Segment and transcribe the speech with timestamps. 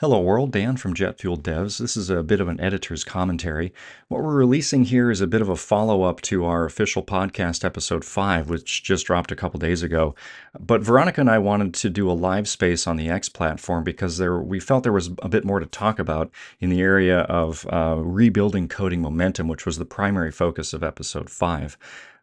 [0.00, 1.80] Hello world, Dan from Jet-Fueled Devs.
[1.80, 3.74] This is a bit of an editor's commentary.
[4.06, 8.04] What we're releasing here is a bit of a follow-up to our official podcast episode
[8.04, 10.14] 5, which just dropped a couple days ago.
[10.56, 14.18] But Veronika and I wanted to do a live space on the X platform because
[14.18, 16.30] there we felt there was a bit more to talk about
[16.60, 21.28] in the area of uh, rebuilding coding momentum, which was the primary focus of episode
[21.28, 21.76] 5.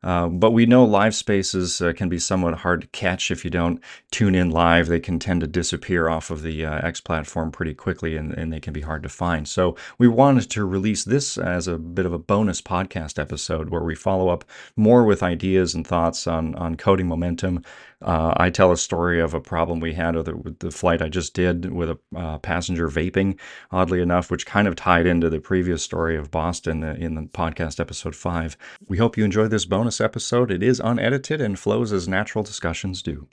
[0.05, 3.49] Uh, but we know live spaces uh, can be somewhat hard to catch if you
[3.49, 3.81] don't
[4.11, 4.85] tune in live.
[4.87, 8.53] They can tend to disappear off of the uh, X platform pretty quickly and, and
[8.53, 9.47] they can be hard to find.
[9.47, 13.83] So we wanted to release this as a bit of a bonus podcast episode where
[13.83, 14.45] we follow up
[14.75, 17.63] more with ideas and thoughts on, on coding momentum,
[18.01, 21.01] uh, I tell a story of a problem we had with the, with the flight
[21.01, 23.39] I just did with a uh, passenger vaping,
[23.71, 27.79] oddly enough, which kind of tied into the previous story of Boston in the podcast
[27.79, 28.57] episode five.
[28.87, 30.51] We hope you enjoy this bonus episode.
[30.51, 33.27] It is unedited and flows as natural discussions do.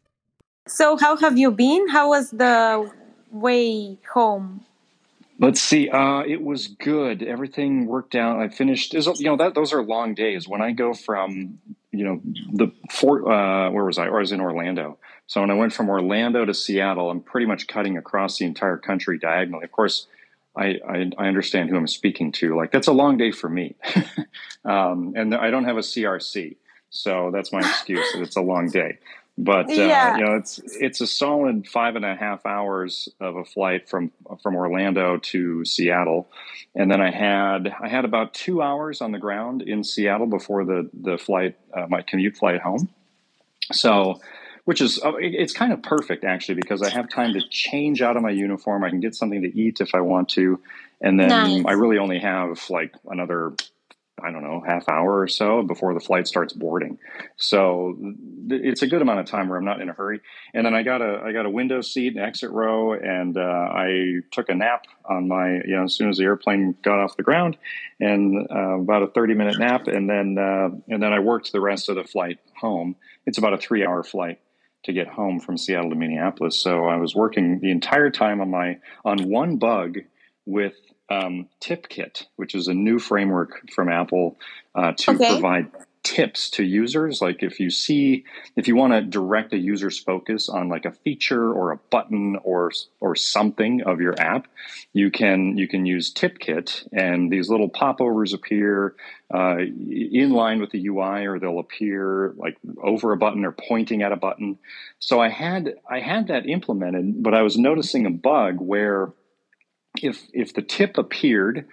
[0.68, 1.88] So, how have you been?
[1.88, 2.90] How was the
[3.32, 4.64] way home?
[5.38, 5.88] Let's see.
[5.90, 7.22] Uh, it was good.
[7.22, 8.38] Everything worked out.
[8.38, 8.94] I finished.
[8.94, 10.46] You know that those are long days.
[10.46, 11.58] When I go from
[11.92, 12.20] you know
[12.52, 13.24] the fort.
[13.24, 14.06] Uh, where was I?
[14.06, 14.98] Or I was in Orlando.
[15.26, 18.76] So when I went from Orlando to Seattle, I'm pretty much cutting across the entire
[18.76, 19.64] country diagonally.
[19.64, 20.06] Of course,
[20.56, 22.56] I, I, I understand who I'm speaking to.
[22.56, 23.76] Like that's a long day for me,
[24.64, 26.56] um, and I don't have a CRC,
[26.90, 28.12] so that's my excuse.
[28.12, 28.98] that it's a long day.
[29.38, 30.16] But uh, yeah.
[30.16, 34.12] you know, it's it's a solid five and a half hours of a flight from
[34.42, 36.28] from Orlando to Seattle,
[36.74, 40.64] and then I had I had about two hours on the ground in Seattle before
[40.64, 42.90] the the flight uh, my commute flight home.
[43.72, 44.20] So,
[44.66, 48.18] which is uh, it's kind of perfect actually because I have time to change out
[48.18, 48.84] of my uniform.
[48.84, 50.60] I can get something to eat if I want to,
[51.00, 51.64] and then nice.
[51.66, 53.54] I really only have like another
[54.22, 56.98] I don't know, half hour or so before the flight starts boarding.
[57.36, 57.96] So
[58.50, 60.20] it's a good amount of time where I'm not in a hurry.
[60.54, 63.40] And then I got a I got a window seat, an exit row, and uh,
[63.40, 67.16] I took a nap on my you know as soon as the airplane got off
[67.16, 67.56] the ground,
[68.00, 71.60] and uh, about a 30 minute nap, and then uh, and then I worked the
[71.60, 72.96] rest of the flight home.
[73.26, 74.40] It's about a three hour flight
[74.84, 76.60] to get home from Seattle to Minneapolis.
[76.60, 79.98] So I was working the entire time on my on one bug
[80.44, 80.74] with
[81.12, 84.38] um, TipKit, which is a new framework from Apple
[84.74, 85.32] uh, to okay.
[85.32, 85.70] provide
[86.02, 87.22] tips to users.
[87.22, 88.24] Like if you see,
[88.56, 92.36] if you want to direct a user's focus on like a feature or a button
[92.42, 94.48] or or something of your app,
[94.92, 98.94] you can you can use TipKit, and these little popovers appear
[99.32, 104.02] uh, in line with the UI, or they'll appear like over a button or pointing
[104.02, 104.58] at a button.
[104.98, 109.12] So I had I had that implemented, but I was noticing a bug where
[110.00, 111.66] if if the tip appeared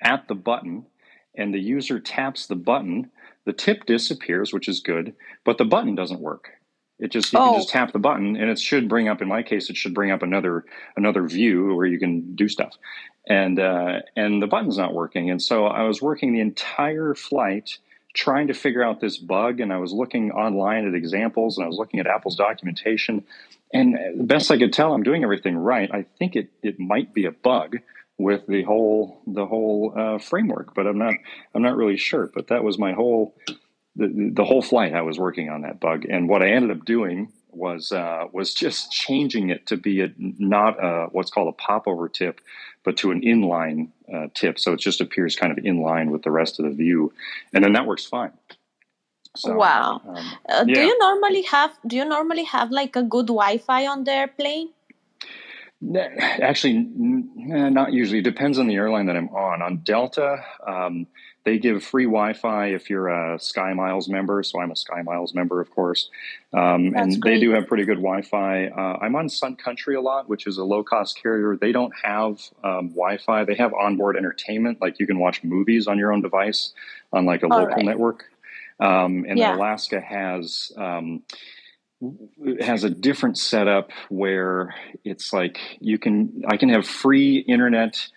[0.00, 0.86] at the button
[1.34, 3.10] and the user taps the button,
[3.44, 5.14] the tip disappears, which is good,
[5.44, 6.50] but the button doesn't work.
[6.98, 7.50] It just you oh.
[7.50, 9.94] can just tap the button and it should bring up in my case it should
[9.94, 10.64] bring up another
[10.96, 12.76] another view where you can do stuff.
[13.28, 15.30] And uh, and the button's not working.
[15.30, 17.78] And so I was working the entire flight
[18.14, 21.68] trying to figure out this bug and I was looking online at examples and I
[21.68, 23.24] was looking at Apple's documentation
[23.72, 25.90] and the best I could tell, I'm doing everything right.
[25.92, 27.76] I think it it might be a bug
[28.16, 31.14] with the whole the whole uh, framework, but I'm not
[31.54, 32.30] I'm not really sure.
[32.32, 33.34] But that was my whole
[33.96, 34.94] the, the whole flight.
[34.94, 38.54] I was working on that bug, and what I ended up doing was uh, was
[38.54, 42.40] just changing it to be a not a, what's called a popover tip,
[42.84, 44.58] but to an inline uh, tip.
[44.58, 47.12] So it just appears kind of in line with the rest of the view,
[47.52, 48.32] and then that works fine.
[49.38, 50.02] So, wow.
[50.06, 50.16] Um,
[50.48, 50.74] uh, yeah.
[50.74, 54.70] Do you normally have do you normally have like a good Wi-Fi on the airplane?
[56.42, 58.18] Actually, not usually.
[58.18, 59.62] It depends on the airline that I'm on.
[59.62, 61.06] On Delta, um,
[61.44, 64.42] they give free Wi-Fi if you're a Sky Miles member.
[64.42, 66.10] So I'm a Sky Miles member, of course,
[66.52, 67.34] um, and great.
[67.34, 68.66] they do have pretty good Wi-Fi.
[68.66, 71.56] Uh, I'm on Sun Country a lot, which is a low-cost carrier.
[71.56, 73.44] They don't have um, Wi-Fi.
[73.44, 76.72] They have onboard entertainment, like you can watch movies on your own device
[77.12, 77.84] on like a All local right.
[77.84, 78.24] network.
[78.80, 79.56] Um, and yeah.
[79.56, 81.22] Alaska has um,
[82.60, 84.74] has a different setup where
[85.04, 88.08] it's like you can I can have free internet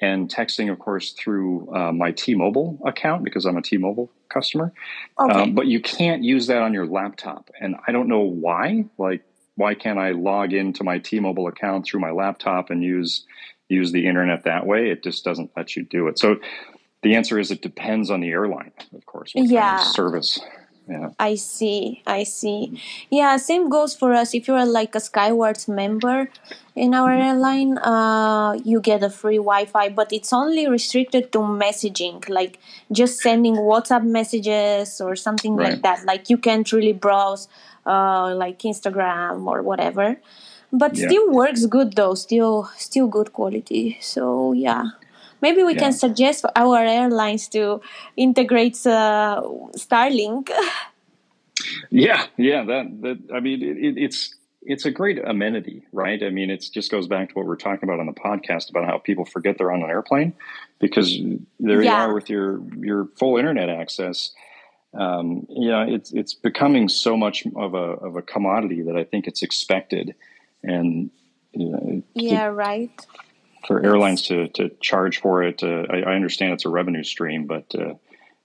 [0.00, 4.72] and texting, of course, through uh, my T-Mobile account because I'm a T-Mobile customer.
[5.18, 5.32] Okay.
[5.32, 8.86] Um, but you can't use that on your laptop, and I don't know why.
[8.98, 9.22] Like,
[9.56, 13.24] why can't I log into my T-Mobile account through my laptop and use
[13.68, 14.90] use the internet that way?
[14.90, 16.18] It just doesn't let you do it.
[16.18, 16.36] So
[17.02, 19.32] the answer is it depends on the airline, of course.
[19.34, 19.76] yeah.
[19.76, 20.40] Kind of service.
[20.88, 21.10] Yeah.
[21.20, 22.02] I see.
[22.04, 22.80] I see.
[23.10, 24.34] Yeah, same goes for us.
[24.34, 26.28] If you're like a Skywards member
[26.74, 27.22] in our mm-hmm.
[27.22, 32.58] airline, uh, you get a free Wi-Fi, but it's only restricted to messaging, like
[32.90, 35.74] just sending WhatsApp messages or something right.
[35.74, 36.04] like that.
[36.06, 37.46] Like you can't really browse
[37.86, 40.16] uh, like Instagram or whatever.
[40.72, 41.06] but Yeah.
[41.08, 42.14] still works good though.
[42.14, 43.98] Still, still good quality.
[44.00, 44.84] So yeah,
[45.42, 45.80] maybe we Yeah.
[45.80, 47.80] can suggest for our airlines to
[48.16, 49.42] integrate uh,
[49.76, 50.50] Starlink.
[51.90, 52.64] Yeah, yeah.
[52.64, 56.22] That that I mean, it, it, it's it's a great amenity, right?
[56.22, 58.86] I mean, it just goes back to what we're talking about on the podcast about
[58.86, 60.32] how people forget they're on an airplane
[60.78, 61.16] because
[61.58, 64.32] there you are with your your full internet access.
[64.94, 69.26] Um, yeah, it's it's becoming so much of a of a commodity that I think
[69.26, 70.14] it's expected,
[70.62, 71.10] and
[71.52, 72.90] you know, yeah, right.
[73.66, 77.46] For airlines to to charge for it, uh, I, I understand it's a revenue stream,
[77.46, 77.94] but uh,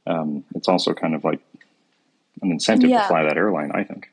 [0.07, 1.39] um, it's also kind of like
[2.41, 3.01] an incentive Yeah.
[3.01, 3.71] to fly that airline.
[3.73, 4.09] I think.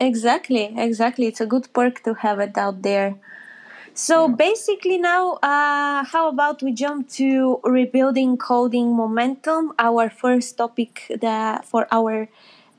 [0.00, 1.26] Exactly, exactly.
[1.26, 3.14] It's a good perk to have it out there.
[3.94, 11.12] So basically, now, uh, how about we jump to rebuilding coding momentum, our first topic
[11.20, 12.28] that for our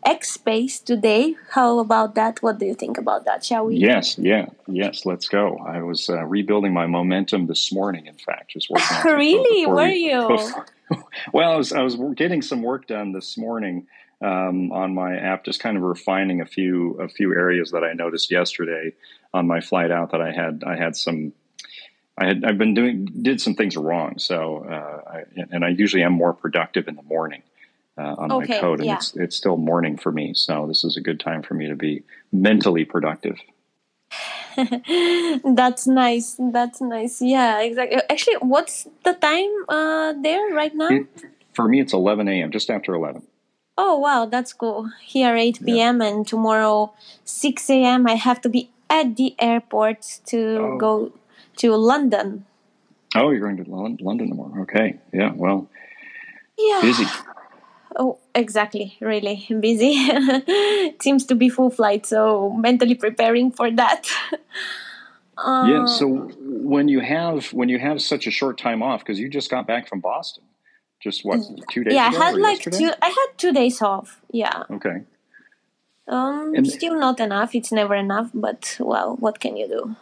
[0.06, 1.36] X space today.
[1.52, 2.42] How about that?
[2.42, 3.44] What do you think about that?
[3.44, 3.78] Shall we?
[3.78, 5.06] Yes, yeah, yes.
[5.06, 5.58] Let's go.
[5.58, 8.08] I was uh, rebuilding my momentum this morning.
[8.08, 8.98] In fact, just working.
[9.06, 9.66] Really?
[9.66, 10.28] Were we- you?
[10.28, 10.66] before-
[11.34, 13.88] well, I was I was getting some work done this morning
[14.22, 17.94] um, on my app, just kind of refining a few a few areas that I
[17.94, 18.94] noticed yesterday
[19.34, 21.34] on my flight out that I had I had some.
[22.16, 26.04] I had I've been doing did some things wrong, so uh, I, and I usually
[26.04, 27.42] am more productive in the morning
[27.98, 28.96] uh, on Okay, my code, and yeah.
[28.96, 31.76] it's it's still morning for me, so this is a good time for me to
[31.76, 33.38] be mentally productive.
[35.44, 36.36] That's nice.
[36.40, 37.22] That's nice.
[37.22, 38.02] Yeah, exactly.
[38.10, 40.90] Actually, what's the time uh, there right now?
[40.90, 41.08] It,
[41.54, 42.52] for me, it's 11 a.m.
[42.52, 43.24] just after 11.
[43.78, 44.92] Oh wow, that's cool.
[45.02, 45.66] Here 8 Yeah.
[45.66, 46.02] p.m.
[46.02, 46.94] and tomorrow
[47.26, 48.06] 6 a.m.
[48.08, 50.78] I have to be at the airport to Oh.
[50.78, 51.12] go
[51.58, 52.46] to London.
[53.16, 54.62] Oh, you're going to London tomorrow.
[54.64, 55.00] Okay.
[55.12, 55.32] Yeah.
[55.36, 55.68] Well,
[56.58, 56.82] Yeah.
[56.82, 57.06] busy.
[57.96, 58.98] Oh, exactly.
[59.00, 59.94] Really busy.
[61.02, 64.08] seems to be full flight, so mentally preparing for that.
[65.38, 65.86] uh, Yeah.
[65.86, 66.08] So
[66.40, 69.68] when you have when you have such a short time off, because you just got
[69.68, 70.44] back from Boston,
[71.00, 71.40] just what
[71.72, 72.78] two days yeah, I had like yesterday?
[72.78, 72.92] two.
[73.02, 74.22] I had two days off.
[74.32, 74.64] Yeah.
[74.72, 75.04] Okay.
[76.08, 77.56] Um, And- still not enough.
[77.56, 79.96] It's never enough, but well, what can you do?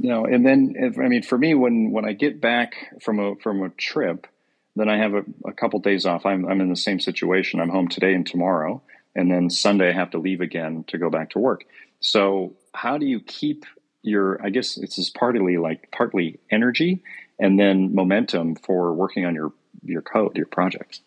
[0.00, 3.36] No, and then if, I mean, for me, when when I get back from a
[3.36, 4.26] from a trip,
[4.76, 6.26] then I have a, a couple days off.
[6.26, 7.60] I'm I'm in the same situation.
[7.60, 8.82] I'm home today and tomorrow,
[9.14, 11.64] and then Sunday I have to leave again to go back to work.
[12.00, 13.64] So how do you keep
[14.02, 14.40] your?
[14.44, 17.02] I guess it's is partly like partly energy,
[17.38, 19.52] and then momentum for working on your
[19.84, 21.00] your code, your projects?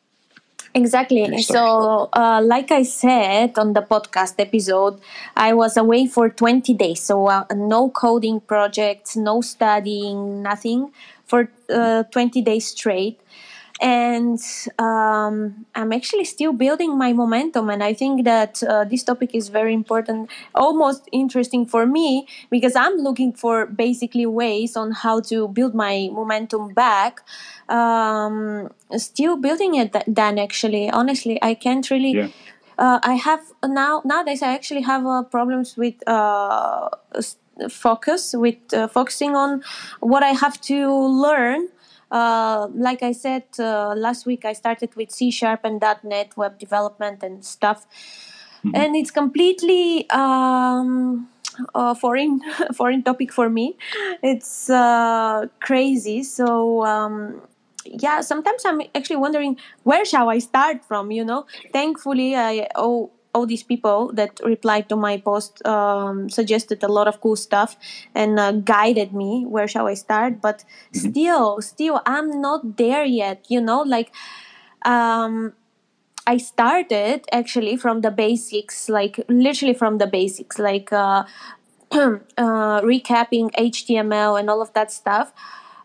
[0.73, 1.41] Exactly.
[1.41, 4.99] So, uh, like I said on the podcast episode,
[5.35, 7.01] I was away for 20 days.
[7.01, 10.91] So, uh, no coding projects, no studying, nothing
[11.25, 13.19] for uh, 20 days straight.
[13.79, 14.39] And
[14.79, 17.69] um, I'm actually still building my momentum.
[17.69, 22.75] And I think that uh, this topic is very important, almost interesting for me, because
[22.75, 27.21] I'm looking for basically ways on how to build my momentum back
[27.69, 32.27] um, still building it th- then actually honestly i can't really Yeah.
[32.77, 36.89] uh, i have now nowadays i actually have uh, problems with uh,
[37.69, 39.63] focus with uh, focusing on
[39.99, 40.89] what i have to
[41.25, 41.67] learn
[42.11, 45.81] uh, like i said uh, last week i started with c sharp and.
[46.03, 47.85] net web development and stuff.
[48.73, 51.29] And it's completely um,
[51.73, 52.41] a foreign
[52.73, 53.77] foreign topic for me.
[54.21, 56.23] It's uh, crazy.
[56.23, 57.41] So um,
[57.85, 61.45] yeah sometimes i'm actually wondering where shall i start from you know?
[61.71, 67.07] Thankfully i owe all these people that replied to my post um, suggested a lot
[67.07, 67.77] of cool stuff
[68.15, 73.45] and uh, guided me where shall i start but still still i'm not there yet
[73.47, 74.11] you know like
[74.85, 75.53] um,
[76.27, 81.23] I started actually from the basics, like literally from the basics, like uh,
[81.91, 85.31] uh, recapping HTML and all of that stuff.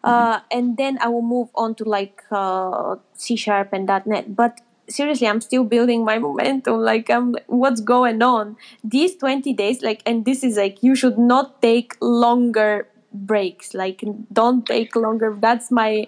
[0.02, 4.34] Uh, and then I will move on to like uh, C sharp and .NET.
[4.34, 4.60] But
[4.92, 6.80] seriously, I'm still building my momentum.
[6.80, 8.56] Like, I'm what's going on?
[8.84, 13.74] These 20 days, like, and this is like you should not take longer breaks.
[13.74, 15.36] Like, don't take longer.
[15.38, 16.06] That's my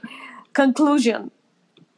[0.53, 1.31] conclusion.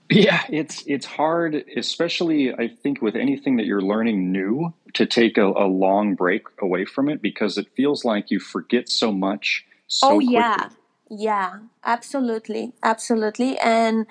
[0.09, 5.37] Yeah, it's it's hard, especially I think with anything that you're learning new, to take
[5.37, 9.67] a, a long break away from it because it feels like you forget so much
[9.89, 10.35] so oh quickly.
[10.35, 10.69] yeah
[11.11, 14.07] yeah absolutely absolutely and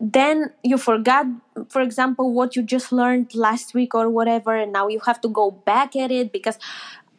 [0.00, 1.26] then you forgot
[1.68, 5.28] for example what you just learned last week or whatever and now you have to
[5.28, 6.58] go back at it because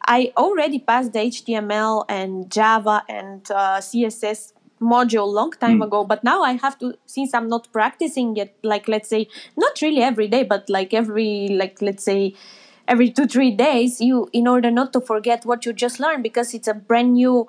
[0.08, 5.86] i already passed the html and java and uh, css module long time Mm.
[5.86, 9.80] ago but now i have to since i'm not practicing it like let's say not
[9.82, 12.34] really every day but like every like let's say
[12.88, 16.54] every two three days you in order not to forget what you just learned because
[16.54, 17.48] it's a brand new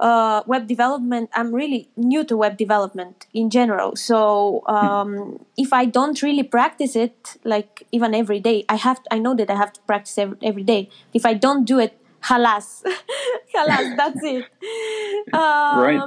[0.00, 3.96] uh, web development i'm really new to web development in general.
[3.96, 9.18] So um, if i don't really practice it like even every day i have i
[9.18, 10.88] know that i have to practice every, every day.
[11.14, 12.82] If i don't do it halas.
[13.54, 14.44] Halas that's it.
[15.32, 16.02] Um, Right.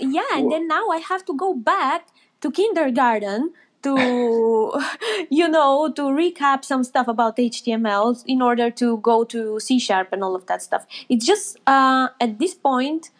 [0.00, 2.08] yeah and then now i have to go back
[2.40, 3.52] to kindergarten
[3.82, 4.72] to
[5.30, 10.08] you know to recap some stuff about html in order to go to c sharp
[10.12, 10.86] and all of that stuff.
[11.08, 13.10] It's just uh, at this point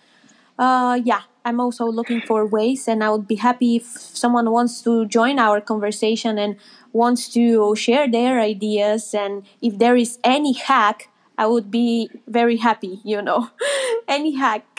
[0.58, 4.82] uh, yeah i'm also looking for ways and i would be happy if someone wants
[4.82, 6.56] to join our conversation and
[6.92, 12.56] wants to share their ideas and if there is any hack i would be very
[12.56, 13.50] happy you know.
[14.08, 14.71] Any hack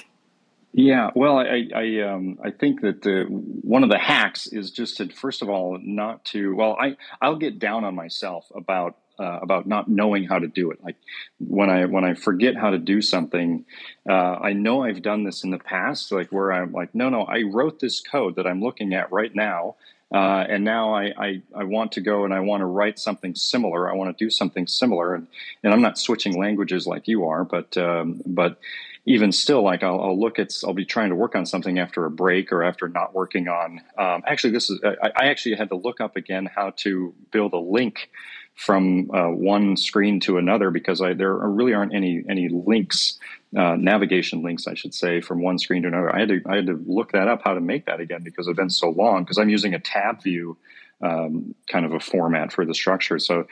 [0.74, 5.08] Yeah, well, I I um, I think that one of the hacks is just to
[5.10, 6.56] first of all not to.
[6.56, 10.72] Well, I I'll get down on myself about uh, about not knowing how to do
[10.72, 10.84] it.
[10.84, 10.96] Like
[11.40, 13.66] when I when I forget how to do something,
[14.10, 16.12] uh, I know I've done this in the past.
[16.12, 19.34] Like where I'm like, no, no, I wrote this code that I'm looking at right
[19.36, 19.76] now.
[20.12, 23.34] Uh, and now I, I, I want to go and I want to write something
[23.34, 23.90] similar.
[23.90, 25.26] I want to do something similar, and,
[25.64, 28.60] and I'm not switching languages like you are, but um, but
[29.06, 32.06] even still, like I'll, I'll look at, I'll be trying to work on something after
[32.06, 33.82] a break or after not working on.
[33.98, 37.54] Um, actually, this is I, I actually had to look up again how to build
[37.54, 38.10] a link
[38.56, 43.20] from uh, one screen to another because I, there really aren't any any links,
[43.58, 46.16] uh, navigation links, I should say, from one screen to another.
[46.16, 48.48] I had to I had to look that up how to make that again because
[48.48, 50.58] it's been so long because I'm using a tab view
[51.02, 53.20] um, kind of a format for the structure.
[53.20, 53.48] So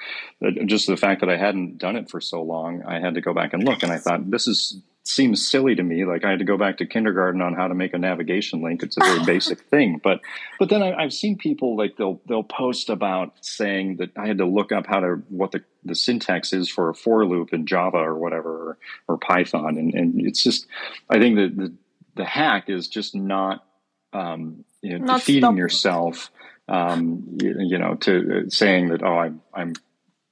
[0.46, 3.22] uh, just the fact that I hadn't done it for so long, I had to
[3.22, 6.05] go back and look, and I thought this is seems silly to me.
[6.05, 8.84] Like I had to go back to kindergarten on how to make a navigation link.
[8.84, 10.22] It's a very basic thing, but
[10.60, 14.38] but then I, I've seen people like they'll they'll post about saying that I had
[14.38, 17.65] to look up how to what the the syntax is for a for loop in
[17.65, 18.77] Java or whatever or,
[19.08, 20.67] or Python, and and it's just
[21.10, 21.74] I think that the
[22.15, 23.65] the hack is just not
[24.13, 26.31] um, you know not defeating stop yourself
[26.67, 29.74] um, you, you know to uh, saying that oh I'm I'm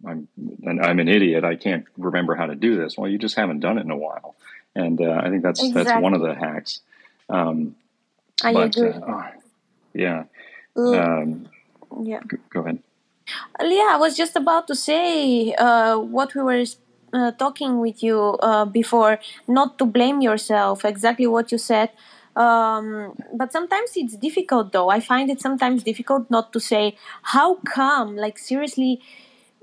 [0.08, 0.28] I'm
[0.64, 2.98] I'm an idiot I can't remember how to do this.
[2.98, 4.36] Well, you just haven't done it in a while
[4.86, 6.82] and uh, I think that's that's one of the hacks.
[7.30, 7.76] Um,
[8.44, 9.26] i but uh, agree oh,
[9.94, 10.24] yeah,
[10.78, 11.48] um,
[12.02, 12.80] yeah g- go ahead.
[13.62, 16.64] Yeah, I was just about to say uh, what we were
[17.14, 21.90] uh, talking with you uh, before, not to blame yourself, exactly what you said.
[22.36, 24.90] Um, but sometimes it's difficult, though.
[24.90, 28.16] I find it sometimes difficult not to say, How come?
[28.16, 29.02] Like, seriously,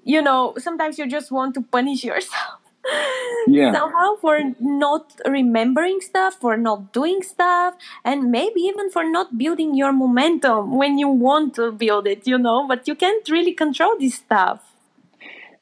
[0.05, 2.61] you know, sometimes you just want to punish yourself.
[3.49, 7.75] Yeah, Somehow for not remembering stuff, for not doing stuff,
[8.05, 12.38] and maybe even for not building your momentum when you want to build it, you
[12.38, 14.61] know, but you can't really control this stuff.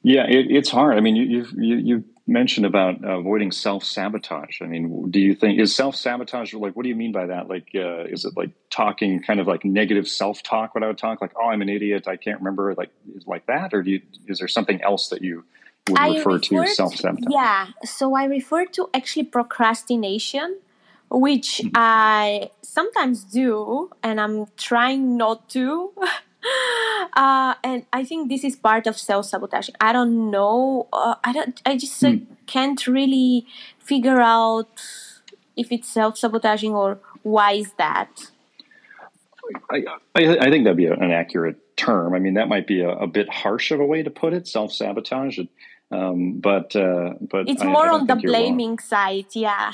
[0.03, 0.97] yeah, it, it's hard.
[0.97, 4.61] I mean, you you've, you you mentioned about avoiding self sabotage.
[4.63, 6.75] I mean, do you think is self sabotage like?
[6.77, 7.49] What do you mean by that?
[7.49, 10.75] Like, uh, is it like talking kind of like negative self talk?
[10.75, 12.07] What I would talk like, oh, I'm an idiot.
[12.09, 12.75] I can't remember.
[12.75, 14.03] Like, is like that, or do you?
[14.27, 15.45] Is there something else that you
[15.89, 17.33] would I refer to self sabotage?
[17.33, 20.59] yeah, so I refer to actually procrastination,
[21.11, 21.73] which Mm-hmm.
[21.75, 25.93] I sometimes do, and I'm trying not to.
[27.17, 29.69] uh, and I think this is part of self sabotage.
[29.81, 30.89] I don't know.
[30.93, 31.61] Uh, I don't.
[31.67, 33.47] I just uh, can't really
[33.79, 34.81] figure out
[35.57, 38.31] if it's self sabotaging or why is that.
[39.71, 42.15] I, I, I think that'd be an accurate term.
[42.15, 44.47] I mean, that might be a, a bit harsh of a way to put it,
[44.49, 45.39] self sabotage.
[45.95, 48.57] Um, but uh, but It's I, I more don't on the you're wrong.
[48.57, 49.27] blaming side.
[49.33, 49.73] Yeah.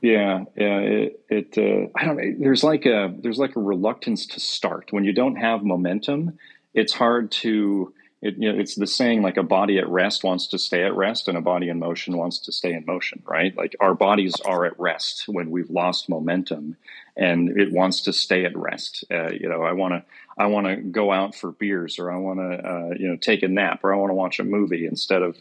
[0.00, 0.78] Yeah, yeah.
[0.78, 2.34] It, it uh, I don't know.
[2.38, 6.38] There's like a there's like a reluctance to start when you don't have momentum.
[6.74, 7.92] It's hard to.
[8.20, 10.94] It, you know, it's the saying like a body at rest wants to stay at
[10.94, 13.22] rest, and a body in motion wants to stay in motion.
[13.26, 13.56] Right?
[13.56, 16.76] Like our bodies are at rest when we've lost momentum,
[17.16, 19.04] and it wants to stay at rest.
[19.10, 20.04] Uh, you know, I want to
[20.38, 23.42] I want to go out for beers, or I want to uh, you know take
[23.42, 25.36] a nap, or I want to watch a movie instead of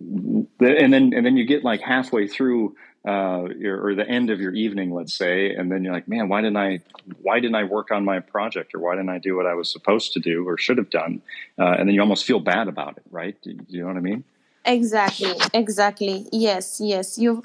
[0.00, 2.76] and then and then you get like halfway through
[3.06, 6.28] uh, your, or the end of your evening, let's say, and then you're like, man,
[6.28, 6.80] why didn't I
[7.22, 9.70] why didn't I work on my project, or why didn't I do what I was
[9.70, 11.22] supposed to do or should have done?
[11.58, 13.36] Uh, and then you almost feel bad about it, right?
[13.42, 14.24] Do you know what I mean?
[14.64, 16.28] Exactly, exactly.
[16.32, 17.18] Yes, yes.
[17.18, 17.42] You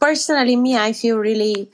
[0.00, 1.70] personally, me, I feel really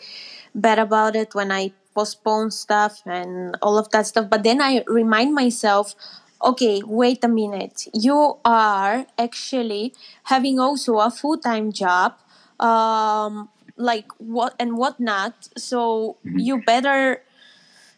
[0.54, 4.28] bad about it when I postpone stuff and all of that stuff.
[4.30, 5.94] But then I remind myself,
[6.42, 7.86] okay, wait a minute.
[7.94, 9.94] You are actually
[10.24, 12.14] having also a full time job,
[12.60, 15.48] um, like what and whatnot.
[15.56, 16.40] So Mhm.
[16.44, 17.22] you better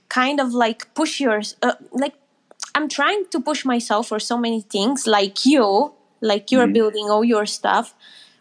[0.08, 2.14] kind of like push your uh, like
[2.74, 6.74] I'm trying to push myself for so many things, like you, like you're Mhm.
[6.74, 7.94] building all your stuff.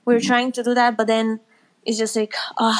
[0.05, 0.27] We're Mhm.
[0.27, 1.39] trying to do that, but then
[1.86, 2.75] it's just like, uh,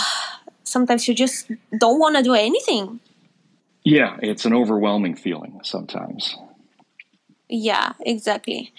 [0.64, 3.00] sometimes you just don't want to do anything.
[3.84, 6.38] Yeah, it's an overwhelming feeling sometimes.
[7.50, 8.74] Yeah, exactly.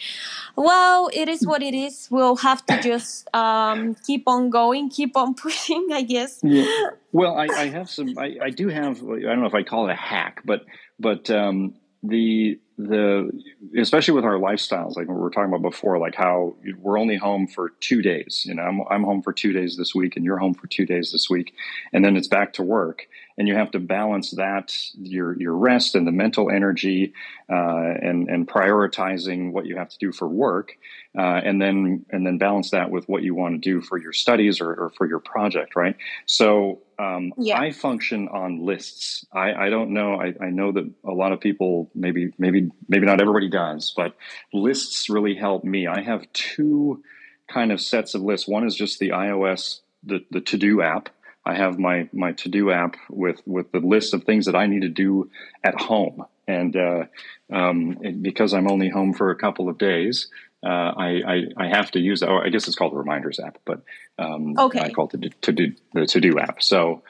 [0.56, 2.08] Well, it is what it is.
[2.10, 6.40] We'll have to just um, keep on going, keep on pushing, I guess.
[6.42, 6.66] Yeah.
[7.14, 8.18] Well, I, I have some.
[8.18, 8.96] I, I do have.
[9.00, 10.64] I don't know if I call it a hack, but
[10.98, 13.30] but um, the the
[13.78, 17.46] especially with our lifestyles, like we were talking about before, like how we're only home
[17.46, 18.44] for two days.
[18.46, 20.84] You know, I'm I'm home for two days this week, and you're home for two
[20.84, 21.54] days this week,
[21.92, 25.94] and then it's back to work, and you have to balance that your your rest
[25.94, 27.12] and the mental energy,
[27.50, 30.72] uh, and and prioritizing what you have to do for work,
[31.18, 34.12] uh, and then and then balance that with what you want to do for your
[34.12, 35.96] studies or, or for your project, right?
[36.26, 37.58] So um, Yeah.
[37.58, 39.26] I function on lists.
[39.32, 40.14] I, I don't know.
[40.14, 44.14] I, I know that a lot of people, maybe, maybe, maybe not everybody does, but
[44.52, 45.86] lists really help me.
[45.86, 47.02] I have two
[47.48, 48.48] kind of sets of lists.
[48.48, 51.08] One is just the iOS, the, the to do app.
[51.46, 54.66] I have my, my to do app with, with the list of things that I
[54.66, 55.30] need to do
[55.62, 56.24] at home.
[56.46, 57.04] And, uh,
[57.52, 60.28] um, and because I'm only home for a couple of days,
[60.64, 62.30] uh, I, I, I have to use that.
[62.30, 63.82] Or I guess it's called the reminders app, but
[64.18, 64.80] um, Okay.
[64.80, 66.62] I call it the to do the to do app.
[66.62, 67.02] So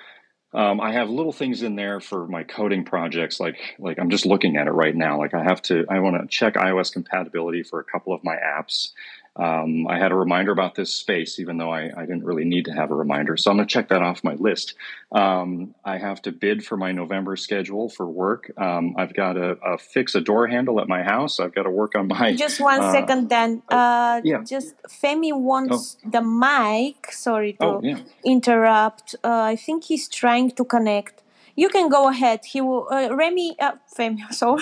[0.52, 3.40] um, I have little things in there for my coding projects.
[3.40, 5.18] Like like I'm just looking at it right now.
[5.18, 8.36] Like I have to I want to check iOS compatibility for a couple of my
[8.36, 8.90] apps.
[9.36, 12.66] Um, I had a reminder about this space, even though I, I didn't really need
[12.66, 13.36] to have a reminder.
[13.36, 14.74] So I'm going to check that off my list.
[15.10, 18.52] Um, I have to bid for my November schedule for work.
[18.56, 21.40] Um, I've got to uh, fix a door handle at my house.
[21.40, 22.34] I've got to work on my.
[22.36, 23.62] Just one uh, second, then.
[23.68, 24.42] Uh, yeah.
[24.44, 27.10] Just Femi wants the mic.
[27.10, 27.98] Sorry to Oh yeah.
[28.24, 29.16] interrupt.
[29.24, 31.22] Uh, I think he's trying to connect.
[31.56, 32.40] You can go ahead.
[32.44, 32.86] He will.
[32.90, 33.56] Uh, Remy.
[33.58, 34.20] Uh, Femi.
[34.32, 34.58] So,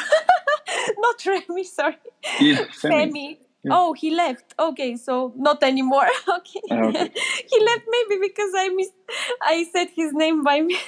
[0.98, 1.64] not Remy.
[1.64, 1.96] Sorry.
[2.40, 3.38] Yeah, Femi.
[3.64, 3.72] Yeah.
[3.74, 4.54] Oh, he left.
[4.58, 6.06] Okay, so not anymore.
[6.28, 6.60] okay.
[6.70, 7.10] Oh, okay.
[7.50, 8.92] he left maybe because I missed.
[9.40, 10.76] I said his name by me.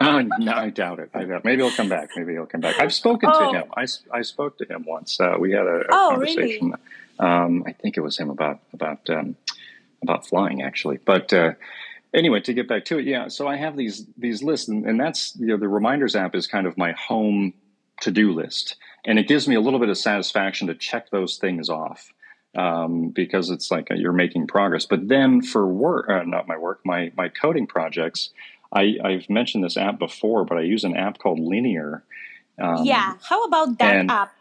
[0.00, 1.10] Oh, no, I doubt it.
[1.14, 1.44] I doubt.
[1.44, 2.10] Maybe he'll come back.
[2.16, 2.78] Maybe he'll come back.
[2.80, 3.52] I've spoken Oh.
[3.52, 3.64] to him.
[3.76, 5.18] I, I spoke to him once.
[5.20, 6.34] Uh, we had a, a Oh, really?
[6.58, 6.74] conversation.
[7.18, 9.36] Um, I think it was him about about um,
[10.02, 10.98] about flying actually.
[11.02, 11.52] But uh,
[12.12, 13.28] anyway, to get back to it, yeah.
[13.28, 16.48] So I have these these lists, and, and that's you know the reminders app is
[16.48, 17.54] kind of my home
[18.00, 21.36] to do list, and it gives me a little bit of satisfaction to check those
[21.36, 22.12] things off.
[22.56, 24.86] Um, because it's like you're making progress.
[24.86, 28.30] But then for work, uh, not my work, my my coding projects,
[28.74, 32.02] I, I've mentioned this app before, but I use an app called Linear.
[32.60, 33.14] Um, yeah.
[33.22, 34.34] How about that and- app?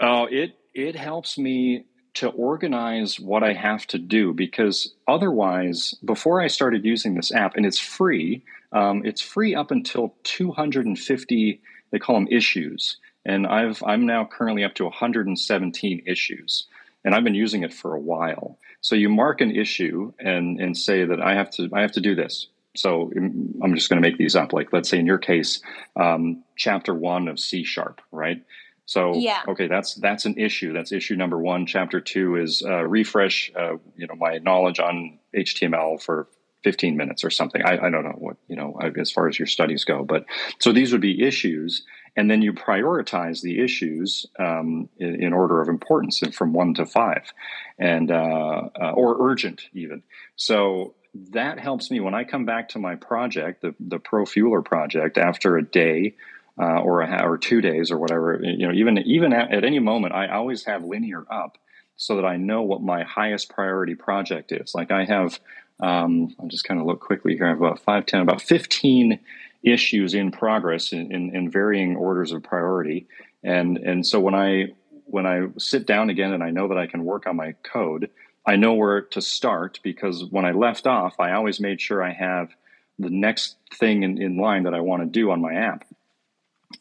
[0.00, 6.40] Oh, it it helps me to organize what I have to do because otherwise, before
[6.40, 11.60] I started using this app, and it's free, um, it's free up until 250.
[11.90, 16.66] They call them issues, and I've I'm now currently up to 117 issues,
[17.04, 18.58] and I've been using it for a while.
[18.80, 22.00] So you mark an issue and and say that I have to I have to
[22.00, 22.48] do this.
[22.76, 24.52] So mm, I'm just going to make these up.
[24.52, 25.60] Like let's say in your case,
[25.96, 28.42] um, chapter one of C sharp, right?
[28.86, 29.42] So Yeah.
[29.48, 30.72] okay, that's that's an issue.
[30.72, 31.66] That's issue number one.
[31.66, 36.28] Chapter two is uh, refresh, uh, you know, my knowledge on HTML for
[36.64, 37.62] 15 minutes or something.
[37.64, 40.24] I, I don't know what you know as far as your studies go, but
[40.58, 41.84] so these would be issues,
[42.16, 46.86] and then you prioritize the issues um, in, in order of importance, from one to
[46.86, 47.32] five,
[47.78, 50.02] and uh, uh, or urgent even.
[50.36, 50.94] So
[51.32, 55.18] that helps me when I come back to my project, the the Pro Fueler project,
[55.18, 56.14] after a day
[56.60, 58.40] uh, or a or two days or whatever.
[58.42, 61.58] You know, even even at, at any moment, I always have linear up
[61.98, 64.74] so that I know what my highest priority project is.
[64.74, 65.40] Like I have,
[65.80, 67.46] um, I'll just kind of look quickly here.
[67.46, 69.20] I have about five, ten, about fifteen
[69.62, 73.06] issues in progress in, in, in varying orders of priority,
[73.42, 74.68] and and so when I
[75.04, 78.10] when I sit down again and I know that I can work on my code,
[78.46, 82.12] I know where to start because when I left off, I always made sure I
[82.12, 82.50] have
[82.98, 85.86] the next thing in, in line that I want to do on my app.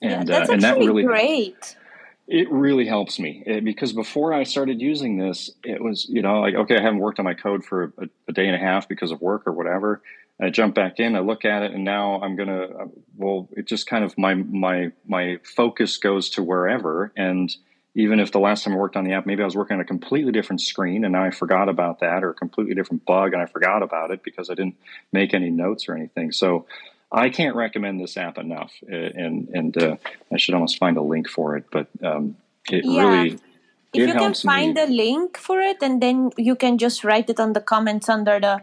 [0.02, 1.76] And, yeah, that's uh, and that really great.
[2.28, 6.42] It really helps me eh, because before I started using this, it was you know
[6.42, 8.88] like okay, I haven't worked on my code for a, a day and a half
[8.88, 10.02] because of work or whatever.
[10.40, 12.68] I jump back in, I look at it, and now I'm gonna
[13.16, 17.12] well, it just kind of my my my focus goes to wherever.
[17.16, 17.56] And
[17.96, 19.82] even if the last time I worked on the app, maybe I was working on
[19.82, 23.34] a completely different screen, and now I forgot about that, or a completely different bug,
[23.34, 24.76] and I forgot about it because I didn't
[25.14, 26.32] make any notes or anything.
[26.32, 26.66] So.
[27.12, 29.96] I can't recommend this app enough, eh, and and uh,
[30.32, 31.66] I should almost find a link for it.
[31.72, 32.36] But um,
[32.70, 33.00] it Yeah.
[33.00, 33.40] really
[33.94, 34.82] If it you can find me.
[34.82, 38.40] the link for it, and then you can just write it on the comments under
[38.40, 38.62] the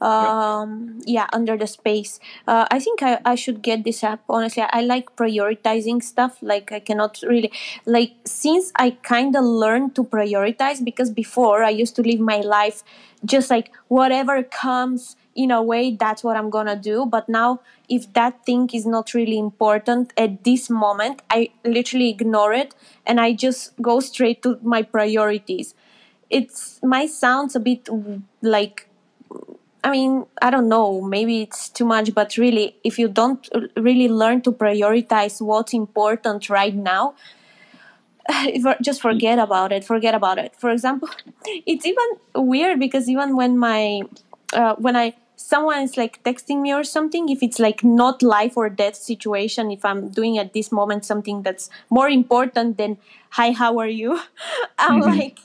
[0.00, 4.62] um yeah under the space uh, i think I, I should get this app honestly
[4.62, 7.50] I, I like prioritizing stuff like i cannot really
[7.86, 12.40] like since i kind of learned to prioritize because before i used to live my
[12.40, 12.82] life
[13.24, 18.12] just like whatever comes in a way that's what i'm gonna do but now if
[18.14, 22.74] that thing is not really important at this moment i literally ignore it
[23.06, 25.74] and i just go straight to my priorities
[26.30, 27.88] it's my sounds a bit
[28.42, 28.88] like
[29.84, 34.08] I mean, I don't know, maybe it's too much, but really, if you don't really
[34.08, 37.14] learn to prioritize what's important right now,
[38.82, 39.84] just forget about it.
[39.84, 40.56] Forget about it.
[40.56, 41.08] For example,
[41.44, 44.02] it's even weird because even when my
[44.52, 48.56] uh, when I someone is like texting me or something, if it's like not life
[48.56, 52.98] or death situation, if I'm doing at this moment something that's more important than
[53.30, 54.18] hi, how are you?
[54.78, 55.18] I'm mm-hmm.
[55.18, 55.38] like,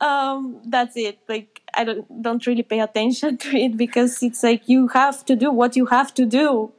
[0.00, 1.18] um, that's it.
[1.28, 5.36] Like I don't don't really pay attention to it because it's like you have to
[5.36, 6.72] do what you have to do.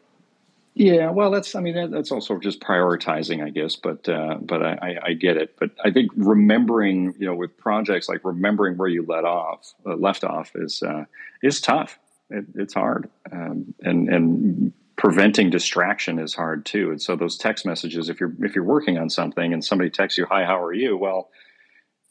[0.78, 3.78] Yeah, well, that's I mean that's also just prioritizing, I guess.
[3.78, 5.56] But uh, but I, I, get it.
[5.58, 9.96] But I think remembering, you know, with projects like remembering where you let off, uh,
[9.96, 11.06] left off is uh,
[11.42, 11.98] is tough.
[12.30, 16.90] It, it's hard, um, and and preventing distraction is hard too.
[16.90, 20.18] And so those text messages, if you're if you're working on something and somebody texts
[20.18, 21.30] you, "Hi, how are you?" Well,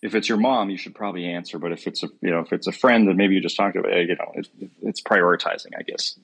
[0.03, 1.59] if it's your mom, you should probably answer.
[1.59, 3.75] But if it's a you know if it's a friend that maybe you just talked
[3.75, 4.49] to, you know, it,
[4.83, 6.19] it's prioritizing, I guess.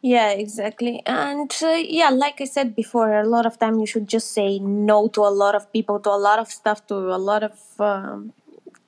[0.00, 1.02] Yeah, exactly.
[1.06, 4.58] And uh, yeah, like I said before, a lot of time you should just say
[4.58, 7.58] no to a lot of people, to a lot of stuff, to a lot of
[7.78, 8.32] um,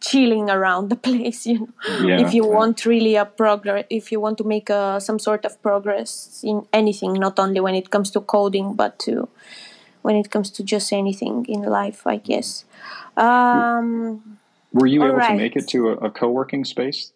[0.00, 1.46] chilling around the place.
[1.46, 1.68] You know,
[2.02, 5.18] yeah, if you want really a progress, if you want to make a, uh, some
[5.18, 9.28] sort of progress in anything, not only when it comes to coding, but to
[10.02, 12.64] when it comes to just anything in life, I guess.
[13.16, 14.38] Um,
[14.72, 15.30] Were you able right.
[15.30, 17.12] to make it to a, a co-working space?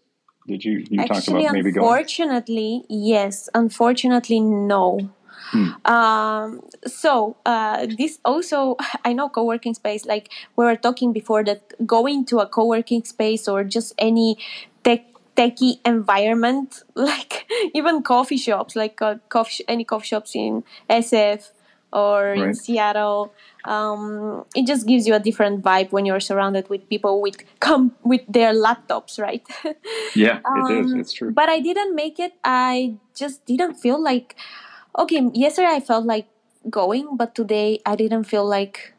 [0.46, 1.86] Did you you Actually, talked about maybe going?
[1.86, 3.50] Unfortunately, yes.
[3.54, 5.10] Unfortunately, no.
[5.50, 5.68] Hmm.
[5.84, 10.04] Um, so uh, this also, I know co-working space.
[10.04, 14.38] Like we were talking before, that going to a co-working space or just any
[14.84, 15.04] tech
[15.36, 21.50] techie environment, like even coffee shops, like uh, coffee any coffee shops in SF
[21.92, 22.38] or right.
[22.38, 23.32] in Seattle.
[23.64, 27.94] Um, it just gives you a different vibe when you're surrounded with people with come
[28.02, 29.46] with their laptops, right?
[30.14, 30.92] yeah, um, it is.
[30.92, 31.32] Um, it's true.
[31.32, 32.32] But I didn't make it.
[32.44, 34.36] I just didn't feel like.
[34.98, 36.26] Okay, yesterday I felt like
[36.68, 38.94] going, but today I didn't feel like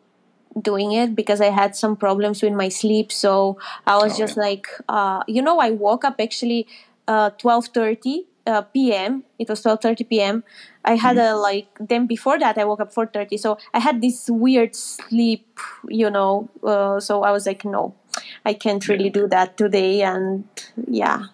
[0.59, 3.11] doing it because I had some problems with my sleep.
[3.11, 4.43] So I was oh, just yeah.
[4.43, 6.67] like, uh, you know, I woke up actually
[7.07, 9.25] uh, twelve thirty uh, p.m.
[9.37, 10.45] It was twelve thirty p.m.
[10.85, 11.35] I had mm-hmm.
[11.35, 13.35] a like then before that I woke up four thirty.
[13.35, 16.49] So I had this weird sleep, you know.
[16.63, 17.93] Uh, so I was like, no,
[18.45, 20.45] I can't really do that today, and
[20.87, 21.25] yeah.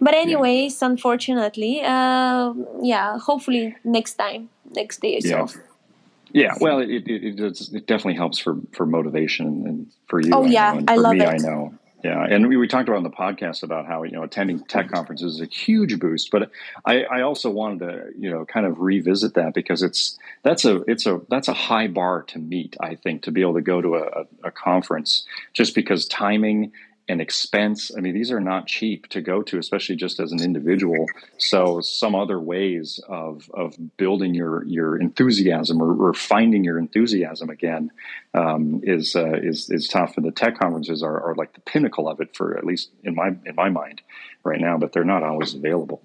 [0.00, 0.88] But anyways, yeah.
[0.88, 3.18] unfortunately, uh, yeah.
[3.18, 5.46] Hopefully next time, next day yeah.
[6.32, 7.40] Yeah, well, it, it, it,
[7.72, 10.30] it, definitely helps for, for motivation and for you.
[10.32, 11.28] Oh, yeah, I, love me, it.
[11.28, 11.74] I know.
[12.02, 14.90] Yeah, and we, we talked about on the podcast about how you know attending tech
[14.90, 16.50] conferences is a huge boost, but
[16.86, 20.76] I, I also wanted to you know kind of revisit that because it's that's a
[20.90, 22.74] it's a that's a high bar to meet.
[22.80, 26.72] I think to be able to go to a, a conference just because timing
[27.10, 27.90] and expense.
[27.96, 31.06] I mean, these are not cheap to go to, especially just as an individual.
[31.38, 37.50] So, some other ways of of building your your enthusiasm or, or finding your enthusiasm
[37.50, 37.90] again
[38.32, 40.16] um, is uh, is is tough.
[40.16, 43.14] And the tech conferences are, are like the pinnacle of it for at least in
[43.16, 44.02] my in my mind
[44.44, 44.78] right now.
[44.78, 46.00] But they're not always available.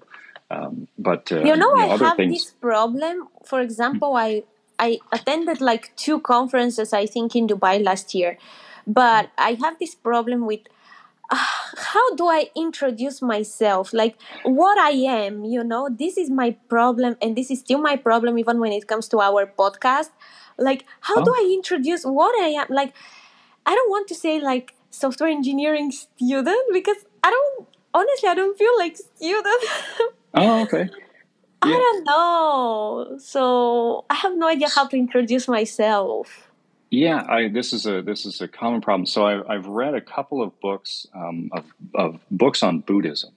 [0.50, 2.32] Um, but uh, you know, you know I have things...
[2.32, 3.28] this problem.
[3.44, 4.42] For example, I
[4.78, 8.38] I attended like two conferences I think in Dubai last year,
[8.86, 10.62] but I have this problem with
[11.30, 13.92] Ah, how do I introduce myself?
[13.92, 17.96] Like what I am, you know, this is my problem, and this is still my
[17.96, 20.10] problem, even when it comes to our podcast.
[20.58, 21.24] Like, how oh.
[21.24, 22.66] do I introduce what I am?
[22.70, 22.94] Like,
[23.66, 28.56] I don't want to say like software engineering student because I don't, honestly, I don't
[28.56, 29.64] feel like student.
[30.34, 30.88] oh, okay.
[31.62, 33.18] I don't know.
[33.18, 36.45] So I have no idea how to introduce myself.
[36.90, 39.06] Yeah, I, this is a this is a common problem.
[39.06, 43.32] So I, have read a couple of books um, of, of books on Buddhism,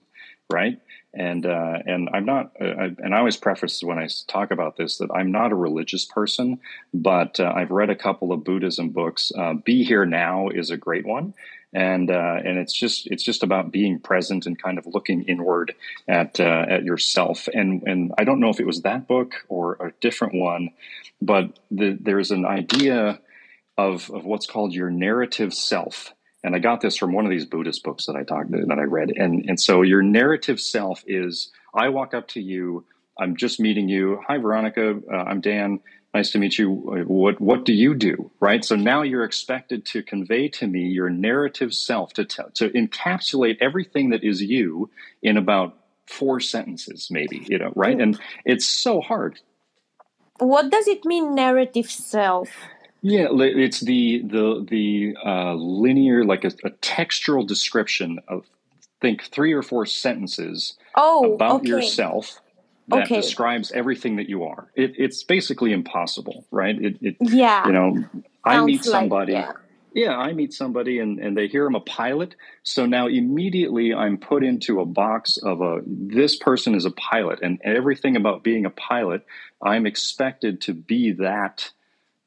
[0.50, 0.80] right?
[1.12, 4.76] And uh, and I'm not, uh, I, and I always preface when I talk about
[4.76, 6.60] this that I'm not a religious person,
[6.94, 9.32] but uh, I've read a couple of Buddhism books.
[9.36, 11.34] Uh, Be Here Now is a great one,
[11.72, 15.74] and uh, and it's just it's just about being present and kind of looking inward
[16.06, 17.48] at uh, at yourself.
[17.52, 20.70] And and I don't know if it was that book or a different one,
[21.20, 23.18] but the, there's an idea
[23.80, 26.12] of, of what's called your narrative self.
[26.44, 28.84] and I got this from one of these Buddhist books that I talked that I
[28.84, 29.10] read.
[29.16, 32.84] And and so your narrative self is I walk up to you,
[33.18, 34.20] I'm just meeting you.
[34.26, 34.98] Hi, Veronika.
[35.12, 35.80] Uh, I'm Dan.
[36.12, 36.70] Nice to meet you.
[36.70, 38.30] What what do you do?
[38.40, 38.64] Right.
[38.64, 43.58] So now you're expected to convey to me your narrative self to t- to encapsulate
[43.60, 44.90] everything that is you
[45.22, 47.46] in about four sentences, maybe.
[47.48, 47.98] You know, right?
[48.00, 49.38] And it's so hard.
[50.38, 52.48] What does it mean, narrative self?
[53.02, 58.44] Yeah, it's the the the uh, linear, like a, a, textural description of
[59.00, 61.68] think three or four sentences oh, about okay.
[61.68, 62.40] yourself
[62.88, 63.16] that Okay.
[63.16, 64.70] describes everything that you are.
[64.74, 66.76] It, it's basically impossible, right?
[66.78, 67.66] It, it Yeah.
[67.66, 68.04] you know,
[68.44, 69.32] I Sounds meet like- somebody.
[69.32, 69.52] yeah.
[69.94, 72.34] yeah, I meet somebody and, and they hear I'm a pilot.
[72.64, 77.38] So now immediately I'm put into a box of a this person is a pilot
[77.42, 79.24] and everything about being a pilot,
[79.62, 81.70] I'm expected to be that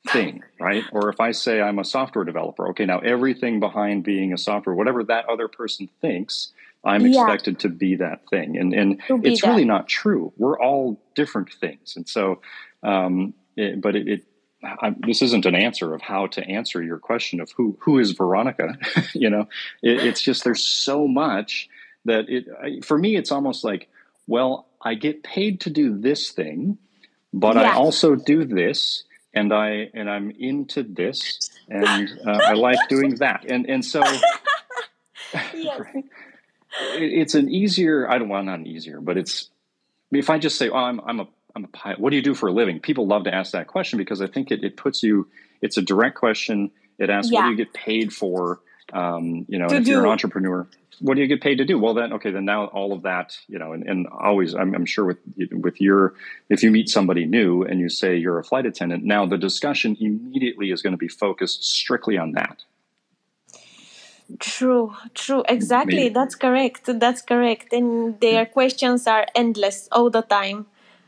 [0.07, 0.83] thing, right?
[0.91, 4.75] Or if I say I'm a software developer, okay, now everything behind being a software,
[4.75, 6.51] whatever that other person thinks,
[6.85, 7.09] I'm Yeah.
[7.11, 8.57] expected to be that thing.
[8.57, 9.49] And and it's that.
[9.49, 10.33] really not true.
[10.37, 11.95] We're all different things.
[11.95, 12.41] And so
[12.83, 14.23] um it, but it, it
[14.63, 18.11] I, this isn't an answer of how to answer your question of who who is
[18.11, 18.77] Veronika.
[19.13, 19.47] you know,
[19.81, 21.69] it, it's just there's so much
[22.05, 23.87] that it I, for me it's almost like
[24.27, 26.77] well I get paid to do this thing,
[27.33, 32.77] but I also do this, and I and I'm into this, and uh, I like
[32.89, 34.03] doing that, and and so
[35.53, 35.79] Yes.
[35.79, 36.05] right?
[36.95, 39.49] It's an easier I don't want well not an easier, but it's
[40.11, 41.99] if I just say oh I'm I'm a I'm a pilot.
[41.99, 42.79] What do you do for a living?
[42.79, 45.27] People love to ask that question because I think it, it puts you.
[45.61, 46.71] It's a direct question.
[46.97, 48.59] It asks, "What do you get paid for?"
[48.91, 50.67] Um, you know, if you're an entrepreneur,
[50.99, 51.79] what do you get paid to do?
[51.79, 54.86] Well, then, okay, then now all of that, you know, and, and always, I'm, I'm
[54.86, 55.17] sure with
[55.51, 56.13] with your,
[56.49, 59.97] if you meet somebody new and you say you're a flight attendant, now the discussion
[59.99, 62.63] immediately is going to be focused strictly on that.
[64.39, 65.43] True, true.
[65.47, 65.95] Exactly.
[65.95, 66.13] Maybe.
[66.13, 66.89] That's correct.
[66.99, 67.73] That's correct.
[67.73, 70.65] And their questions are endless all the time.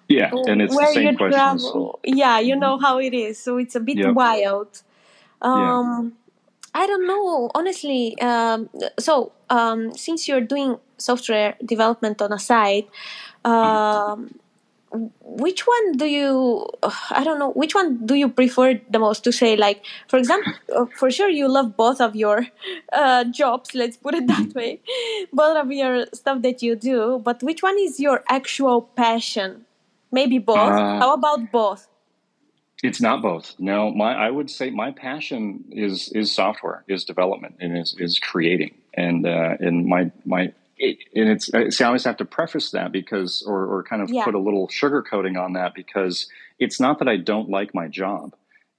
[0.08, 1.64] Yeah, and it's Where the same questions.
[1.64, 2.00] travel.
[2.04, 3.40] Yeah, you know how it is.
[3.40, 4.84] So it's a bit wild.
[5.42, 6.14] Um,
[6.76, 8.20] I don't know, honestly.
[8.20, 12.86] Um, so um, since you're doing software development on a side,
[13.46, 14.36] um,
[15.22, 16.68] which one do you?
[17.12, 17.52] I don't know.
[17.52, 19.56] Which one do you prefer the most to say?
[19.56, 22.48] Like, for example, uh, for sure you love both of your
[22.94, 23.74] uh, jobs.
[23.74, 24.82] Let's put it that way.
[25.34, 27.22] Both of your stuff that you do.
[27.24, 29.66] But which one is your actual passion?
[30.12, 30.58] Maybe both.
[30.58, 31.88] Uh, How about both?
[32.88, 33.56] It's not both.
[33.60, 38.20] No, my I would say my passion is is software, is development, and is is
[38.20, 38.76] creating.
[38.94, 42.72] And uh, and my my it, and it's I- see I always have to preface
[42.72, 44.26] that because or or kind of Yeah.
[44.26, 46.28] put a little sugar coating on that because
[46.60, 48.36] it's not that I don't like my job.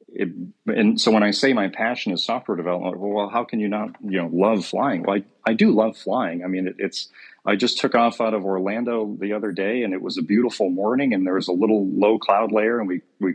[0.08, 0.28] It,
[0.66, 3.90] and so when I say my passion is software development, well, how can you not,
[4.02, 5.02] you know, love flying?
[5.02, 6.42] Well, I, I do love flying.
[6.42, 7.08] I mean, it, it's,
[7.44, 10.70] I just took off out of Orlando the other day and it was a beautiful
[10.70, 13.34] morning and there was a little low cloud layer and we, we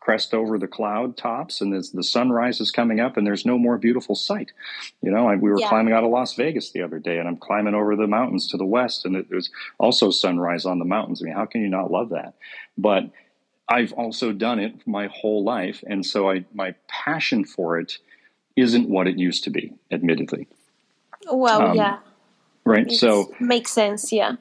[0.00, 3.78] crest over the cloud tops and the sunrise is coming up and there's no more
[3.78, 4.52] beautiful sight.
[5.02, 5.68] You know, I, we were Yeah.
[5.68, 8.56] climbing out of Las Vegas the other day and I'm climbing over the mountains to
[8.56, 11.22] the west and it, there's also sunrise on the mountains.
[11.22, 12.34] I mean, how can you not love that?
[12.78, 13.04] But
[13.68, 17.98] I've also done it my whole life, and so I my passion for it
[18.56, 20.48] isn't what it used to be, admittedly.
[21.30, 21.98] Well, um, yeah.
[22.64, 22.86] Right.
[22.88, 24.12] It So, makes sense.
[24.12, 24.36] Yeah.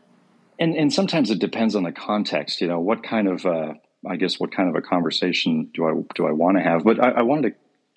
[0.60, 2.62] and and sometimes it depends on the context.
[2.62, 3.74] You know, what kind of uh,
[4.08, 6.84] I guess what kind of a conversation do I do I want to have?
[6.84, 7.56] But I, I wanted to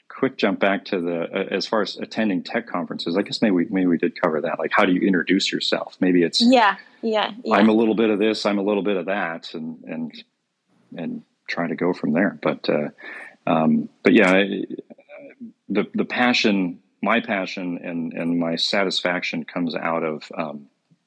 [0.09, 3.17] quick jump back to the uh, as far as attending tech conferences.
[3.17, 4.59] I guess maybe we, maybe we did cover that.
[4.59, 5.97] Like, how do you introduce yourself?
[6.01, 6.77] Maybe it's Yeah.
[7.03, 7.33] Yeah.
[7.45, 7.55] Yeah.
[7.57, 10.25] I'm a little bit of this, I'm a little bit of that, and and
[10.97, 12.39] and try to go from there.
[12.43, 12.89] But uh,
[13.47, 14.65] um, but yeah, I-
[15.69, 20.67] the the passion, my passion, and and my satisfaction comes out of um,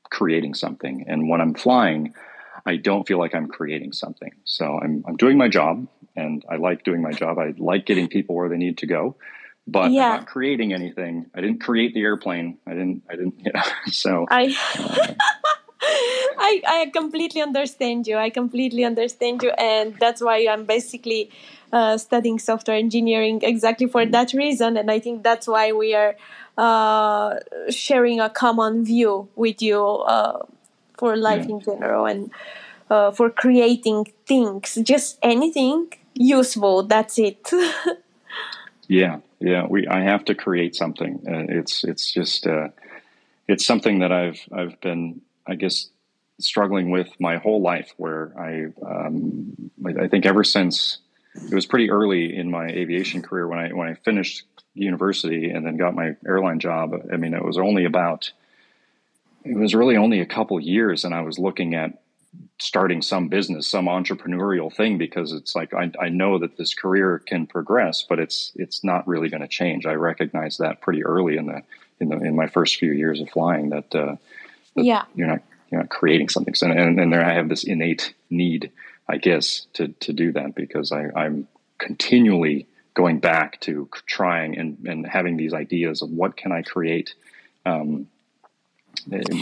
[0.10, 1.06] creating something.
[1.08, 2.14] And when I'm flying,
[2.66, 4.32] I don't feel like I'm creating something.
[4.46, 7.38] So I'm I'm doing my job, and I like doing my job.
[7.38, 9.16] I like getting people where they need to go.
[9.66, 10.04] But Yeah.
[10.04, 11.28] I'm not creating anything.
[11.34, 12.58] I didn't create the airplane.
[12.68, 13.04] I didn't.
[13.10, 13.36] I didn't.
[13.46, 14.56] You know, so I,
[15.82, 18.18] I I completely understand you.
[18.18, 21.30] I completely understand you, and that's why I'm basically
[21.74, 24.78] uh, studying software engineering exactly for that reason.
[24.78, 26.16] And I think that's why we are
[26.58, 30.40] uh, sharing a common view with you uh,
[31.04, 31.56] for life Yeah.
[31.56, 32.32] in general and
[32.90, 36.84] uh, for creating things, just anything useful.
[36.88, 37.44] That's it.
[38.88, 39.66] Yeah, yeah.
[39.74, 41.14] We I have to create something.
[41.26, 42.68] Uh, it's it's just uh,
[43.48, 45.90] it's something that I've I've been I guess
[46.40, 47.94] struggling with my whole life.
[47.98, 48.52] Where I
[48.86, 49.56] um,
[49.88, 51.00] I I think ever since
[51.50, 54.44] it was pretty early in my aviation career when I when I finished
[54.76, 58.32] university and then got my airline job, I mean, it was only about,
[59.46, 62.02] it was really only a couple years, and I was looking at
[62.60, 67.20] starting some business, some entrepreneurial thing, because it's like I, I know that this career
[67.26, 69.86] can progress, but it's it's not really going to change.
[69.86, 71.62] I recognize that pretty early in the
[72.00, 74.16] in the in my first few years of flying that, uh,
[74.76, 76.56] that yeah you're not you're not creating something.
[76.56, 78.72] So, and and there I have this innate need,
[79.10, 84.78] I guess, to to do that because I, I'm continually going back to trying and,
[84.86, 87.16] and having these ideas of what can I create,
[87.66, 88.08] um,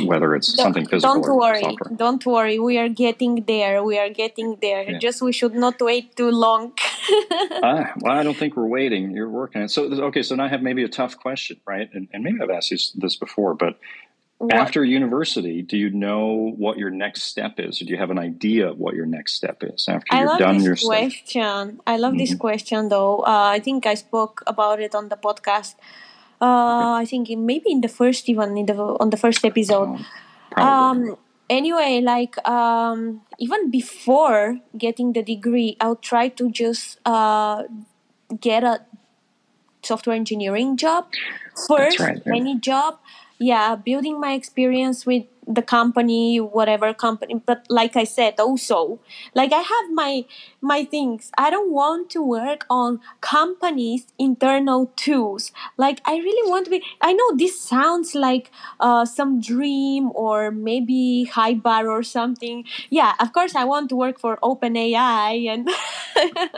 [0.06, 1.91] whether it's don't, something physical don't worry software.
[1.97, 4.97] don't worry we are getting there we are getting there Yeah.
[5.00, 6.74] just we should not wait too long
[7.63, 9.12] ah, well, I don't think we're waiting.
[9.12, 9.69] You're working it.
[9.71, 11.89] So, okay, so now I have maybe a tough question, right?
[11.93, 13.74] And, and maybe I've asked you this before, but
[14.38, 17.82] What- after university, do you know what your next step is?
[17.82, 20.38] Or do you have an idea of what your next step is after I you're
[20.38, 20.88] done this your stuff?
[20.89, 21.80] question.
[21.88, 22.39] I love this Mhm.
[22.39, 23.19] question though.
[23.32, 25.76] Uh, I think I spoke about it on the podcast.
[26.41, 30.01] Uh, I think maybe in the first even in the on the first episode.
[30.58, 30.62] Oh.
[30.62, 31.15] Um,
[31.49, 37.63] anyway, like um, even before getting the degree, I'll try to just uh,
[38.39, 38.82] get a
[39.84, 41.08] software engineering job
[41.67, 42.34] first, right, yeah.
[42.36, 42.97] any job.
[43.41, 47.41] Yeah, building my experience with the company, whatever company.
[47.43, 48.99] But like I said, also,
[49.34, 50.25] like I have my
[50.62, 51.32] my things.
[51.39, 55.51] I don't want to work on companies' internal tools.
[55.75, 56.84] Like I really want to be.
[57.01, 62.63] I know this sounds like uh, some dream or maybe high bar or something.
[62.91, 65.67] Yeah, of course I want to work for OpenAI and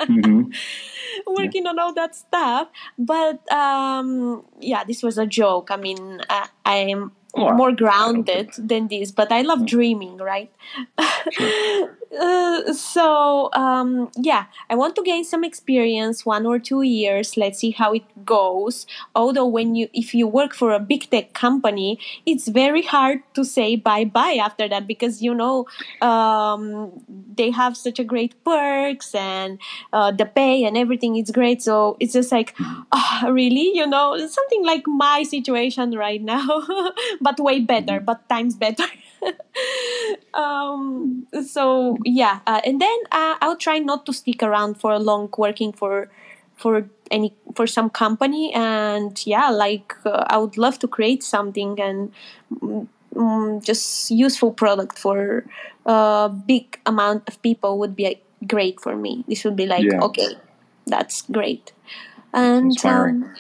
[0.10, 0.54] Mhm.
[1.28, 2.70] working on all that stuff.
[2.98, 5.70] But um, yeah, this was a joke.
[5.72, 6.94] I mean, I, I
[7.36, 10.52] Well, more grounded than this, but I love dreaming, right?
[11.00, 17.36] uh, so um, yeah, I want to gain some experience, one or two years.
[17.36, 18.86] Let's see how it goes.
[19.16, 23.44] Although when you if you work for a big tech company, it's very hard to
[23.44, 25.66] say bye bye after that because you know
[26.02, 26.92] um,
[27.36, 29.60] they have such a great perks and
[29.92, 31.62] uh, the pay and everything is great.
[31.62, 32.54] So it's just like,
[32.92, 36.64] ah, really, you know, something like my situation right now,
[37.24, 38.86] but way better, but times better.
[40.34, 45.00] um, so yeah, uh, and then uh, I'll try not to stick around for a
[45.00, 46.10] long working for
[46.56, 48.54] for any for some company.
[48.54, 52.12] And yeah like uh, i would love to create something and
[52.62, 55.46] mm, mm, just useful product for
[55.86, 58.14] a big amount of people would be uh,
[58.48, 59.24] great for me.
[59.28, 60.02] This would be like Yeah.
[60.02, 60.36] okay
[60.86, 61.72] that's great.
[62.34, 63.34] And um,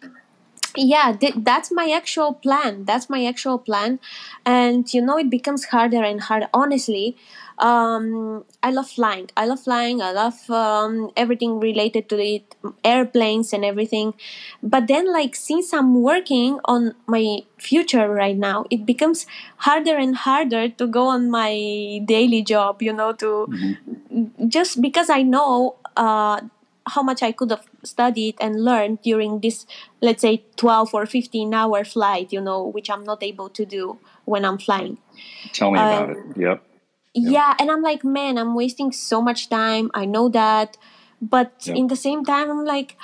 [0.75, 3.99] yeah th- that's my actual plan that's my actual plan.
[4.45, 6.47] And you know it becomes harder and harder.
[6.53, 7.15] Honestly
[7.59, 9.29] um, i love flying.
[9.37, 10.01] I love flying.
[10.01, 14.15] I love um, everything related to it airplanes and everything.
[14.63, 19.25] But then like since i'm working on my future right now it becomes
[19.57, 24.49] harder and harder to go on my daily job you know to Mhm.
[24.49, 26.41] just because I know uh,
[26.87, 29.65] how much I could have studied and learned during this,
[30.01, 33.99] let's say, 12 or 15 hour flight, you know, which I'm not able to do
[34.25, 34.97] when I'm flying.
[35.51, 36.37] Tell me about um, it.
[36.37, 36.63] Yep.
[37.13, 37.53] Yeah.
[37.59, 39.91] and I'm like, man, I'm wasting so much time.
[39.93, 40.77] I know that.
[41.21, 41.75] But Yeah.
[41.75, 42.97] in the same time, I'm like,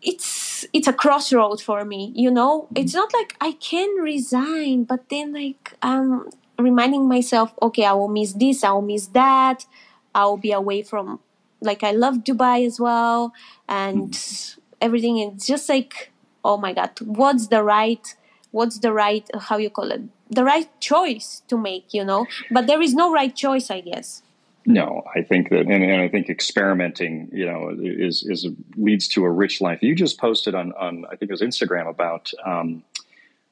[0.00, 5.08] it's it's a crossroad for me you know it's not like i can resign but
[5.08, 9.66] then like i'm reminding myself okay i will miss this i will miss that
[10.14, 11.18] i'll be away from
[11.60, 13.32] like i love dubai as well
[13.68, 16.10] and everything it's just like
[16.44, 18.14] oh my god what's the right
[18.50, 22.26] what's the right how you call it the right choice to make you know?
[22.50, 24.22] But there is no right choice i guess.
[24.66, 29.24] No, I think that, and, and I think experimenting, you know, is is leads to
[29.24, 29.82] a rich life.
[29.82, 32.82] You just posted on on I think it was Instagram about, um,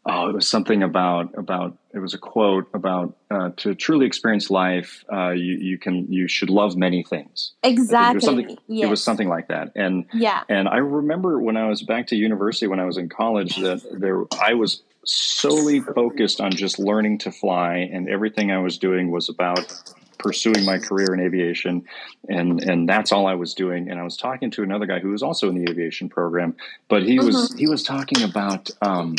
[0.07, 4.51] oh, it was something about about it was a quote about uh, to truly experience
[4.51, 7.53] life, uh, you you can you should love many things.
[7.63, 11.41] Think It was exactly yes It was something like that, and yeah and I remember
[11.41, 14.83] when I was back to university when I was in college that there I was
[15.05, 19.75] solely focused on just learning to fly, and everything I was doing was about
[20.19, 21.85] pursuing my career in aviation,
[22.29, 23.91] and and that's all I was doing.
[23.91, 26.57] And I was talking to another guy who was also in the aviation program,
[26.89, 28.71] but he was he was talking about.
[28.83, 29.17] Um,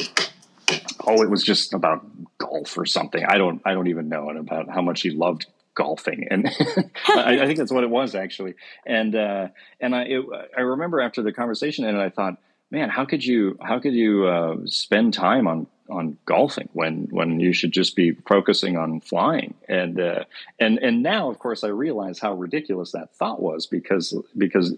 [1.05, 2.05] oh, it was just about
[2.37, 3.23] golf or something.
[3.27, 6.47] I don't I don't even know, and about how much he loved golfing, and
[7.07, 8.55] I, I think that's what it was actually.
[8.85, 9.47] And uh,
[9.79, 10.25] and I it,
[10.57, 12.37] I remember after the conversation, and I thought,
[12.71, 17.39] man, how could you how could you uh, spend time on on golfing when when
[17.39, 20.25] you should just be focusing on flying and uh,
[20.59, 24.75] and and now of course I realize how ridiculous that thought was because because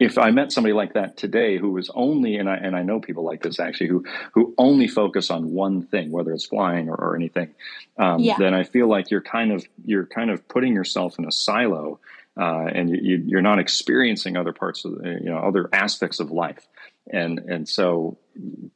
[0.00, 3.00] if I met somebody like that today who was only and I and I know
[3.00, 6.94] people like this actually who who only focus on one thing, whether it's flying or,
[6.94, 7.54] or anything,
[7.98, 8.36] um, yeah.
[8.38, 12.00] then I feel like you're kind of you're kind of putting yourself in a silo,
[12.34, 16.66] uh, and you, you're not experiencing other parts of you know other aspects of life,
[17.12, 18.16] and and so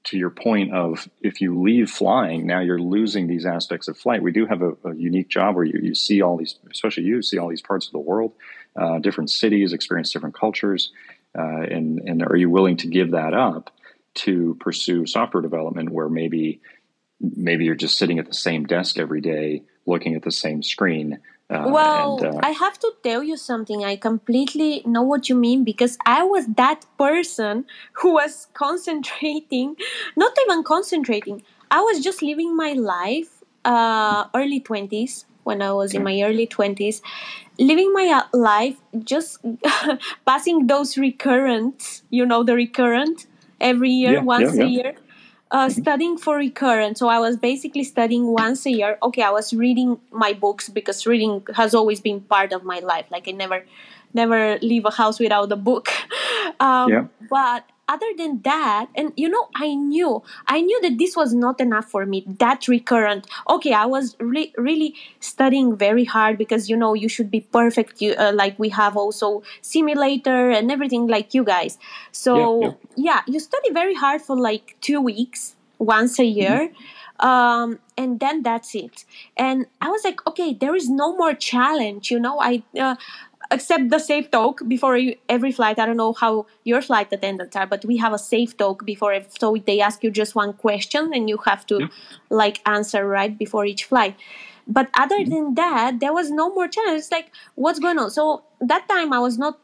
[0.05, 4.23] to your point of if you leave flying now you're losing these aspects of flight.
[4.23, 7.23] We do have a, a unique job where you you see all these, especially you
[7.23, 8.33] see all these parts of the world.
[8.77, 10.91] Uh, different cities, experience different cultures,
[11.39, 13.71] uh, and and are you willing to give that up
[14.15, 16.61] to pursue software development where maybe
[17.21, 21.21] maybe you're just sitting at the same desk every day looking at the same screen
[21.51, 23.85] uh, well, and, uh, I have to tell you something.
[23.85, 29.77] I completely know what you mean because I was that person who was concentrating,
[30.17, 31.43] not even concentrating.
[31.71, 36.47] I was just living my life, uh, early 20s, when I was in my early
[36.47, 37.01] 20s,
[37.59, 39.39] living my uh, life just
[40.27, 43.27] passing those recurrent you know the recurrent
[43.61, 44.95] every year yeah, once yeah, a year
[45.51, 45.81] uh, mm-hmm.
[45.81, 46.99] studying for recurrent.
[46.99, 48.99] So i was basically studying once a year.
[49.03, 53.07] Okay i was reading my books because reading has always been part of my life.
[53.11, 53.65] Like i never
[54.13, 55.89] never leave a house without a book.
[56.61, 57.07] Um, yeah.
[57.31, 61.61] but other than that and you know i knew i knew that this was not
[61.61, 66.77] enough for me that recurrent okay i was re- really studying very hard because you
[66.77, 71.35] know you should be perfect you, uh, like we have also simulator and everything like
[71.35, 71.79] you guys
[72.13, 72.75] so yeah, yeah.
[72.97, 77.27] yeah you study very hard for like two weeks once a year mm-hmm.
[77.27, 79.05] um, and then that's it
[79.37, 82.97] and i was like okay there is no more challenge you know i uh,
[83.51, 85.79] except the safe talk before every flight.
[85.79, 89.19] I don't know how your flight attendants are, but we have a safe talk before.
[89.39, 91.87] So they ask you just one question and you have to yeah.
[92.31, 94.17] like answer right before each flight.
[94.67, 95.31] But other mm-hmm.
[95.31, 96.99] than that, there was no more challenge.
[96.99, 98.11] It's like, what's going on?
[98.11, 99.59] So that time I was not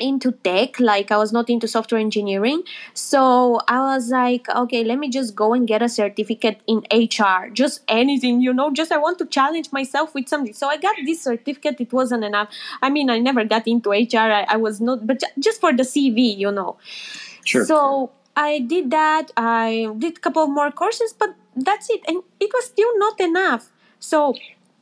[0.00, 2.62] into tech like i was not into software engineering.
[2.94, 7.48] So i was like okay let me just go and get a certificate in hr
[7.52, 10.52] just anything you know just i want to challenge myself with something.
[10.52, 12.48] So i got this certificate it wasn't enough.
[12.82, 15.82] I mean i never got into hr i, I was not but just for the
[15.82, 16.76] cv you know.
[17.44, 17.64] Sure.
[17.64, 22.22] So i did that i did a couple of more courses but that's it and
[22.40, 23.70] it was still not enough.
[23.98, 24.34] So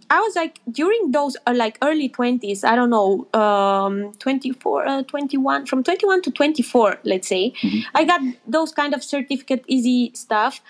[0.08, 5.02] I was like during those uh, like early 20s, I don't know, um, 24, uh,
[5.02, 7.80] 21, from 21 to 24, let's say, mm-hmm.
[7.94, 10.60] I got those kind of certificate easy stuff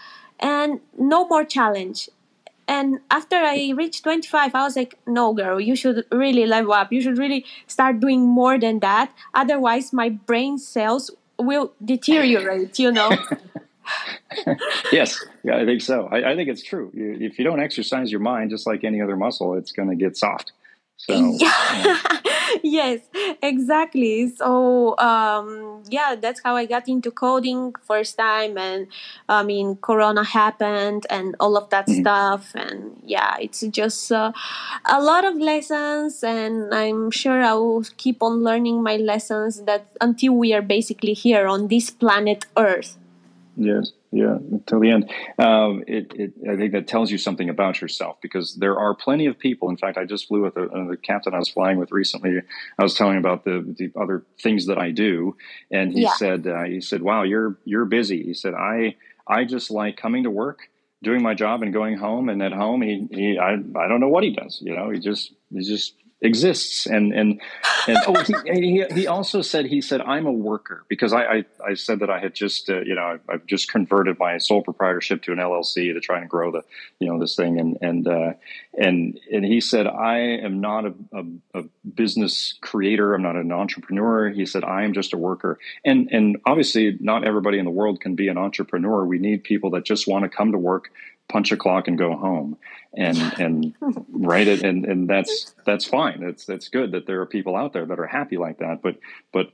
[0.41, 2.09] and no more challenge.
[2.69, 6.93] And after I reached 25, I was like, no, girl, you should really level up.
[6.93, 9.13] You should really start doing more than that.
[9.35, 13.11] Otherwise, my brain cells will deteriorate, you know?
[14.93, 16.09] yes, yeah, I think so.
[16.11, 16.91] I, I think it's true.
[16.95, 19.97] You, if you don't exercise your mind, just like any other muscle, it's going to
[19.97, 20.53] get soft.
[20.97, 22.21] So, yeah.
[22.63, 23.01] yes,
[23.43, 24.31] exactly.
[24.31, 28.57] So, um, yeah, that's how I got into coding first time.
[28.57, 28.87] And
[29.29, 32.01] I mean, Corona happened and all of that mm-hmm.
[32.01, 32.53] stuff.
[32.55, 34.33] And yeah, it's just uh,
[34.87, 36.23] a lot of lessons.
[36.25, 41.13] And I'm sure I will keep on learning my lessons that until we are basically
[41.13, 42.97] here on this planet Earth.
[43.57, 45.11] Yes, yeah, until the end.
[45.39, 49.27] Um, it, it, I think that tells you something about yourself because there are plenty
[49.27, 49.71] of people.
[49.71, 52.39] In fact, I just flew with a, uh, the captain I was flying with recently.
[52.79, 55.37] I was telling about the, the other things that I do,
[55.71, 56.15] and he yeah.
[56.17, 58.97] said, uh, he said, "Wow, you're you're busy." He said, "I
[59.27, 60.69] I just like coming to work."
[61.03, 64.09] doing my job and going home and at home he, he I, I don't know
[64.09, 66.87] what he does you know he just he just exists.
[66.87, 67.41] And and
[67.87, 71.45] and oh he, he, he also said he said I'm a worker because I I,
[71.65, 75.23] I said that I had just uh, you know I've just converted my sole proprietorship
[75.23, 76.63] to an LLC to try and grow the
[77.01, 77.61] you know this thing.
[77.61, 78.33] And and uh,
[78.79, 81.25] and and he said I am not a, a,
[81.61, 81.65] a,
[81.95, 83.15] business creator.
[83.15, 84.31] I'm not an entrepreneur.
[84.31, 85.59] He said I am just a worker.
[85.85, 89.05] And and obviously not everybody in the world can be an entrepreneur.
[89.05, 90.91] We need people that just want to come to work
[91.29, 92.57] punch a clock and go home.
[92.95, 93.75] And and
[94.11, 96.21] write it and and that's that's fine.
[96.21, 98.97] That's that's good that there are people out there that are happy like that but
[99.33, 99.51] but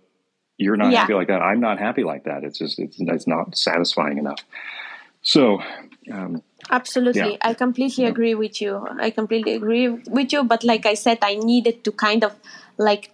[0.59, 1.01] you're not yeah.
[1.01, 1.43] happy like that.
[1.43, 2.45] I'm not happy like that.
[2.45, 4.41] It's just it's, it's not satisfying enough.
[5.23, 5.61] So
[6.11, 7.33] um, absolutely.
[7.33, 7.37] yeah.
[7.43, 8.11] i completely yeah.
[8.11, 8.87] agree with you.
[9.01, 12.35] I completely agree with you but like i said i needed to kind of
[12.79, 13.11] like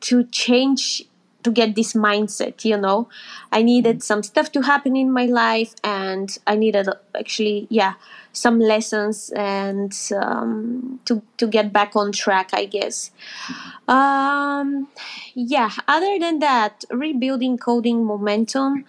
[0.00, 1.02] to change
[1.42, 3.08] to get this mindset you know?
[3.52, 4.10] I needed mm-hmm.
[4.10, 6.88] some stuff to happen in my life and i needed
[7.18, 7.94] actually yeah
[8.32, 13.10] some lessons and um, to to get back on track i guess.
[13.88, 14.88] Um,
[15.34, 18.84] yeah other than that rebuilding coding momentum.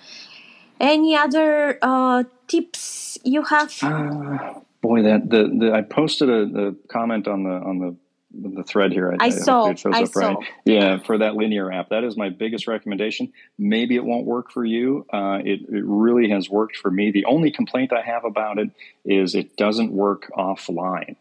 [0.80, 3.72] Any other uh, tips you have?
[3.84, 7.96] Uh, boy that the, the i posted a, a comment on the on the
[8.34, 9.16] the thread here.
[9.20, 10.38] I saw, it shows I up right.
[10.38, 10.42] saw.
[10.66, 13.34] Yeah, for that linear app, that is my biggest recommendation.
[13.58, 15.06] Maybe it won't work for you.
[15.12, 17.12] Uh, it it really has worked for me.
[17.12, 18.72] The only complaint I have about it
[19.06, 21.16] is it doesn't work offline.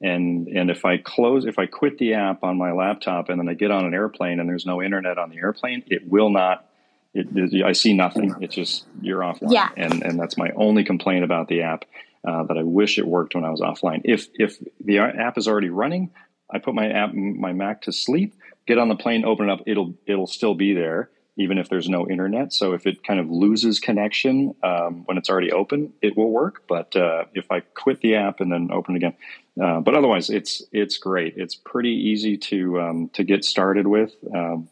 [0.00, 3.48] And and if I close, if I quit the app on my laptop and then
[3.48, 6.66] I get on an airplane and there's no internet on the airplane, it will not.
[7.12, 8.34] It, it- I see nothing.
[8.40, 9.52] It's just you're offline.
[9.52, 9.68] Yeah.
[9.76, 11.84] And and that's my only complaint about the app.
[12.26, 14.00] Uh, that I wish it worked when I was offline.
[14.04, 16.10] If if the app is already running,
[16.50, 18.34] I put my app my Mac to sleep,
[18.66, 21.88] get on the plane, open it up, it'll it'll still be there even if there's
[21.88, 22.52] no internet.
[22.52, 26.62] So if it kind of loses connection um, when it's already open, it will work.
[26.68, 29.14] But uh, if I quit the app and then open it again,
[29.60, 31.34] uh, but otherwise it's it's great.
[31.36, 34.14] It's pretty easy to um, to get started with.
[34.32, 34.68] Um,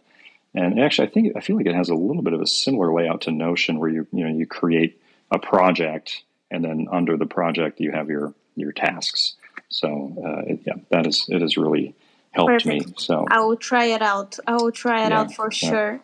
[0.54, 2.92] and actually, I think I feel like it has a little bit of a similar
[2.92, 5.00] layout to Notion, where you you know you create
[5.30, 9.34] a project, and then under the project you have your your tasks.
[9.72, 11.94] So uh, it, yeah, that is it has really
[12.32, 12.82] helped me.
[12.98, 14.38] So I will try it out.
[14.46, 15.70] I will try it Yeah, out for yeah.
[15.70, 16.00] sure.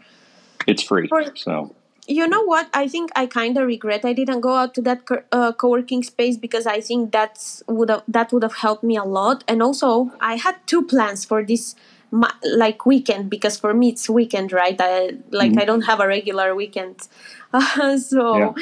[0.67, 1.09] it's free.
[1.09, 1.75] For- So
[2.09, 2.69] You know what?
[2.73, 6.03] I think I kind of regret I didn't go out to that co- uh, co-working
[6.03, 9.45] space because I think that's would have that would have helped me a lot.
[9.47, 11.77] And also, I had two plans for this
[12.11, 14.77] ma- like weekend because for me it's weekend, right?
[14.81, 16.97] I like I don't have a regular weekend,
[17.53, 18.55] uh, so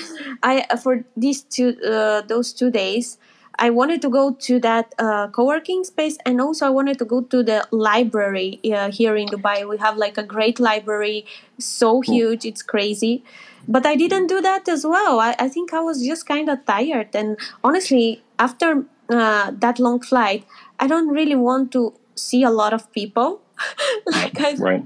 [0.42, 3.18] I for these two uh, those two days.
[3.58, 7.22] I wanted to go to that uh, co-working space, and also I wanted to go
[7.22, 9.68] to the library uh, here in Dubai.
[9.68, 11.26] We have like a great library,
[11.58, 13.24] so huge, it's crazy.
[13.68, 15.18] But I didn't do that as well.
[15.20, 20.00] I, I think I was just kind of tired, and honestly, after uh, that long
[20.00, 20.44] flight,
[20.78, 23.40] I don't really want to see a lot of people.
[24.12, 24.84] like I, right.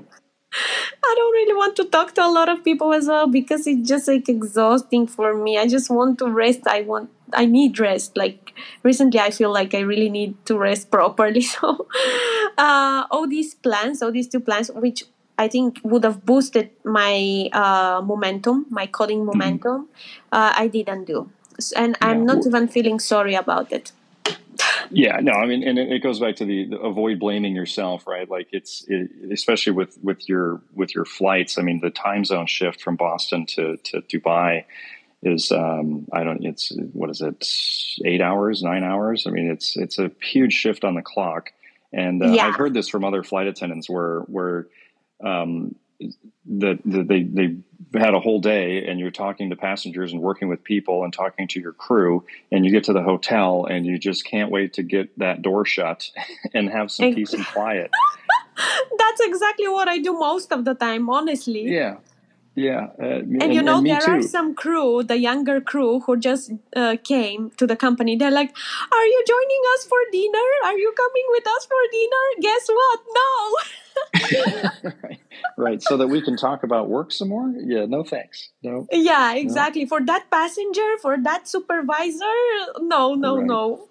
[0.52, 3.88] I don't really want to talk to a lot of people as well because it's
[3.88, 5.58] just like exhausting for me.
[5.58, 6.60] I just want to rest.
[6.66, 8.16] I want I need rest.
[8.16, 11.42] Like recently I feel like I really need to rest properly.
[11.42, 11.86] So
[12.58, 15.04] uh all these plans, all these two plans which
[15.38, 19.88] I think would have boosted my uh, momentum, my coding momentum.
[20.30, 21.30] Uh, I didn't do,
[21.74, 23.92] and I'm not even feeling sorry about it.
[24.90, 28.06] Yeah, no, I mean, and it, it goes back to the, the avoid blaming yourself,
[28.06, 28.28] right?
[28.28, 31.58] Like it's it, especially with with your with your flights.
[31.58, 34.64] I mean, the time zone shift from Boston to to Dubai
[35.22, 37.46] is um, I don't it's what is it
[38.04, 39.26] eight hours nine hours?
[39.26, 41.52] I mean, it's it's a huge shift on the clock,
[41.92, 42.46] and uh, Yeah.
[42.46, 44.66] I've heard this from other flight attendants where where
[45.22, 45.76] um,
[46.46, 47.56] that that they they
[47.98, 51.48] had a whole day and you're talking to passengers and working with people and talking
[51.48, 54.82] to your crew and you get to the hotel and you just can't wait to
[54.82, 56.10] get that door shut
[56.54, 57.90] and have some peace and quiet.
[58.98, 61.64] That's exactly what I do most of the time, honestly.
[61.72, 61.96] yeah.
[62.56, 62.88] Yeah.
[63.00, 64.10] Uh, and, and you know me there too.
[64.10, 68.16] are some crew the younger crew who just uh, came to the company.
[68.16, 68.54] They're like
[68.92, 70.48] are you joining us for dinner?
[70.64, 72.26] Are you coming with us for dinner?
[72.40, 73.00] Guess what?
[73.14, 73.56] No
[74.14, 75.20] right
[75.56, 79.34] right so that we can talk about work some more yeah no thanks no yeah
[79.34, 82.24] exactly for that passenger for that supervisor
[82.80, 83.46] no no Right.
[83.46, 83.88] no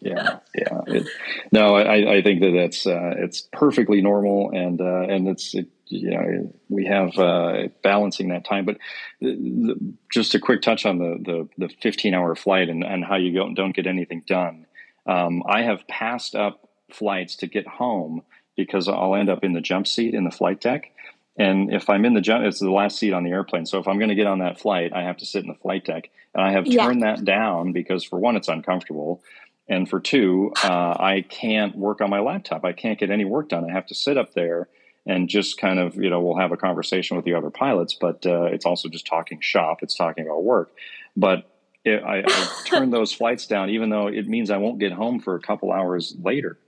[0.00, 0.80] yeah, yeah.
[0.86, 1.08] It,
[1.52, 5.68] no, I, I think that that's uh, it's perfectly normal, and uh, and it's it,
[5.86, 8.66] you know we have uh, balancing that time.
[8.66, 8.78] But
[9.20, 13.04] the, the, just a quick touch on the the, the 15 hour flight and, and
[13.04, 14.66] how you go, don't get anything done.
[15.06, 18.22] Um, I have passed up flights to get home
[18.56, 20.92] because I'll end up in the jump seat in the flight deck.
[21.38, 23.66] And if I'm in the jump, it's the last seat on the airplane.
[23.66, 25.54] So if I'm going to get on that flight, I have to sit in the
[25.54, 26.84] flight deck, and I have Yeah.
[26.84, 29.22] turned that down because for one, it's uncomfortable,
[29.68, 32.64] and for two, uh, I can't work on my laptop.
[32.64, 33.68] I can't get any work done.
[33.68, 34.68] I have to sit up there
[35.04, 38.24] and just kind of, you know, we'll have a conversation with the other pilots, but
[38.26, 39.78] uh, it's also just talking shop.
[39.82, 40.72] It's talking about work.
[41.16, 41.50] But
[41.84, 45.20] it, I, I turn those flights down, even though it means I won't get home
[45.20, 46.58] for a couple hours later.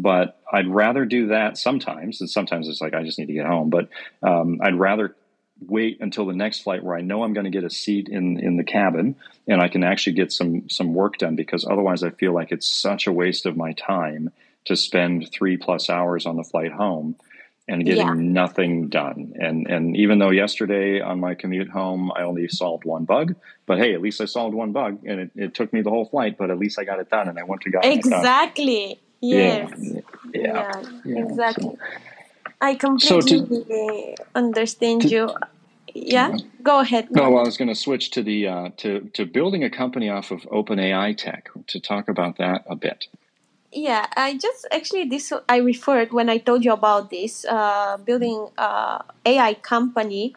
[0.00, 3.46] But I'd rather do that sometimes, and sometimes it's like I just need to get
[3.46, 3.70] home.
[3.70, 3.88] But
[4.22, 5.14] um, I'd rather
[5.66, 8.38] wait until the next flight where I know I'm going to get a seat in
[8.38, 9.16] in the cabin
[9.48, 12.68] and I can actually get some some work done because otherwise I feel like it's
[12.68, 14.30] such a waste of my time
[14.66, 17.16] to spend 3 plus hours on the flight home
[17.66, 18.14] and getting Yeah.
[18.14, 19.32] nothing done.
[19.36, 23.34] And and even though yesterday on my commute home I only solved one bug,
[23.66, 26.04] but hey, at least I solved one bug and it, it took me the whole
[26.06, 29.70] flight, but at least I got it done and I went to go exactly yes
[30.34, 30.42] Yeah.
[30.42, 31.24] yeah, Yeah.
[31.24, 31.76] Exactly
[32.60, 35.30] i So to- completely understand to- you
[35.94, 36.30] yeah
[36.62, 39.64] go ahead No, well, I was going to switch to the uh, to to building
[39.64, 43.06] a company off of OpenAI tech to talk about that a bit.
[43.72, 48.48] Yeah, I just actually this I referred when I told you about this uh, building
[48.58, 50.34] uh, AI company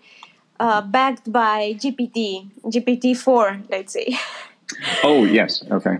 [0.60, 4.18] uh, backed by GPT GPT four, let's say.
[5.04, 5.98] Oh yes, okay.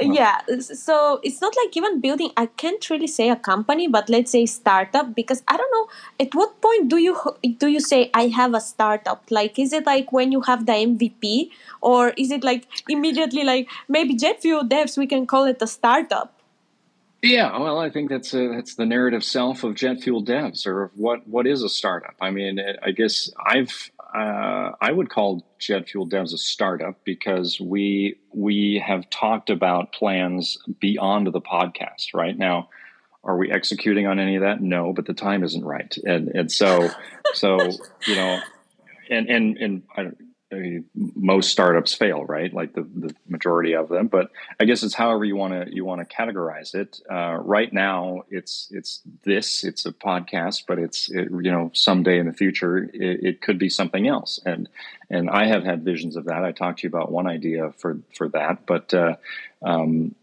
[0.00, 4.32] Yeah so it's not like even building i can't really say a company but let's
[4.32, 5.86] say startup because i don't know
[6.18, 7.16] at what point do you
[7.58, 10.72] do you say i have a startup like is it like when you have the
[10.72, 11.48] mvp
[11.80, 16.32] or is it like immediately like maybe Jet-Fueled Devs we can call it a startup
[17.24, 21.26] yeah, well, I think that's a, that's the narrative self of Jet-Fueled Devs, or what
[21.26, 22.14] what is a startup.
[22.20, 28.18] I mean, I guess I've uh, I would call Jet-Fueled Devs a startup because we
[28.32, 32.12] we have talked about plans beyond the podcast.
[32.12, 32.68] Right now,
[33.24, 34.60] are we executing on any of that?
[34.60, 36.90] No, but the time isn't right, and and so
[37.32, 37.58] so
[38.06, 38.40] you know,
[39.10, 39.82] and and and
[40.54, 42.52] I mean, most startups fail, right?
[42.52, 44.06] Like the, the majority of them.
[44.06, 44.30] But
[44.60, 47.00] I guess it's however you want to you want to categorize it.
[47.10, 49.64] Uh, right now, it's it's this.
[49.64, 53.58] It's a podcast, but it's it, you know someday in the future it, it, could
[53.58, 54.38] be something else.
[54.46, 54.68] And
[55.10, 56.44] and I have had visions of that.
[56.44, 59.16] I talked to you about one idea for for that, but uh,
[59.62, 60.14] um,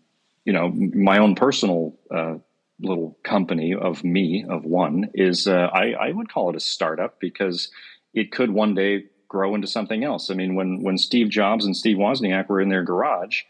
[0.46, 1.96] you know my own personal.
[2.10, 2.36] Uh,
[2.84, 7.20] little company of me of one is uh, I, I would call it a startup
[7.20, 7.70] because
[8.14, 10.30] it could one day grow into something else.
[10.30, 13.44] I mean, when when Steve Jobs and Steve Wozniak were in their garage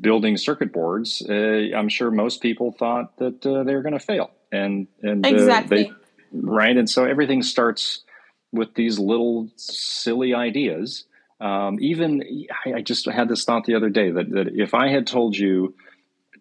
[0.00, 1.32] building circuit boards, uh,
[1.76, 5.88] I'm sure most people thought that uh, they were going to fail, and and exactly.
[5.88, 5.92] Uh, they,
[6.32, 8.04] right, and so everything starts
[8.52, 11.06] with these little silly ideas.
[11.40, 12.22] Um, even
[12.64, 15.36] I, I just had this thought the other day that, that if I had told
[15.36, 15.74] you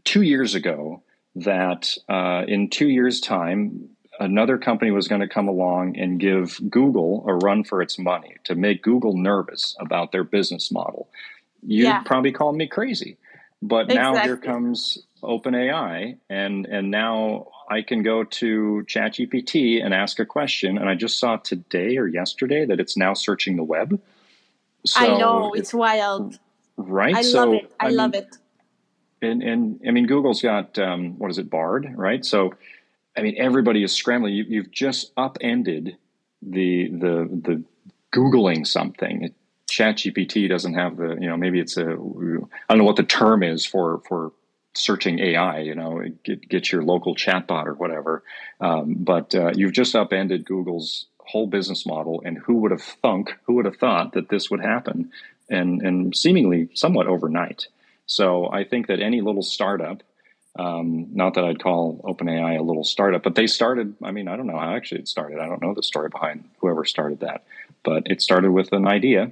[0.03, 1.01] two years ago
[1.37, 6.59] that uh, in two years' time another company was going to come along and give
[6.69, 11.09] Google a run for its money to make Google nervous about their business model,
[11.61, 12.03] you'd yeah.
[12.03, 13.17] probably call me crazy.
[13.61, 13.95] But exactly.
[13.95, 20.25] now here comes OpenAI, and and now I can go to ChatGPT and ask a
[20.25, 23.99] question, and I just saw today or yesterday that it's now searching the web.
[24.85, 26.37] So I know it's, wild,
[26.77, 27.15] right?
[27.15, 27.73] I so, love it.
[27.79, 28.37] I, I love mean, it.
[29.21, 32.23] And and I mean, Google's got um, what is it, Bard, right?
[32.23, 32.53] So
[33.17, 34.33] I mean, everybody is scrambling.
[34.33, 35.97] You, have just upended
[36.41, 37.63] the the the
[38.13, 39.33] googling something.
[39.69, 43.43] ChatGPT doesn't have the you know maybe it's a I don't know what the term
[43.43, 44.31] is for for
[44.75, 45.59] searching AI.
[45.59, 48.23] You know, get get your local chatbot or whatever.
[48.59, 52.21] Um, but uh, you've just upended Google's whole business model.
[52.23, 53.35] And who would have thunk?
[53.45, 55.11] Who would have thought that this would happen?
[55.49, 57.67] And and seemingly somewhat overnight.
[58.05, 60.03] So I think that any little startup
[60.57, 63.95] um, not that I'd call OpenAI a little startup, but they started.
[64.01, 65.39] I mean, I don't know how actually it started.
[65.39, 67.43] I don't know the story behind whoever started that,
[67.83, 69.31] but it started with an idea,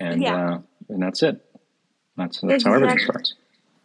[0.00, 0.54] and yeah.
[0.54, 1.44] uh, and that's it.
[2.16, 2.70] That's that's exactly.
[2.70, 3.34] how everything starts.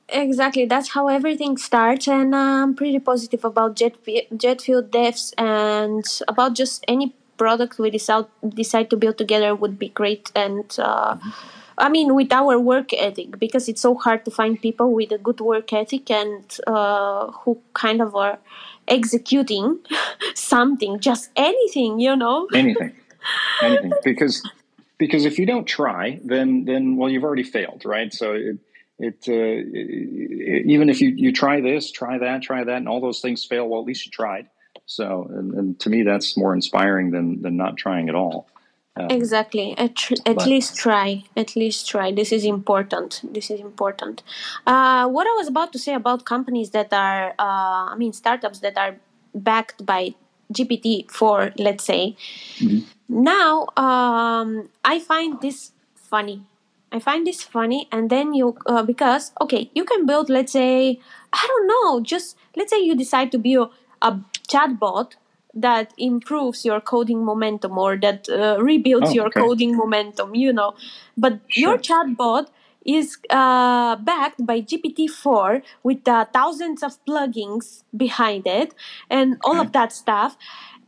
[0.10, 3.96] Exactly, that's how everything starts, and I'm pretty positive about jet
[4.36, 9.90] Jet-Fueled Devs and about just any product we decide decide to build together would be
[9.90, 10.74] great and.
[10.80, 14.92] Uh, mm-hmm I mean, with our work ethic, because it's so hard to find people
[14.94, 18.40] with a good work ethic and uh, who kind of are
[18.88, 19.80] executing
[20.36, 22.48] something, just anything, you know.
[22.54, 22.94] Anything,
[23.62, 24.44] anything, because
[24.98, 28.14] because if you don't try, then then well, you've already failed, right?
[28.14, 28.58] So it,
[29.00, 33.02] it, uh, it, even if you you try this, try that, try that, and all
[33.02, 34.48] those things fail, well, at least you tried.
[34.86, 38.48] So, and, and to me, that's more inspiring than than not trying at all.
[38.96, 39.76] Um, exactly.
[39.78, 41.24] At, tr- at but, least try.
[41.36, 42.12] At least try.
[42.12, 43.22] This is important.
[43.34, 44.22] This is important.
[44.68, 48.60] Uh, what I was about to say about companies that are, uh, I mean, startups
[48.60, 48.96] that are
[49.34, 50.14] backed by
[50.52, 52.16] GPT four, let's say.
[52.60, 53.24] Mm-hmm.
[53.24, 56.44] Now, um, I find this funny.
[56.92, 61.00] I find this funny, and then you uh, because okay, you can build, let's say,
[61.34, 63.72] I don't know, just let's say you decide to build
[64.02, 65.14] a chatbot
[65.54, 69.40] that improves your coding momentum or that uh, rebuilds oh, your okay.
[69.40, 70.74] coding momentum you know
[71.18, 71.70] but sure.
[71.70, 72.48] your chatbot
[72.86, 78.74] is uh, backed by GPT-4 with uh, thousands of plugins behind it
[79.10, 79.66] and all okay.
[79.66, 80.38] of that stuff.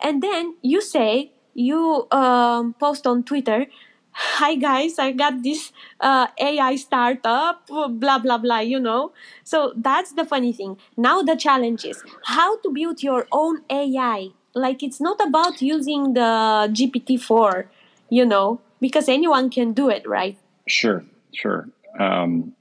[0.02, 3.68] And then you say, you um, post on Twitter,
[4.12, 9.14] hi guys, I got this uh, AI startup, blah, blah, blah, you know.
[9.44, 10.78] So that's the funny thing.
[10.98, 16.14] Now the challenge is how to build your own AI like it's not about using
[16.14, 17.68] the GPT-4,
[18.10, 20.38] you know, because anyone can do it, right?
[20.68, 21.04] Sure,
[21.34, 21.70] sure.
[22.00, 22.56] Um,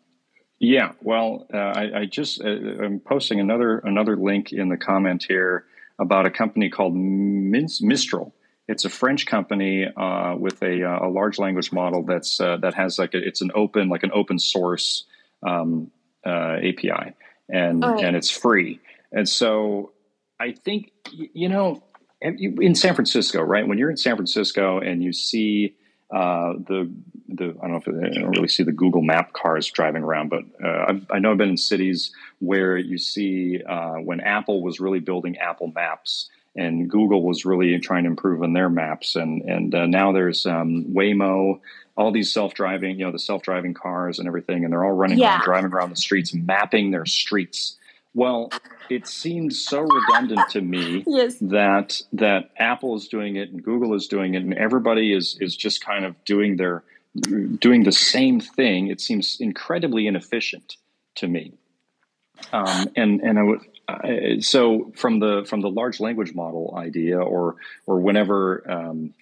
[0.58, 5.24] yeah, well, uh, I, I, just uh, I'm posting another another link in the comment
[5.26, 5.64] here
[5.98, 8.34] about a company called Mistral.
[8.66, 12.74] It's a French company uh, with a, uh, a, large language model that's uh, that
[12.74, 15.04] has like a, it's an open like an open source
[15.42, 15.90] um,
[16.24, 17.14] uh, API
[17.48, 17.98] and oh.
[17.98, 18.80] and it's free.
[19.12, 19.92] And so
[20.40, 21.82] I think you know
[22.20, 23.66] in San Francisco, right?
[23.66, 25.74] When you're in San Francisco and you see
[26.10, 26.90] uh, the
[27.28, 30.28] the I don't know if I don't really see the Google Map cars driving around,
[30.30, 34.62] but uh, I've, i know I've been in cities where you see uh, when Apple
[34.62, 39.16] was really building Apple Maps and Google was really trying to improve on their maps,
[39.16, 41.60] and and uh, now there's um, Waymo,
[41.96, 45.36] all these self-driving, you know, the self-driving cars and everything, and they're all running Yeah.
[45.36, 47.76] around, driving around the streets, mapping their streets.
[48.14, 48.50] Well,
[48.88, 51.36] it seems so redundant to me Yes.
[51.40, 55.56] that that Apple is doing it and Google is doing it and everybody is is
[55.56, 56.84] just kind of doing their
[57.58, 58.88] doing the same thing.
[58.88, 60.76] It seems incredibly inefficient
[61.16, 61.54] to me.
[62.52, 67.18] Um, and and I would uh, so from the from the large language model idea
[67.18, 67.56] or
[67.86, 69.14] or whenever um,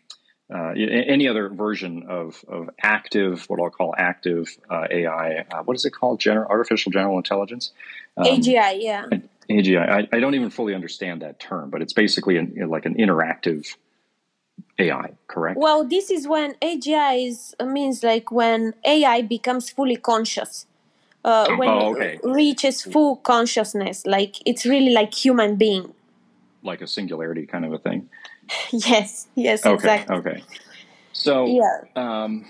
[0.52, 5.76] uh, any other version of of active what I'll call active uh, AI uh, what
[5.76, 7.72] is it called Gener- artificial general intelligence
[8.16, 9.06] Um, AGI, yeah.
[9.50, 9.88] AGI.
[9.88, 13.66] I, I don't even fully understand that term, but it's basically an, like an interactive
[14.78, 15.58] AI, correct?
[15.58, 20.66] Well, this is when AGI is means like when AI becomes fully conscious.
[21.24, 25.94] Uh, when Oh, it reaches full consciousness, like it's really like human being.
[26.64, 28.08] like a singularity kind of a thing.
[28.72, 30.16] Yes, yes, Okay, exactly.
[30.16, 30.44] okay.
[31.12, 31.80] So, Yeah.
[31.96, 32.46] um,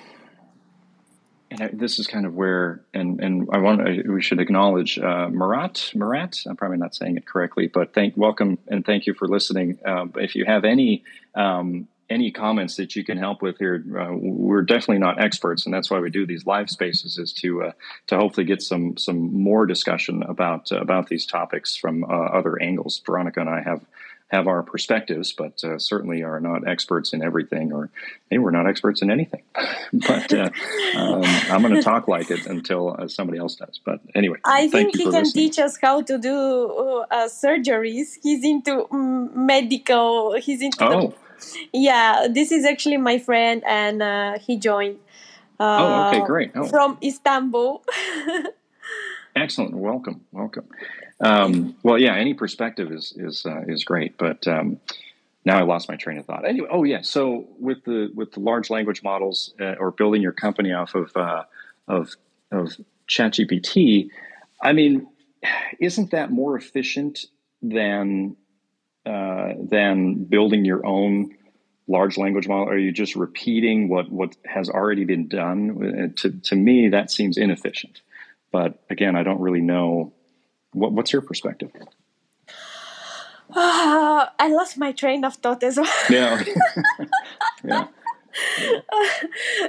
[1.50, 4.98] and I, this is kind of where, and and I want I, we should acknowledge
[4.98, 5.90] uh, Marat.
[5.94, 9.78] Marat, I'm probably not saying it correctly, but thank, welcome, and thank you for listening.
[9.84, 14.14] Um, if you have any um, any comments that you can help with here, uh,
[14.14, 17.72] we're definitely not experts, and that's why we do these live spaces is to uh,
[18.06, 22.60] to hopefully get some some more discussion about uh, about these topics from uh, other
[22.62, 23.02] angles.
[23.04, 23.80] Veronika and I have
[24.32, 27.90] have our perspectives, but uh, certainly are not experts in everything, or
[28.30, 29.42] hey, we're not experts in anything.
[29.92, 30.48] but uh,
[30.96, 33.78] um, I'm going to talk like it until uh, somebody else does.
[33.84, 35.50] But anyway, I think he can listening.
[35.50, 38.18] teach us how to do uh, surgeries.
[38.22, 40.34] He's into mm, medical.
[40.40, 41.14] He's into the Oh,
[41.74, 44.98] Yeah, this is actually my friend, and uh, he joined.
[45.60, 46.52] Uh, oh, okay, great.
[46.54, 47.84] Oh, From Istanbul.
[49.36, 49.74] excellent.
[49.74, 50.64] Welcome, welcome.
[51.20, 54.80] Um, well, yeah, any perspective is is uh, is great, but um,
[55.44, 56.46] now I lost my train of thought.
[56.46, 60.32] Anyway, oh yeah, so with the with the large language models uh, or building your
[60.32, 61.44] company off of uh,
[61.88, 62.14] of
[62.50, 62.76] of
[63.08, 64.08] ChatGPT,
[64.60, 65.06] I mean,
[65.80, 67.26] isn't that more efficient
[67.62, 68.36] than
[69.06, 71.36] uh, than building your own
[71.88, 72.68] large language model?
[72.68, 76.12] Are you just repeating what what has already been done?
[76.12, 78.00] Uh, To to me, that seems inefficient.
[78.52, 80.12] But again, I don't really know.
[80.72, 81.70] What, what's your perspective?
[83.54, 85.86] Ah, I lost my train of thought as well.
[86.08, 86.42] Yeah,
[87.64, 87.86] yeah.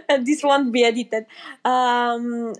[0.07, 1.25] and this won't be edited.
[1.65, 2.53] Um,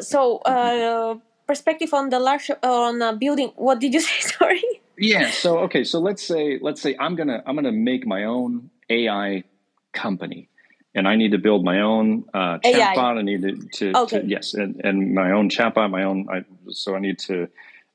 [0.00, 1.16] so, uh,
[1.46, 3.52] perspective on the large on uh, building.
[3.56, 4.20] What did you say?
[4.38, 4.62] Sorry.
[4.96, 5.30] Yeah.
[5.30, 5.84] So okay.
[5.84, 9.44] So let's say let's say I'm gonna I'm gonna make my own AI
[9.92, 10.48] company,
[10.94, 13.18] and I need to build my own uh, chatbot.
[13.18, 14.20] I need to, to, Okay.
[14.20, 16.28] to yes, and, and my own chatbot, my own.
[16.30, 17.48] I, so I need to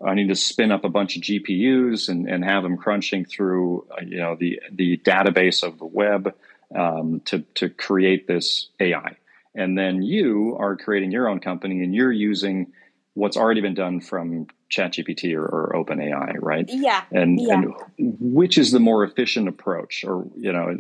[0.05, 3.87] I need to spin up a bunch of GPUs and, and have them crunching through
[3.91, 6.35] uh, you know the the database of the web
[6.75, 9.17] um, to to create this AI.
[9.55, 12.73] And then you are creating your own company, and you're using
[13.15, 16.65] what's already been done from ChatGPT or, or OpenAI, right?
[16.69, 17.03] Yeah.
[17.11, 17.63] and Yeah.
[17.97, 20.77] and which is the more efficient approach or you know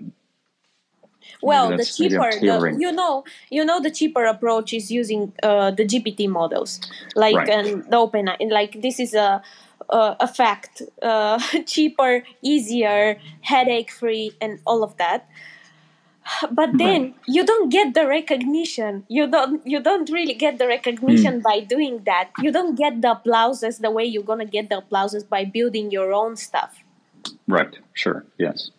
[1.41, 4.91] Well, the that's- maybe I'm cheaper, the, you know, you know, the cheaper approach is
[4.91, 6.79] using uh, the GPT models,
[7.15, 7.49] like Right.
[7.49, 9.41] and the open, like this is a
[9.89, 15.29] a, a fact, uh, cheaper, easier, headache free, and all of that.
[16.51, 19.05] But then you don't get the recognition.
[19.07, 19.65] You don't.
[19.65, 22.31] You don't really get the recognition by doing that.
[22.41, 26.11] You don't get the applauses the way you're gonna get the applauses by building your
[26.11, 26.83] own stuff.
[27.47, 28.71] right sure yes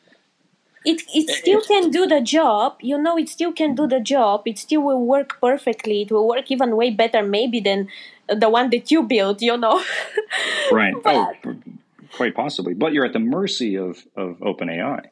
[0.85, 2.77] it it still can do the job.
[2.81, 4.43] You know it still can do the job.
[4.47, 6.03] It still will work perfectly.
[6.03, 7.89] It will work even way better maybe than
[8.29, 9.83] the one that you built you know.
[10.73, 10.95] Right.
[11.05, 11.33] Oh
[12.13, 12.75] quite possibly.
[12.75, 15.07] But you're at the mercy of of OpenAI.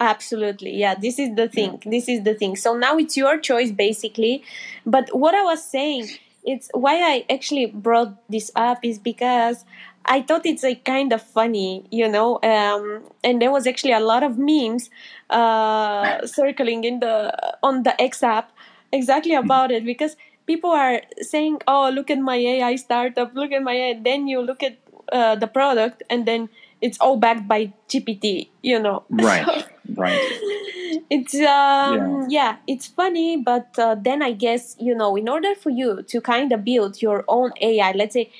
[0.00, 0.76] Absolutely.
[0.76, 1.82] Yeah this is the thing.
[1.86, 2.56] This is the thing.
[2.56, 4.42] So now it's your choice basically.
[4.84, 6.08] But what i was saying
[6.44, 9.64] it's why i actually brought this up is because
[10.06, 14.00] i thought it's like kind of funny you know um, and there was actually a
[14.00, 14.90] lot of memes
[15.30, 17.32] uh, circling in the
[17.62, 18.52] on the x app
[18.92, 23.62] exactly about it because people are saying oh look at my ai startup look at
[23.62, 24.00] my AI.
[24.02, 24.78] then you look at
[25.12, 26.48] uh, the product and then
[26.80, 29.04] it's all backed by gpt you know?
[29.10, 30.20] Right right.
[31.10, 35.70] it's um yeah, it's funny but uh, then i guess you know in order for
[35.70, 38.30] you to kind of build your own ai let's say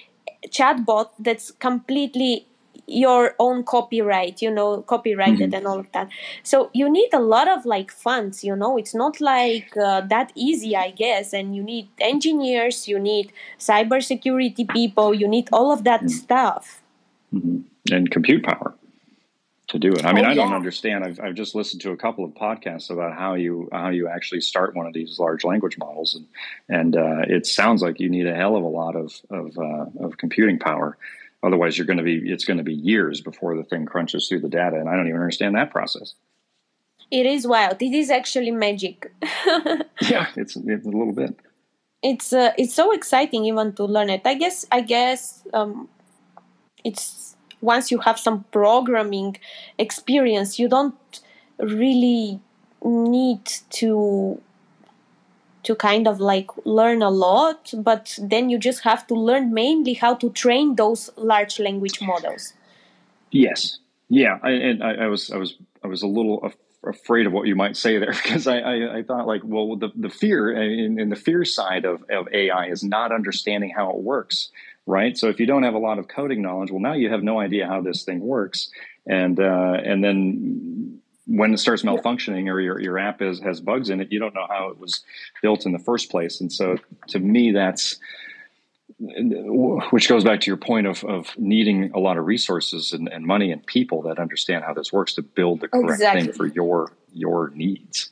[0.50, 2.46] chatbot that's completely
[2.86, 5.56] your own copyright you know copyrighted Mhm.
[5.56, 6.08] and all of that.
[6.42, 8.76] So you need a lot of like funds you know?
[8.76, 14.68] It's not like uh, that easy i guess and you need engineers you need cybersecurity
[14.68, 16.10] people you need all of that Mm.
[16.10, 16.82] stuff.
[17.30, 17.58] Hmm
[17.92, 18.74] and compute power
[19.74, 20.04] to do it.
[20.04, 20.56] I mean, Oh, I don't yeah.
[20.56, 21.04] understand.
[21.04, 24.40] I've, I've just listened to a couple of podcasts about how you how you actually
[24.40, 26.26] start one of these large language models, and
[26.80, 29.86] and uh, it sounds like you need a hell of a lot of of, uh,
[30.04, 30.96] of computing power.
[31.42, 34.40] Otherwise, you're going to be it's going to be years before the thing crunches through
[34.40, 36.14] the data, and I don't even understand that process.
[37.10, 39.12] it is wild it is actually magic
[40.12, 41.32] Yeah, it's it's a little bit.
[42.02, 44.22] it's uh, it's so exciting even to learn it.
[44.24, 45.88] I guess I guess um,
[46.84, 47.33] it's
[47.64, 49.36] once you have some programming
[49.78, 51.20] experience, you don't
[51.58, 52.40] really
[52.82, 54.40] need to
[55.64, 59.94] to kind of like learn a lot, but then you just have to learn mainly
[59.94, 62.52] how to train those large language models.
[63.30, 63.78] Yes.
[64.08, 64.38] Yeah.
[64.42, 66.56] I, and I, I was, I was, I was a little af-
[66.86, 69.90] afraid of what you might say there because I, I, I thought like, well, the,
[69.96, 73.96] the fear in, in the fear side of, of AI is not understanding how it
[73.96, 74.50] works.
[74.86, 75.16] Right.
[75.16, 77.40] So if you don't have a lot of coding knowledge, well, now you have no
[77.40, 78.70] idea how this thing works.
[79.06, 83.88] And, uh, and then when it starts malfunctioning or your, your app is, has bugs
[83.88, 85.02] in it, you don't know how it was
[85.40, 86.40] built in the first place.
[86.40, 86.76] And so
[87.08, 87.96] to me, that's,
[88.98, 93.24] which goes back to your point of, of needing a lot of resources and, and
[93.24, 96.22] money and people that understand how this works to build the correct Exactly.
[96.24, 98.10] thing for your your needs.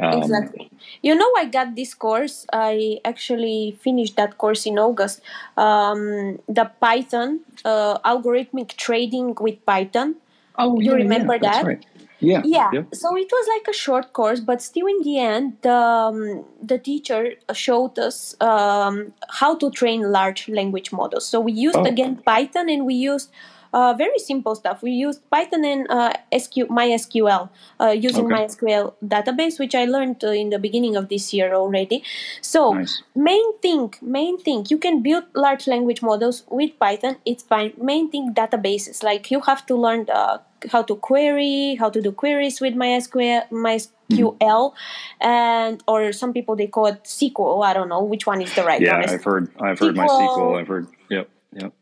[0.00, 0.70] Um, exactly.
[1.02, 2.46] You know, I got this course.
[2.52, 5.20] I actually finished that course in August.
[5.56, 10.16] Um, the Python uh, algorithmic trading with Python.
[10.58, 11.64] Oh, You remember that's that?
[11.66, 11.86] right.
[12.20, 12.42] Yeah.
[12.44, 12.70] Yeah.
[12.72, 12.94] Yep.
[12.94, 16.78] So it was like a short course, but still, in the end, the um, the
[16.78, 21.26] teacher showed us um, how to train large language models.
[21.26, 21.84] So we used Oh.
[21.84, 23.30] again Python, and we used.
[23.72, 24.82] Uh, very simple stuff.
[24.82, 27.48] We used Python and uh, SQ, MySQL
[27.80, 28.34] uh, using Okay.
[28.44, 32.02] MySQL database, which I learned uh, in the beginning of this year already.
[32.40, 33.02] So Nice.
[33.14, 38.10] main thing main thing you can build large language models with python it's fine main
[38.10, 40.38] thing databases like you have to learn uh,
[40.72, 44.72] how to query how to do queries with mysql mysql
[45.20, 48.62] and or some people they call it sql i don't know which one is the
[48.64, 49.48] right Yeah, one I've heard.
[49.60, 50.28] I've heard my SQL.
[50.28, 50.60] SQL.
[50.60, 50.86] I've heard.
[51.10, 51.28] Yep.
[51.60, 51.72] Yep.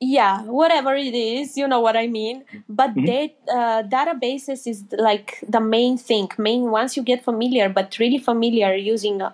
[0.00, 3.06] Yeah whatever it is you know what i mean but Mhm.
[3.10, 8.18] that uh, databases is like the main thing main once you get familiar but really
[8.18, 9.30] familiar using uh,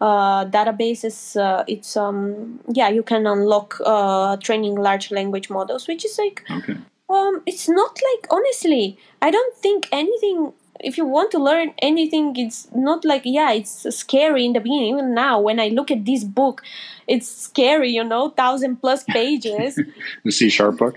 [0.00, 6.04] uh, databases uh, it's um yeah you can unlock uh, training large language models which
[6.04, 6.76] is like Okay.
[7.10, 12.34] um it's not like honestly i don't think anything if you want to learn anything
[12.36, 16.04] it's not like yeah it's scary in the beginning even now when i look at
[16.04, 16.62] this book
[17.06, 19.78] it's scary you know thousand plus pages
[20.24, 20.96] The C sharp book.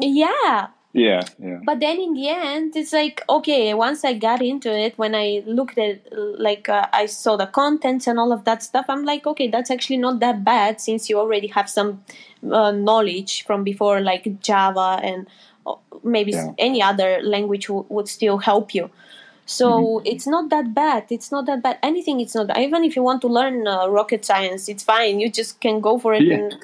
[0.00, 1.22] yeah Yeah.
[1.38, 1.58] Yeah.
[1.64, 5.42] but then in the end it's like okay once i got into it when i
[5.44, 5.96] looked at
[6.46, 9.70] like uh, i saw the contents and all of that stuff i'm like okay that's
[9.70, 11.90] actually not that bad since you already have some
[12.52, 15.26] uh, knowledge from before like java and
[15.66, 16.52] uh, maybe Yeah.
[16.58, 18.88] any other language w- would still help you
[19.46, 21.04] so it's not that bad.
[21.10, 21.78] It's not that bad.
[21.82, 25.20] Anything it's not even if you want to learn uh, rocket science it's fine.
[25.20, 26.34] You just can go for it Yeah.
[26.36, 26.54] and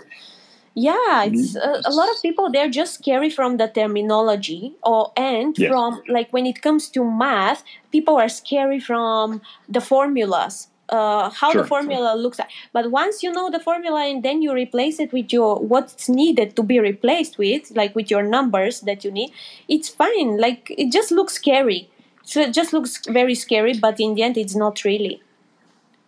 [0.74, 5.58] yeah it's a, a lot of people they're just scary from the terminology or and
[5.58, 5.68] Yes.
[5.68, 10.68] from like when it comes to math people are scary from the formulas.
[10.88, 12.48] Uh, how Sure, the formula looks like.
[12.72, 16.56] But once you know the formula and then you replace it with your what's needed
[16.56, 19.30] to be replaced with like with your numbers that you need
[19.68, 20.36] it's fine.
[20.38, 21.88] Like it just looks scary
[22.30, 25.16] so it just looks very scary but in the end it's not really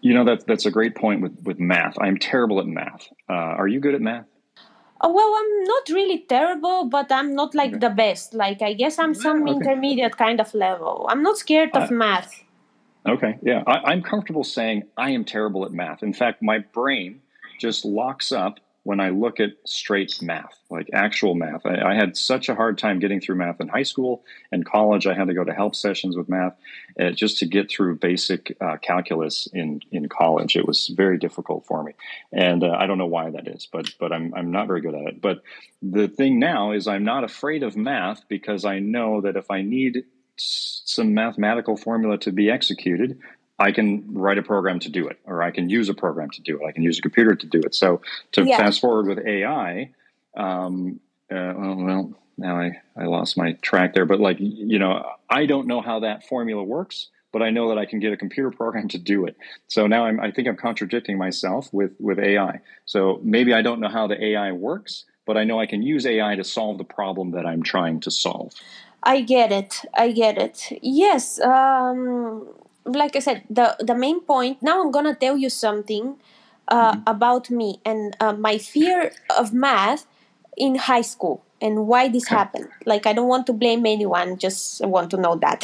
[0.08, 1.94] You know that that's a great point with with math.
[2.04, 3.04] I'm terrible at math.
[3.34, 4.26] Uh, are you good at math?
[5.04, 7.78] Oh, well, I'm not really terrible, but I'm not like Okay.
[7.86, 8.34] the best.
[8.34, 9.52] Like, I guess I'm some okay.
[9.56, 11.06] intermediate kind of level.
[11.10, 12.32] I'm not scared of Uh, math.
[13.14, 16.02] Okay, yeah, I, I'm comfortable saying I am terrible at math.
[16.02, 17.20] In fact, my brain
[17.58, 18.54] just locks up
[18.84, 21.64] when I look at straight math, like actual math.
[21.64, 25.06] I, I had such a hard time getting through math in high school and college.
[25.06, 26.56] I had to go to help sessions with math
[26.98, 30.56] uh, just to get through basic uh, calculus in in college.
[30.56, 31.92] It was very difficult for me,
[32.32, 34.94] and uh, I don't know why that is, but but I'm I'm not very good
[34.94, 35.20] at it.
[35.20, 35.42] But
[35.80, 39.62] the thing now is I'm not afraid of math because I know that if I
[39.62, 40.04] need
[40.36, 43.18] some mathematical formula to be executed,
[43.58, 46.42] I can write a program to do it, or I can use a program to
[46.42, 46.66] do it.
[46.66, 47.74] I can use a computer to do it.
[47.74, 48.00] So
[48.32, 48.56] to Yeah.
[48.56, 49.90] fast forward with AI,
[50.36, 51.00] um,
[51.30, 55.66] uh, well, now I, I lost my track there, but like, you know, I don't
[55.66, 58.88] know how that formula works, but I know that I can get a computer program
[58.88, 59.36] to do it.
[59.68, 62.60] So now I'm, I think I'm contradicting myself with, with AI.
[62.84, 66.04] So maybe I don't know how the AI works, but I know I can use
[66.04, 68.54] AI to solve the problem that I'm trying to solve.
[69.04, 69.82] I get it.
[69.94, 70.78] I get it.
[70.82, 71.40] Yes.
[71.40, 72.48] Um,
[72.84, 74.62] like I said, the the main point.
[74.62, 76.16] Now I'm gonna tell you something
[76.68, 77.02] uh, mm-hmm.
[77.06, 80.06] about me and uh, my fear of math
[80.56, 82.34] in high school and why this okay.
[82.34, 82.68] happened.
[82.84, 85.62] Like, I don't want to blame anyone, just want to know that.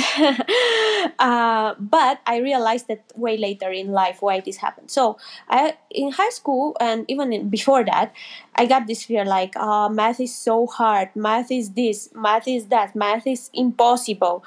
[1.18, 4.90] uh, but I realized that way later in life why this happened.
[4.90, 8.14] So, I in high school and even in, before that,
[8.54, 12.66] I got this fear like, uh, math is so hard, math is this, math is
[12.66, 14.44] that, math is impossible.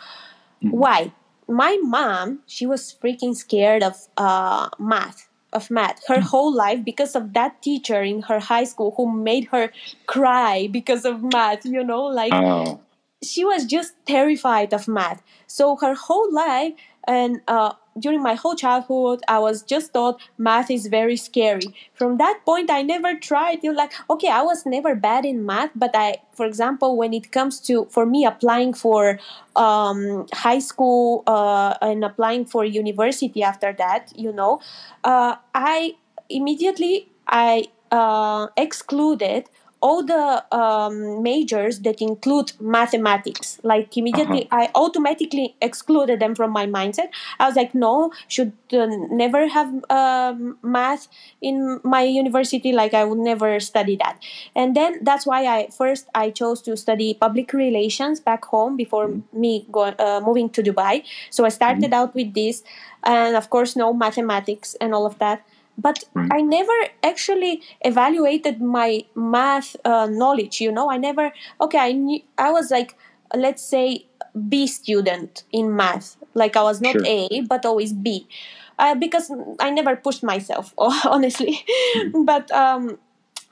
[0.63, 0.77] Mm-hmm.
[0.77, 1.11] Why?
[1.51, 6.21] My mom, she was freaking scared of uh, math of math her hmm.
[6.21, 9.69] whole life because of that teacher in her high school who made her
[10.07, 12.79] cry because of math you know like oh.
[13.21, 16.73] she was just terrified of math so her whole life
[17.05, 21.73] and uh, during my whole childhood i was just taught math is very scary.
[21.93, 23.59] From that point i never tried.
[23.63, 27.31] You like okay i was never bad in math but i for example when it
[27.31, 29.19] comes to for me applying for
[29.55, 34.61] um, high school uh, and applying for university after that you know
[35.03, 35.95] uh, i
[36.29, 39.49] immediately i uh, excluded
[39.81, 44.63] all the um, majors that include mathematics like immediately uh-huh.
[44.63, 47.09] i automatically excluded them from my mindset
[47.39, 51.07] i was like no should uh, never have um, math
[51.41, 54.19] in my university like i would never study that
[54.55, 59.07] and then that's why i first i chose to study public relations back home before
[59.07, 59.39] mm-hmm.
[59.39, 61.93] me going uh, moving to dubai so i started mm-hmm.
[61.93, 62.63] out with this
[63.03, 65.43] and of course no mathematics and all of that
[65.81, 66.29] but right.
[66.33, 72.19] i never actually evaluated my math uh, knowledge you know i never okay i knew
[72.37, 72.95] i was like
[73.35, 74.05] let's say
[74.47, 77.05] b student in math like i was not sure.
[77.05, 78.27] a but always b
[78.79, 80.73] uh, because i never pushed myself
[81.05, 81.63] honestly
[81.97, 82.25] mm.
[82.25, 82.97] but um,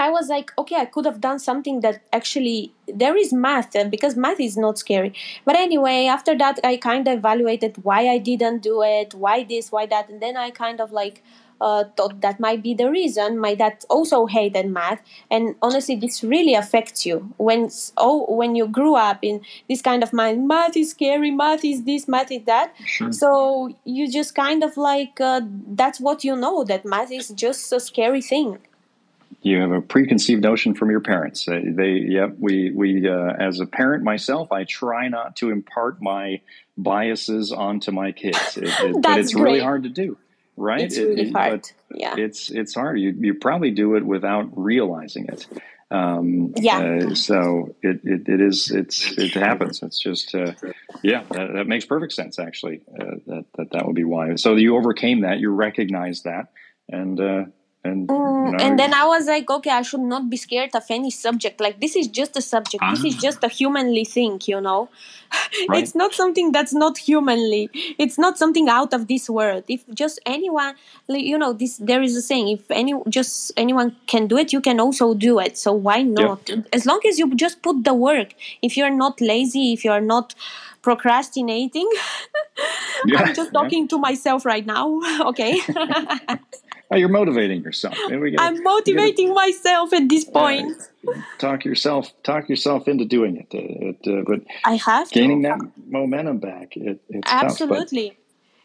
[0.01, 4.15] I was like, okay, I could have done something that actually there is math because
[4.15, 5.13] math is not scary.
[5.43, 9.73] But anyway, after that, I kind of evaluated why I didn't do it, why this,
[9.73, 11.21] why that, and then I kind of like
[11.61, 13.37] uh, thought that might be the reason.
[13.37, 18.67] My dad also hated math, and honestly, this really affects you when oh when you
[18.67, 20.47] grew up in this kind of mind.
[20.47, 21.31] Math is scary.
[21.31, 22.07] Math is this.
[22.07, 22.73] Math is that.
[22.85, 23.11] Sure.
[23.11, 27.71] So you just kind of like uh, that's what you know that math is just
[27.71, 28.59] a scary thing
[29.41, 31.45] you have a preconceived notion from your parents.
[31.45, 32.35] They, they yep.
[32.39, 36.41] We, we, uh, as a parent myself, I try not to impart my
[36.77, 39.43] biases onto my kids, it, it, but it's great.
[39.43, 40.17] really hard to do
[40.59, 40.81] right?
[40.81, 41.69] It's really it, hard.
[41.91, 42.99] Yeah, it's it's hard.
[42.99, 45.47] You you probably do it without realizing it.
[45.91, 47.07] Um, yeah.
[47.07, 49.81] Uh, so it, it, it is it's it happens.
[49.81, 50.53] It's just uh,
[51.01, 52.37] yeah, that, that, makes perfect sense.
[52.37, 54.35] Actually, uh, that that that would be why.
[54.35, 55.39] So you overcame that.
[55.39, 56.51] You recognized that,
[56.87, 57.45] and uh,
[57.83, 61.11] and mm, and then i was like okay i should not be scared of any
[61.11, 61.59] subject.
[61.61, 62.83] Like this is just a subject.
[62.91, 63.21] This is ah.
[63.21, 64.89] just a humanly thing you know?
[65.69, 65.83] Right.
[65.83, 67.69] it's not something that's not humanly.
[67.97, 69.63] It's not something out of this world.
[69.67, 70.75] If just anyone
[71.07, 74.61] you know this there is a saying if any just anyone can do it you
[74.61, 75.57] can also do it.
[75.57, 76.49] So why not?
[76.49, 76.67] Yep.
[76.73, 78.33] as long as you just put the work.
[78.61, 80.35] If you're not lazy if you're not
[80.81, 81.89] procrastinating
[83.05, 83.87] yeah, i'm just talking yeah.
[83.87, 84.99] to myself right now.
[85.29, 85.59] Okay
[86.91, 87.95] Oh, you're motivating yourself.
[88.09, 90.75] Gotta, I'm motivating gotta, myself at this point.
[91.07, 93.47] Uh, talk yourself, talk yourself into doing it.
[93.53, 95.49] Uh, it uh, but I have gaining to.
[95.49, 96.75] that momentum back.
[96.75, 98.09] It, Absolutely.
[98.09, 98.17] Tough,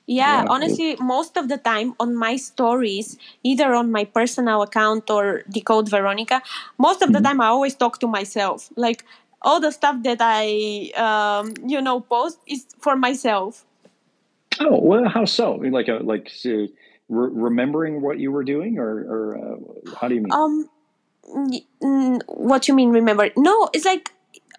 [0.06, 4.62] yeah, yeah, honestly, it, most of the time on my stories, either on my personal
[4.62, 6.40] account or Decode Veronika,
[6.78, 7.26] most of the mm-hmm.
[7.26, 8.70] time I always talk to myself.
[8.76, 9.04] Like
[9.42, 13.66] all the stuff that I, um, you know, post is for myself.
[14.60, 15.56] Oh well, how so?
[15.56, 16.32] Like a like.
[16.42, 16.68] Uh,
[17.08, 20.32] re- remembering what you were doing, or, or uh, how do you mean?
[20.32, 20.68] Um,
[22.26, 23.30] what you mean remember?
[23.36, 24.12] No, it's like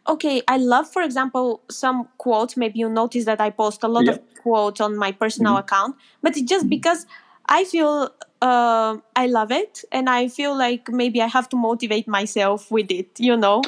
[0.08, 0.42] okay.
[0.48, 2.58] I love, for example, some quotes.
[2.58, 5.60] Maybe you notice that I post a lot of quotes on my personal mm-hmm.
[5.60, 6.70] account, but it's just mm-hmm.
[6.70, 7.06] because
[7.48, 12.08] I feel uh, I love it, and I feel like maybe I have to motivate
[12.08, 13.20] myself with it.
[13.20, 13.62] You know.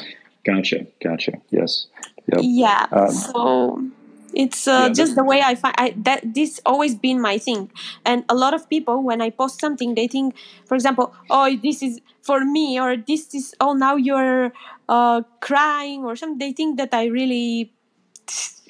[0.44, 0.86] Gotcha.
[1.02, 1.32] Gotcha.
[1.50, 1.88] Yes.
[2.32, 2.40] Yep.
[2.42, 2.86] Yeah.
[2.92, 3.90] Um, so
[4.38, 7.70] it's uh, yeah, just the way i find I, that this always been my thing.
[8.06, 10.34] And a lot of people when i post something they think
[10.64, 14.52] for example oh this is for me or this is oh now you're
[14.88, 16.38] uh, crying or something.
[16.38, 17.72] They think that i really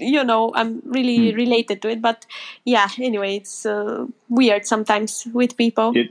[0.01, 1.37] you know i'm really hmm.
[1.37, 2.01] related to it.
[2.01, 2.25] But
[2.65, 5.93] yeah anyway it's uh, weird sometimes with people.
[5.95, 6.11] It,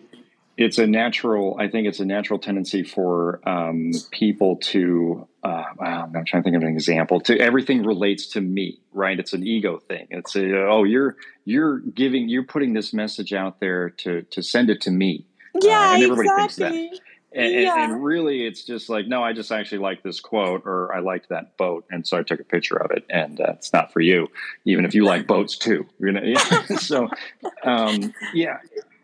[0.57, 6.11] it's a natural i think it's a natural tendency for um, people to uh, i'm
[6.25, 9.77] trying to think of an example to everything relates to me right it's an ego
[9.77, 14.41] thing it's a oh you're you're giving you're putting this message out there to to
[14.41, 15.25] send it to me
[15.61, 16.77] yeah uh, and everybody exactly.
[16.77, 17.03] thinks that
[17.33, 17.83] and, Yeah.
[17.83, 21.29] and really it's just like no i just actually like this quote or i liked
[21.29, 23.99] that boat and so i took a picture of it and uh, it's not for
[23.99, 24.27] you
[24.65, 26.65] even if you like boats too you know yeah.
[26.77, 27.09] so
[27.63, 28.57] um, yeah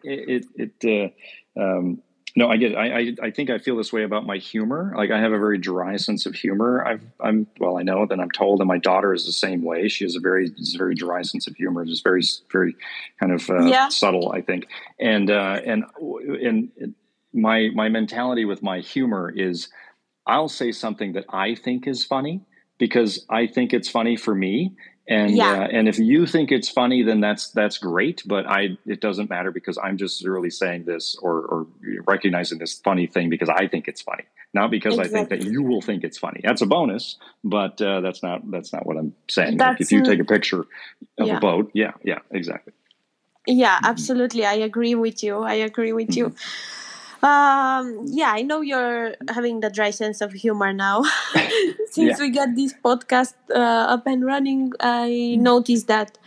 [0.03, 1.13] it it, it uh,
[1.59, 2.01] um,
[2.35, 2.75] no i get it.
[2.75, 5.37] I, I i think i feel this way about my humor like i have a
[5.37, 8.77] very dry sense of humor i've i'm well i know that i'm told and my
[8.79, 11.85] daughter is the same way she has a very a very dry sense of humor
[11.85, 12.75] just very very
[13.19, 13.89] kind of uh, Yeah.
[13.89, 14.67] subtle i think
[14.99, 15.83] and uh and
[16.41, 16.95] and
[17.33, 19.69] my my mentality with my humor is
[20.25, 22.41] I'll say something that I think is funny
[22.77, 24.75] because I think it's funny for me.
[25.07, 25.63] And Yeah.
[25.63, 28.23] uh, and if you think it's funny, then that's that's great.
[28.25, 31.67] But I it doesn't matter because I'm just really saying this or, or
[32.07, 34.23] recognizing this funny thing because I think it's funny,
[34.53, 36.39] not because I think that you will think it's funny.
[36.41, 39.57] That's a bonus, but uh, that's not that's not what I'm saying.
[39.57, 40.61] Like if you take a picture
[41.17, 41.37] of Yeah.
[41.37, 42.71] a boat, yeah, yeah, exactly.
[43.45, 44.45] Yeah, absolutely.
[44.45, 45.39] I agree with you.
[45.39, 46.33] I agree with you.
[47.23, 51.03] Um, yeah, I know you're having the dry sense of humor now.
[51.91, 52.19] Since Yeah.
[52.19, 56.17] we got this podcast uh, up and running, I noticed that.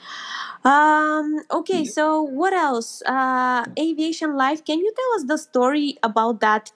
[0.64, 3.02] Um, okay, so what else?
[3.06, 4.64] Uh, aviation life.
[4.64, 6.72] Can you tell us the story about that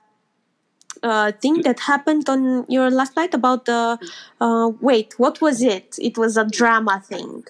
[1.02, 3.32] uh, thing that happened on your last flight?
[3.34, 3.98] About the
[4.40, 5.96] uh, wait, what was it?
[5.98, 7.44] It was a drama thing.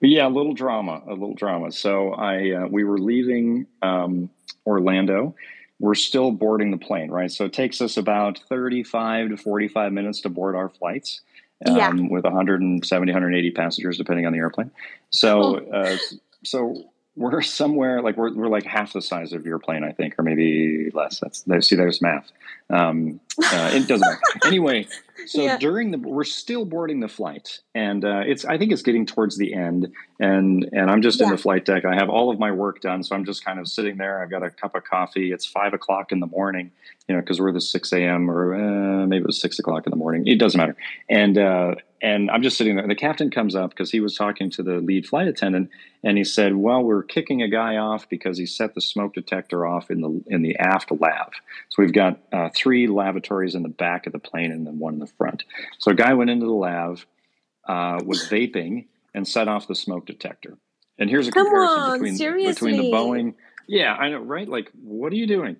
[0.00, 1.70] Yeah, a little drama, a little drama.
[1.72, 4.30] So I, uh, we were leaving um,
[4.66, 5.34] Orlando.
[5.80, 7.30] We're still boarding the plane, right?
[7.30, 11.20] So it takes us about 35 to 45 minutes to board our flights
[11.66, 11.90] um, Yeah.
[11.90, 14.70] with 170, 180 passengers, depending on the airplane.
[15.10, 15.96] So, uh,
[16.44, 16.84] so
[17.16, 20.22] we're somewhere like we're, we're like half the size of your plane, I think, or
[20.22, 21.20] maybe less.
[21.20, 22.30] That's see, there's math.
[22.70, 24.20] Um, uh, it doesn't matter.
[24.46, 24.86] Anyway,
[25.26, 25.56] so Yeah.
[25.58, 29.36] during the we're still boarding the flight, and uh, it's I think it's getting towards
[29.36, 31.84] the end, and and I'm just in the flight deck.
[31.84, 34.22] I have all of my work done, so I'm just kind of sitting there.
[34.22, 35.32] I've got a cup of coffee.
[35.32, 36.70] It's five o'clock in the morning,
[37.08, 38.30] you know, because we're the six a.m.
[38.30, 40.26] or uh, maybe it was six o'clock in the morning.
[40.26, 40.76] It doesn't matter.
[41.08, 42.86] And uh, and I'm just sitting there.
[42.86, 45.70] The captain comes up because he was talking to the lead flight attendant,
[46.02, 49.66] and he said, "Well, we're kicking a guy off because he set the smoke detector
[49.66, 51.30] off in the in the aft lav.
[51.70, 54.94] So we've got uh, three lavatories in the back of the plane and then one
[54.94, 55.44] in the front.
[55.78, 57.06] So a guy went into the lav,
[57.68, 60.58] uh, was vaping, and set off the smoke detector.
[60.98, 62.92] And here's a Come comparison on, between between the?
[62.92, 63.34] Boeing.
[63.66, 64.48] Yeah, I know, right?
[64.48, 65.56] Like, what are you doing?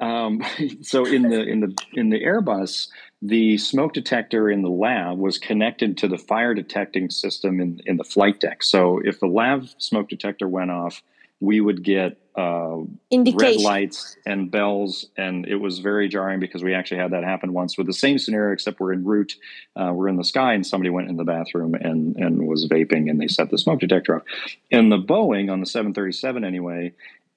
[0.00, 0.42] Um,
[0.82, 2.88] so in the in the in the Airbus,
[3.22, 7.96] the smoke detector in the lav was connected to the fire detecting system in in
[7.96, 8.62] the flight deck.
[8.62, 11.02] So if the lav smoke detector went off,
[11.40, 12.78] we would get uh,
[13.12, 17.52] red lights and bells, and it was very jarring because we actually had that happen
[17.52, 19.34] once with the same scenario, except we're en route,
[19.76, 23.08] uh, we're in the sky, and somebody went in the bathroom and and was vaping,
[23.08, 24.22] and they set the smoke detector off.
[24.70, 26.92] In the Boeing on the 737, anyway,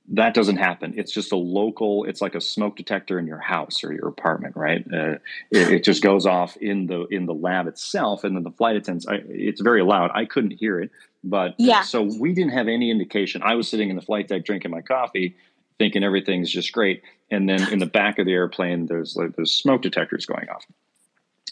[0.09, 0.93] that doesn't happen.
[0.95, 2.05] It's just a local.
[2.05, 4.85] It's like a smoke detector in your house or your apartment, right?
[4.91, 5.17] Uh,
[5.51, 8.77] it, it just goes off in the in the lav itself, and then the flight
[8.77, 9.07] attendants.
[9.07, 10.11] I, it's very loud.
[10.13, 10.91] I couldn't hear it,
[11.24, 11.82] but Yeah.
[11.82, 13.41] so we didn't have any indication.
[13.43, 15.36] I was sitting in the flight deck drinking my coffee,
[15.78, 17.01] thinking everything's just great,
[17.32, 20.65] and then in the back of the airplane, there's like there's smoke detectors going off.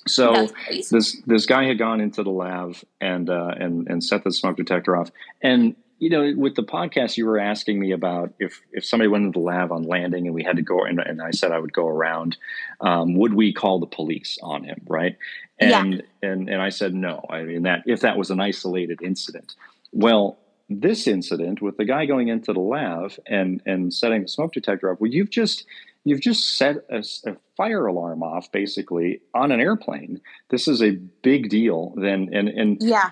[0.07, 0.47] So
[0.91, 4.57] this this guy had gone into the lav and uh, and and set the smoke
[4.57, 5.09] detector off.
[5.41, 9.25] And you know, with the podcast, you were asking me about if if somebody went
[9.25, 11.59] into the lav on landing and we had to go, and, and I said I
[11.59, 12.37] would go around.
[12.81, 14.81] Um, would we call the police on him?
[14.87, 15.17] Right?
[15.59, 15.81] Yeah.
[15.81, 17.25] And and and I said no.
[17.29, 19.55] I mean that if that was an isolated incident.
[19.91, 20.37] Well,
[20.69, 24.91] this incident with the guy going into the lav and and setting the smoke detector
[24.91, 24.99] up.
[24.99, 25.65] Well, you've just
[26.03, 30.21] you've just set a, a fire alarm off basically on an airplane.
[30.49, 31.93] This is a big deal.
[31.95, 33.11] Then and and Yeah.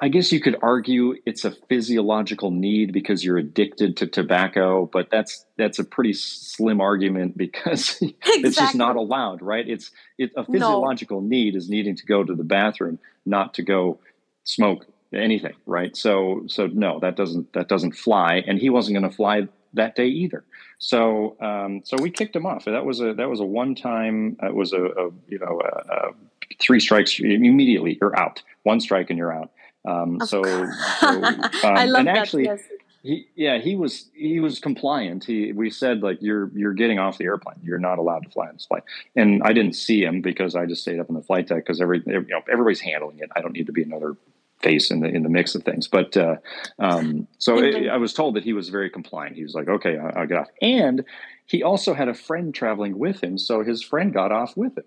[0.00, 5.08] I guess you could argue it's a physiological need because you're addicted to tobacco, but
[5.10, 9.68] that's that's a pretty slim argument because it's just not allowed, right?
[9.68, 10.52] It's it, a No.
[10.52, 13.98] physiological need is needing to go to the bathroom, not to go
[14.44, 15.96] smoke anything, right?
[15.96, 19.96] So so no, that doesn't that doesn't fly, and he wasn't going to fly that
[19.96, 20.44] day either.
[20.78, 22.64] So um, so we kicked him off.
[22.66, 24.36] That was a that was a one time.
[24.42, 26.10] It was a, a you know a, a
[26.60, 28.42] three strikes immediately you're out.
[28.64, 29.50] One strike and you're out.
[29.84, 32.16] Um, so, so um, I love and that.
[32.16, 32.62] actually Yes.
[33.02, 35.24] he yeah he was he was compliant.
[35.24, 37.56] He we said like you're you're getting off the airplane.
[37.62, 38.82] You're not allowed to fly on this flight.
[39.14, 41.80] And I didn't see him because I just stayed up in the flight deck because
[41.80, 43.30] every you know everybody's handling it.
[43.36, 44.16] I don't need to be another
[44.62, 45.86] face in the in the mix of things.
[45.86, 46.36] But uh,
[46.78, 47.90] um, so Mhm.
[47.90, 49.36] I, I was told that he was very compliant.
[49.36, 50.48] He was like, okay, I, I'll get off.
[50.62, 51.04] And
[51.44, 54.84] he also had a friend traveling with him, so his friend got off with him.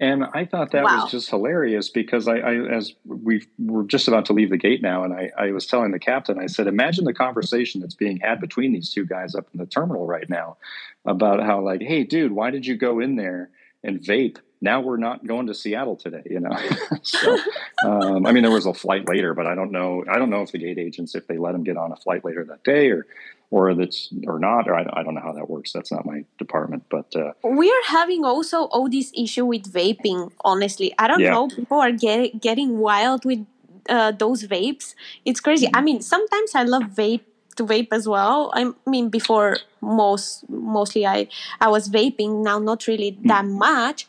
[0.00, 1.02] And I thought that Wow.
[1.02, 4.80] was just hilarious because I, I as we were just about to leave the gate
[4.80, 8.18] now, and I, I was telling the captain, I said, imagine the conversation that's being
[8.18, 10.56] had between these two guys up in the terminal right now
[11.04, 13.50] about how like, hey, dude, why did you go in there
[13.82, 14.36] and vape?
[14.60, 16.56] Now we're not going to Seattle today, you know.
[17.02, 17.36] so,
[17.84, 20.04] um, I mean, there was a flight later, but I don't know.
[20.08, 22.24] I don't know if the gate agents if they let him get on a flight
[22.24, 23.06] later that day or
[23.50, 24.68] or that's or not.
[24.68, 25.72] Or I, I don't know how that works.
[25.72, 27.06] That's not my department, but.
[27.16, 31.30] Uh, we are having also all this issue with vaping honestly i don't Yeah.
[31.30, 33.46] know people are get, getting wild with
[33.88, 34.94] uh, those vapes
[35.24, 35.76] it's crazy Mm-hmm.
[35.76, 37.22] i mean sometimes i love vape
[37.56, 41.26] to vape as well i mean before most mostly i
[41.60, 43.28] i was vaping now not really Mm-hmm.
[43.28, 44.06] that much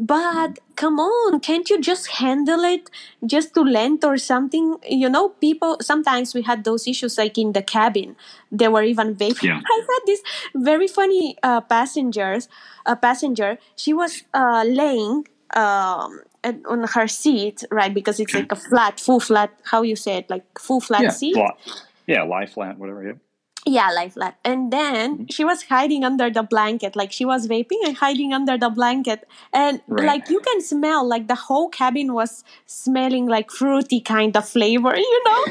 [0.00, 2.88] but come on can't you just handle it?
[3.24, 4.76] Just to length or something?
[4.88, 8.16] You know people sometimes we had those issues like in the cabin.
[8.50, 9.60] They were even vaping Yeah.
[9.64, 10.22] i had this
[10.54, 12.48] very funny uh, passengers
[12.86, 13.58] a passenger.
[13.76, 16.20] She was uh, laying um,
[16.66, 17.92] on her seat right?
[17.92, 20.30] Because it's like a flat full flat how you say it?
[20.30, 21.36] Like full flat yeah, seat?
[21.36, 21.72] Li-
[22.06, 23.04] yeah, lie flat, whatever.
[23.04, 23.12] Yeah.
[23.66, 24.36] Yeah, lie flat.
[24.44, 25.24] And then Mm-hmm.
[25.30, 29.28] she was hiding under the blanket, like she was vaping and hiding under the blanket.
[29.52, 30.06] And Right.
[30.06, 34.96] like you can smell, like the whole cabin was smelling like fruity kind of flavor,
[34.96, 35.44] you know?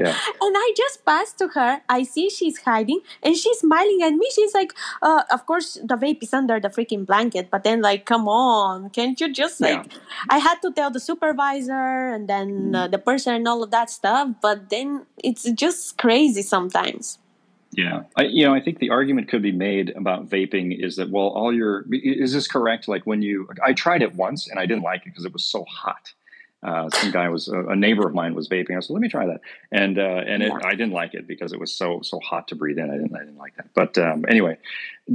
[0.00, 0.16] Yeah.
[0.40, 1.82] and I just passed to her.
[1.88, 4.28] I see she's hiding and she's smiling at me.
[4.34, 4.72] She's like,
[5.02, 7.50] uh, of course, the vape is under the freaking blanket.
[7.50, 9.92] But then, like, come on, can't you just like.
[9.92, 9.98] Yeah.
[10.28, 13.90] I had to tell the supervisor and then uh, the person and all of that
[13.90, 14.28] stuff.
[14.40, 17.18] But then it's just crazy sometimes.
[17.72, 21.10] Yeah, I, you know, I think the argument could be made about vaping is that
[21.10, 22.88] well, all your is this correct?
[22.88, 25.44] Like when you, I tried it once and I didn't like it because it was
[25.44, 26.12] so hot.
[26.62, 28.76] Uh, some guy was a, neighbor of mine was vaping.
[28.76, 29.40] I said, "Let me try that,"
[29.72, 32.54] and uh, and it, I didn't like it because it was so so hot to
[32.54, 32.90] breathe in.
[32.90, 33.68] I didn't I didn't like that.
[33.74, 34.58] But um, anyway,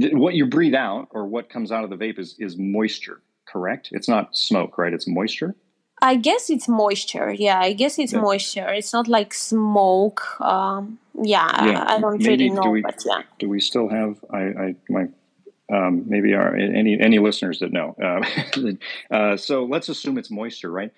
[0.00, 3.20] th- what you breathe out or what comes out of the vape is is moisture.
[3.46, 3.90] Correct?
[3.92, 4.92] It's not smoke, right?
[4.92, 5.54] It's moisture.
[6.02, 7.32] I guess it's moisture.
[7.32, 8.20] Yeah, I guess it's Yeah.
[8.20, 8.68] moisture.
[8.72, 10.40] It's not like smoke.
[10.40, 13.22] Um, yeah, Yeah, I, I don't maybe really do know, we- but yeah.
[13.38, 15.06] do we still have I, I my
[15.72, 18.22] um, maybe our any any listeners that know uh,
[19.14, 20.92] uh, so let's assume it's moisture right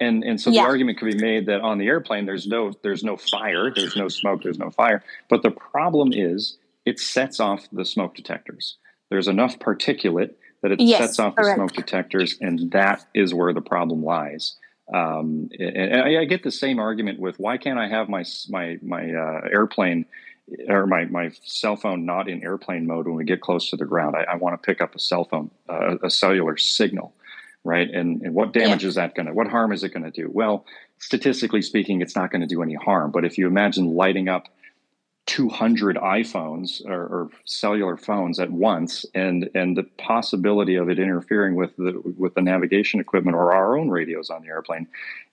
[0.00, 0.62] and and so Yeah.
[0.62, 3.96] the argument could be made that on the airplane there's no there's no fire there's
[3.96, 5.02] no smoke there's no fire.
[5.28, 8.76] But the problem is it sets off the smoke detectors.
[9.10, 13.52] There's enough particulate that it Yes, sets off the smoke detectors and that is where
[13.52, 14.56] the problem lies.
[14.92, 18.24] Um, and, and I, I get the same argument with why can't I have my
[18.50, 20.06] my my uh, airplane
[20.68, 23.84] or my, my cell phone not in airplane mode when we get close to the
[23.84, 24.14] ground.
[24.16, 27.14] I, I want to pick up a cell phone, uh, a cellular signal,
[27.64, 27.88] right?
[27.90, 30.30] And, and what damage is that going to, what harm is it going to do?
[30.30, 30.66] Well,
[30.98, 33.10] statistically speaking, it's not going to do any harm.
[33.10, 34.48] But if you imagine lighting up
[35.26, 41.54] 200 iPhones or, or cellular phones at once, and and the possibility of it interfering
[41.54, 44.86] with the with the navigation equipment or our own radios on the airplane,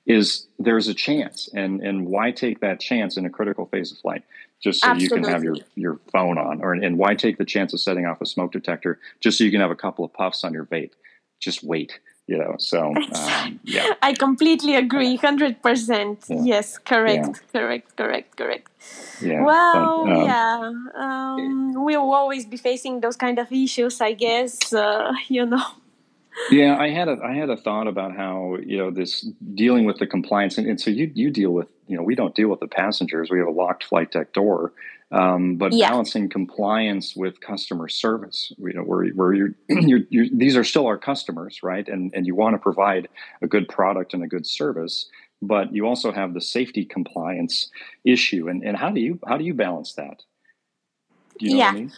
[0.05, 1.49] is there's a chance.
[1.53, 4.23] And and why take that chance in a critical phase of flight?
[4.63, 7.73] Just so you can have your your phone on, or and why take the chance
[7.73, 10.45] of setting off a smoke detector just so you can have a couple of puffs
[10.45, 10.91] on your vape?
[11.41, 12.55] Just wait, you know.
[12.59, 13.93] So um, yeah.
[14.01, 16.25] I completely agree, hundred percent.
[16.27, 16.41] Yeah.
[16.43, 18.71] Yes, correct, correct, correct, correct.
[19.21, 19.43] Yeah.
[19.43, 24.13] well, but, um, yeah, um, we will always be facing those kind of issues, I
[24.13, 24.73] guess.
[24.73, 25.63] Uh, you know.
[26.49, 29.97] Yeah, I had a I had a thought about how you know this dealing with
[29.97, 32.61] the compliance, and, and so you you deal with you know we don't deal with
[32.61, 33.29] the passengers.
[33.29, 34.73] We have a locked flight deck door,
[35.11, 35.89] um, but Yeah.
[35.89, 38.53] balancing compliance with customer service.
[38.57, 41.87] You know where where you're, you're, you're these are still our customers, right?
[41.87, 43.09] And and you want to provide
[43.41, 45.09] a good product and a good service,
[45.41, 47.69] but you also have the safety compliance
[48.05, 48.47] issue.
[48.47, 50.23] And and how do you how do you balance that?
[51.39, 51.73] You know what I Yeah.
[51.73, 51.91] mean?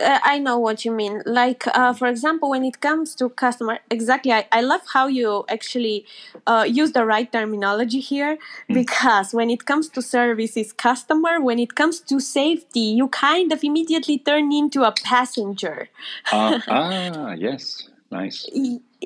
[0.00, 1.22] Uh, I know what you mean.
[1.26, 4.32] Like, uh, for example, when it comes to customer, exactly.
[4.32, 6.06] I, I love how you actually
[6.46, 8.38] uh, use the right terminology here
[8.68, 8.74] Hmm.
[8.74, 11.40] because when it comes to services, customer.
[11.40, 15.88] When it comes to safety, you kind of immediately turn into a passenger.
[16.30, 18.50] Uh, ah, yes, nice.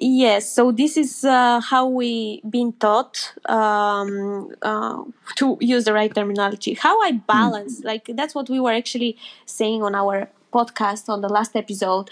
[0.00, 5.04] Yes, so this is uh, how we been taught um, uh,
[5.36, 6.74] to use the right terminology.
[6.74, 9.16] How I balance, like that's what we were actually
[9.46, 12.10] saying on our podcast on the last episode.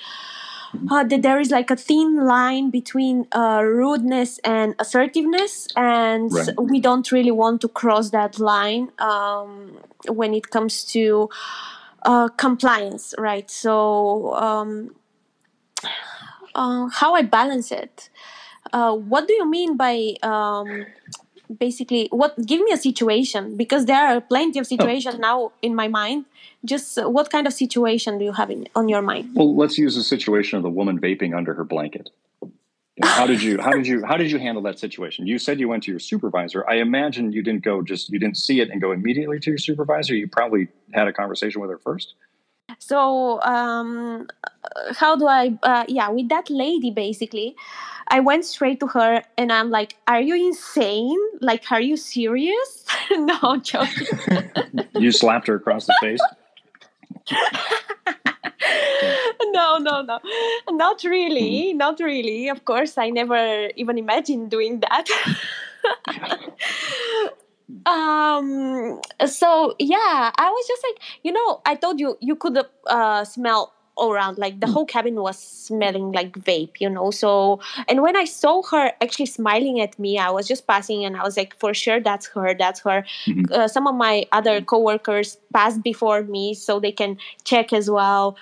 [0.91, 6.49] Uh, that there is like a thin line between uh, rudeness and assertiveness, and Right.
[6.59, 9.77] we don't really want to cross that line um,
[10.09, 11.29] when it comes to
[12.05, 13.51] uh, compliance, right?
[13.51, 14.35] So.
[14.35, 14.95] Um,
[16.55, 18.11] uh, how I balance it.
[18.73, 20.87] Uh, what do you mean by um,
[21.59, 22.35] basically what?
[22.47, 26.27] Give me a situation because there are plenty of situations now in my mind.
[26.65, 29.31] Just uh, what kind of situation do you have in, on your mind?
[29.35, 32.11] Well, let's use the situation of the woman vaping under her blanket.
[33.03, 35.67] how did you how did you how did you handle that situation you said you
[35.67, 38.83] went to your supervisor i imagine you didn't go just you didn't see it and
[38.83, 42.15] go immediately to your supervisor you probably had a conversation with her first
[42.83, 44.27] so um,
[44.97, 47.55] how do i uh, yeah with that lady basically
[48.09, 52.85] i went straight to her and i'm like are you insane like are you serious
[53.11, 54.07] no I'm joking
[54.95, 56.21] you slapped her across the face
[59.53, 60.19] no, no, no,
[60.71, 61.79] not really, mm-hmm.
[61.79, 62.49] not really.
[62.49, 65.07] Of course, I never even imagined doing that.
[67.87, 69.01] Um.
[69.27, 73.73] So yeah, I was just like, you know, I told you you could uh, smell
[73.99, 74.73] around like the mm.
[74.73, 79.27] whole cabin was smelling like vape you know so and when i saw her actually
[79.27, 82.55] smiling at me i was just passing and i was like for sure that's her
[82.55, 83.53] that's her mm-hmm.
[83.53, 88.37] uh, some of my other coworkers passed before me so they can check as well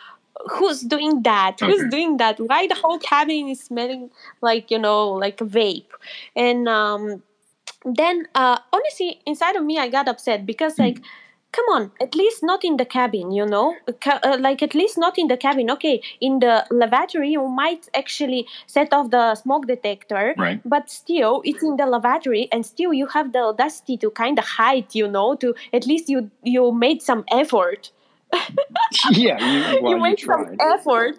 [0.48, 1.66] who's doing that okay.
[1.66, 4.09] who's doing that why the whole cabin is smelling
[4.43, 5.90] like you know like vape
[6.36, 7.20] and um
[7.85, 11.05] then uh honestly inside of me i got upset because like mm.
[11.52, 13.74] come on at least not in the cabin you know
[14.07, 18.47] uh, like at least not in the cabin okay in the lavatory you might actually
[18.66, 20.61] set off the smoke detector right.
[20.65, 24.44] but still it's in the lavatory and still you have the audacity to kind of
[24.44, 27.90] hide you know to at least you you made some effort
[29.11, 31.19] yeah, you, well, you make some effort.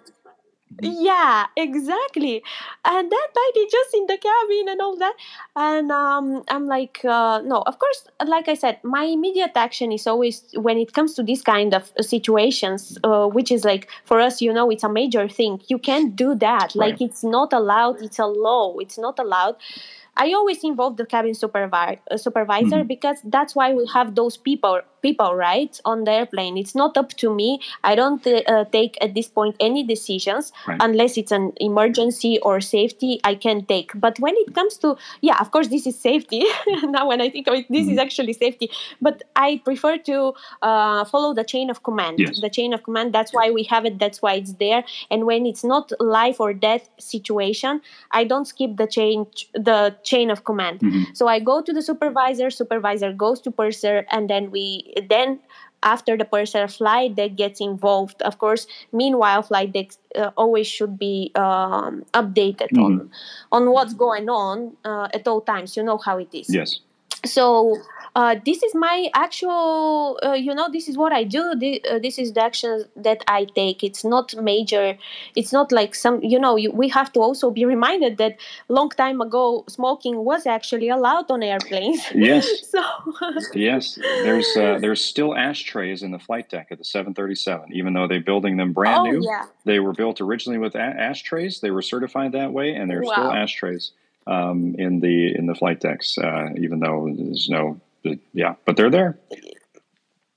[0.80, 2.42] Yeah, exactly.
[2.84, 5.14] And that night, just in the cabin and all that.
[5.56, 10.06] And um, I'm like, uh, no, of course, like I said, my immediate action is
[10.06, 14.40] always when it comes to this kind of situations, uh, which is like, for us,
[14.40, 15.60] you know, it's a major thing.
[15.68, 16.72] You can't do that.
[16.74, 16.90] Right.
[16.90, 18.00] Like, it's not allowed.
[18.00, 18.78] It's a law.
[18.78, 19.56] It's not allowed.
[20.16, 22.86] I always involve the cabin supervi- uh, supervisor mm-hmm.
[22.86, 26.56] because that's why we have those people people right on the airplane.
[26.56, 27.60] It's not up to me.
[27.82, 30.78] I don't uh, take at this point any decisions right.
[30.80, 33.20] unless it's an emergency or safety.
[33.24, 33.90] I can take.
[33.96, 36.44] But when it comes to yeah, of course this is safety.
[36.84, 37.92] now when I think of it, this mm-hmm.
[37.92, 38.70] is actually safety.
[39.00, 42.20] But I prefer to uh, follow the chain of command.
[42.20, 42.40] Yes.
[42.40, 43.12] The chain of command.
[43.12, 43.98] That's why we have it.
[43.98, 44.84] That's why it's there.
[45.10, 47.80] And when it's not life or death situation,
[48.12, 50.80] I don't skip the chain the chain of command.
[50.80, 51.14] Mm-hmm.
[51.14, 55.40] So I go to the supervisor, supervisor goes to purser, and then we then
[55.82, 58.22] after the purser flight deck gets involved.
[58.22, 62.82] Of course, meanwhile, flight decks uh, always should be um, updated mm-hmm.
[62.82, 63.10] on
[63.50, 65.76] on what's going on uh, at all times.
[65.76, 66.52] You know how it is.
[66.52, 66.80] Yes.
[67.24, 67.76] So
[68.14, 71.54] uh, this is my actual uh, you know this is what i do.
[71.54, 73.82] This, uh, this is the actions that i take.
[73.82, 74.98] It's not major.
[75.34, 78.36] It's not like some you know you, we have to also be reminded that
[78.68, 82.02] long time ago smoking was actually allowed on airplanes.
[82.14, 82.48] Yes.
[82.72, 82.82] So
[83.54, 83.98] yes.
[84.00, 88.20] There's uh, there's still ashtrays in the flight deck at the 737 even though they're
[88.20, 89.46] building them brand oh, new yeah.
[89.64, 91.60] they were built originally with a- ashtrays.
[91.60, 93.12] They were certified that way and there's wow.
[93.12, 93.92] still ashtrays
[94.26, 97.80] um, in the in the flight decks, uh, even though there's no
[98.32, 99.18] yeah, but they're there.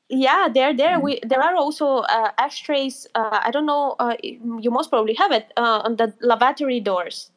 [0.10, 1.00] Yeah, they're there.
[1.00, 3.08] We there are also uh, ashtrays.
[3.16, 3.96] Uh, I don't know.
[4.00, 7.32] Uh, you most probably have it uh, on the lavatory doors.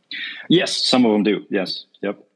[0.49, 1.47] Yes, some of them do.
[1.51, 1.87] Yes.
[2.03, 2.28] Yep.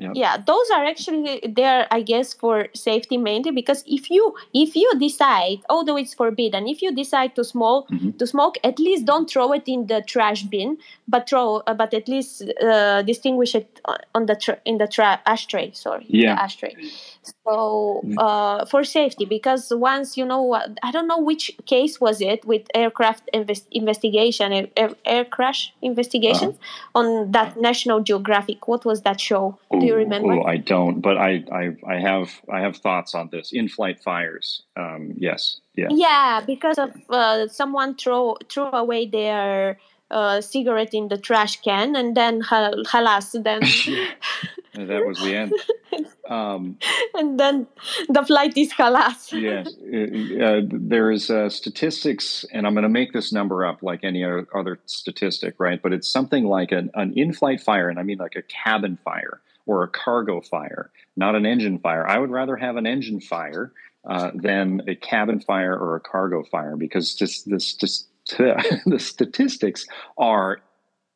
[0.00, 0.12] Yep.
[0.14, 4.90] yeah those are actually there i guess for safety mainly because if you if you
[4.98, 8.12] decide although it's forbidden if you decide to smoke mm-hmm.
[8.12, 11.92] to smoke at least don't throw it in the trash bin but throw uh, but
[11.92, 13.80] at least uh, distinguish it
[14.14, 16.74] on the tra- in the tra- ashtray sorry yeah ashtray
[17.22, 18.14] so mm.
[18.18, 22.62] uh, for safety because once you know i don't know which case was it with
[22.74, 27.00] aircraft invest- investigation air, air, air crash investigations uh-huh.
[27.00, 28.66] on that national geographic.
[28.68, 29.58] What was that show?
[29.74, 30.32] Ooh, do you remember?
[30.32, 33.52] ooh, i don't but I, I i have i have thoughts on this.
[33.52, 35.88] In-flight fires um, yes yeah.
[35.90, 39.78] Yeah because of uh, someone throw threw away their
[40.10, 43.62] uh, cigarette in the trash can and then halas then
[44.74, 45.52] that was the end.
[46.30, 46.78] Um,
[47.14, 47.66] and then
[48.08, 53.12] the flight is halas yes uh, there is uh, statistics and i'm going to make
[53.12, 55.82] this number up like any other statistic right?
[55.82, 59.40] But it's something like an, an in-flight fire and i mean like a cabin fire
[59.66, 62.08] or a cargo fire not an engine fire.
[62.08, 63.72] I would rather have an engine fire
[64.08, 69.86] uh, than a cabin fire or a cargo fire because just this just the statistics
[70.16, 70.60] are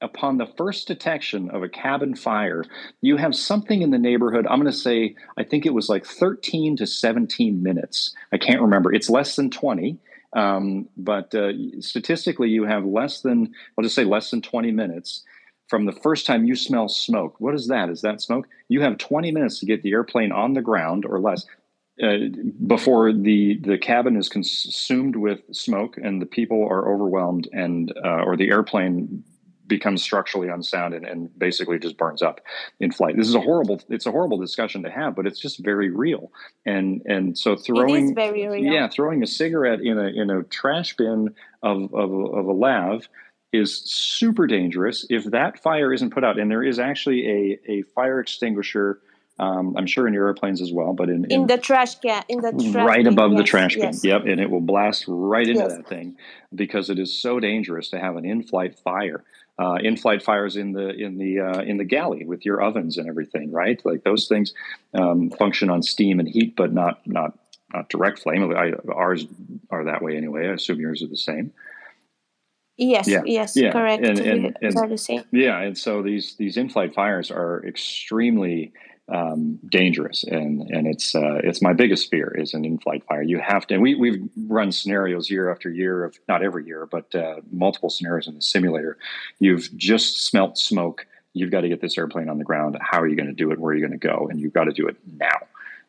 [0.04, 2.64] upon the first detection of a cabin fire,
[3.00, 4.46] you have something in the neighborhood.
[4.46, 8.14] I'm going to say, I think it was like 13 to 17 minutes.
[8.30, 8.92] I can't remember.
[8.92, 9.98] It's less than 20.
[10.34, 15.24] Um, but uh, statistically, you have less than, I'll just say less than 20 minutes
[15.68, 17.36] from the first time you smell smoke.
[17.38, 17.88] What is that?
[17.88, 18.46] Is that smoke?
[18.68, 21.46] You have 20 minutes to get the airplane on the ground or less
[22.02, 22.26] uh,
[22.66, 28.24] before the the cabin is consumed with smoke and the people are overwhelmed and uh,
[28.24, 29.22] or the airplane
[29.66, 32.40] becomes structurally unsound and, and basically just burns up
[32.80, 33.16] in flight.
[33.16, 36.30] This is a horrible it's a horrible discussion to have, but it's just very real.
[36.66, 38.14] And and so throwing
[38.64, 43.08] yeah throwing a cigarette in a in a trash bin of of, of a lav
[43.52, 46.38] is super dangerous if that fire isn't put out.
[46.38, 49.00] And there is actually a a fire extinguisher.
[49.36, 52.22] Um, I'm sure in your airplanes as well, but in, in, in the trash can,
[52.28, 53.82] in the trash right above the trash bin.
[53.82, 54.04] yes.
[54.04, 55.72] Yep, and it will blast right into Yes.
[55.76, 56.16] that thing
[56.54, 59.24] because it is so dangerous to have an in-flight fire.
[59.56, 63.08] Uh, in-flight fires in the in the uh, in the galley with your ovens and
[63.08, 63.80] everything, right?
[63.84, 64.52] Like those things
[64.94, 67.38] um, function on steam and heat, but not not
[67.72, 68.52] not direct flame.
[68.56, 69.26] I, ours
[69.70, 70.48] are that way anyway.
[70.48, 71.52] I assume yours are the same.
[72.76, 74.04] Yes, Yeah, yes, yeah, correct.
[74.04, 75.22] and- and- and- are the same.
[75.30, 78.72] Yeah, and so these these in-flight fires are extremely
[79.08, 83.22] um, dangerous, and and it's uh, it's my biggest fear is an in-flight fire.
[83.22, 83.74] You have to.
[83.74, 87.90] And we we've run scenarios year after year of not every year, but uh, multiple
[87.90, 88.96] scenarios in the simulator.
[89.38, 91.06] You've just smelt smoke.
[91.34, 92.78] You've got to get this airplane on the ground.
[92.80, 93.58] How are you going to do it?
[93.58, 94.28] Where are you going to go?
[94.30, 95.38] And you've got to do it now.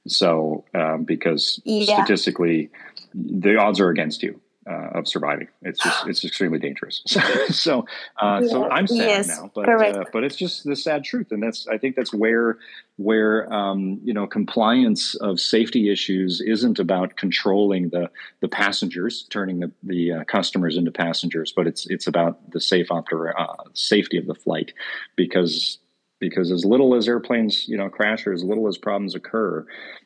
[0.08, 1.96] So um, because Yeah.
[1.96, 2.70] statistically,
[3.14, 4.42] the odds are against you.
[4.68, 7.04] Uh, of surviving, it's just it's extremely dangerous.
[7.08, 7.86] So, so,
[8.20, 11.44] uh, so I'm sad Yes, now, but uh, but it's just the sad truth, and
[11.44, 12.58] that's I think that's where
[12.98, 18.10] where um, you know compliance of safety issues isn't about controlling the
[18.42, 22.90] the passengers, turning the the uh, customers into passengers, but it's it's about the safe
[22.90, 24.74] opera, uh, safety of the flight,
[25.16, 25.78] because
[26.20, 29.64] because as little as airplanes you know crash or as little as problems occur,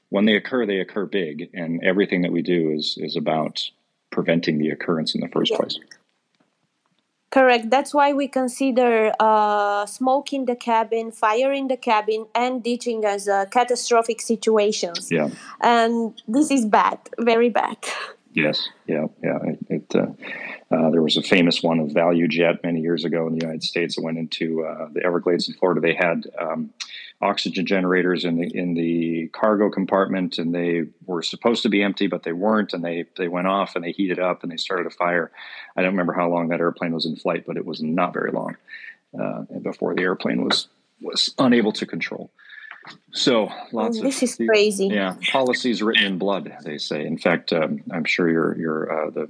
[0.09, 3.61] when they occur, they occur big, and everything that we do is is about
[4.11, 5.57] preventing the occurrence in the first Yeah.
[5.57, 5.79] place.
[7.31, 7.69] Correct.
[7.69, 13.05] That's why we consider uh, smoke in the cabin, fire in the cabin, and ditching
[13.05, 15.11] as uh, catastrophic situations.
[15.11, 15.29] Yeah.
[15.61, 17.77] And this is bad, very bad.
[18.31, 19.39] Yes, yeah, yeah.
[19.43, 20.07] It, it uh,
[20.71, 23.95] uh, there was a famous one of ValuJet many years ago in the United States
[23.95, 25.81] that went into uh, the Everglades in Florida.
[25.81, 26.71] They had um,
[27.21, 32.07] oxygen generators in the in the cargo compartment, and they were supposed to be empty,
[32.07, 34.85] but they weren't, and they they went off and they heated up and they started
[34.85, 35.31] a fire.
[35.75, 38.31] I don't remember how long that airplane was in flight, but it was not very
[38.31, 38.55] long
[39.19, 40.67] uh, before the airplane was
[41.01, 42.31] was unable to control.
[43.11, 44.87] So lots of this is crazy.
[44.87, 47.05] yeah, policies written in blood, they say.
[47.05, 49.27] In fact, um, I'm sure your your uh, the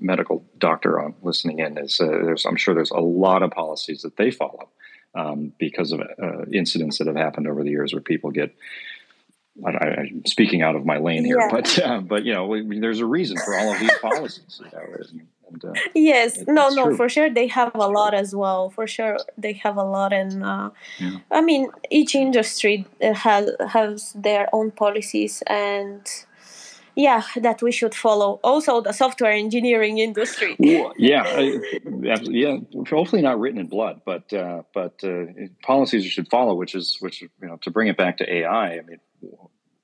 [0.00, 4.02] medical doctor on listening in is uh, there's I'm sure there's a lot of policies
[4.02, 4.68] that they follow
[5.14, 8.54] um, because of uh, incidents that have happened over the years where people get.
[9.64, 11.48] I, I, I'm speaking out of my lane here, Yeah.
[11.50, 14.60] but uh, but you know, we, there's a reason for all of these policies.
[14.64, 14.96] You know,
[15.50, 16.96] and, uh, Yes, It- no, no, true.
[16.96, 18.70] for sure they have a lot as well.
[18.70, 21.18] For sure they have a lot, and uh, Yeah.
[21.30, 26.02] I mean each industry uh, has has their own policies, and
[26.96, 28.40] yeah, that we should follow.
[28.42, 30.56] Also, the software engineering industry.
[30.58, 31.60] Well, yeah, I-
[32.42, 32.56] yeah.
[32.88, 35.26] Hopefully not written in blood, but uh, but uh,
[35.62, 38.66] policies you should follow, which is which you know to bring it back to AI.
[38.78, 39.00] I mean,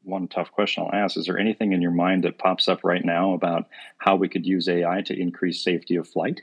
[0.07, 3.05] one tough question I'll ask: Is there anything in your mind that pops up right
[3.05, 3.67] now about
[3.99, 6.43] how we could use AI to increase safety of flight?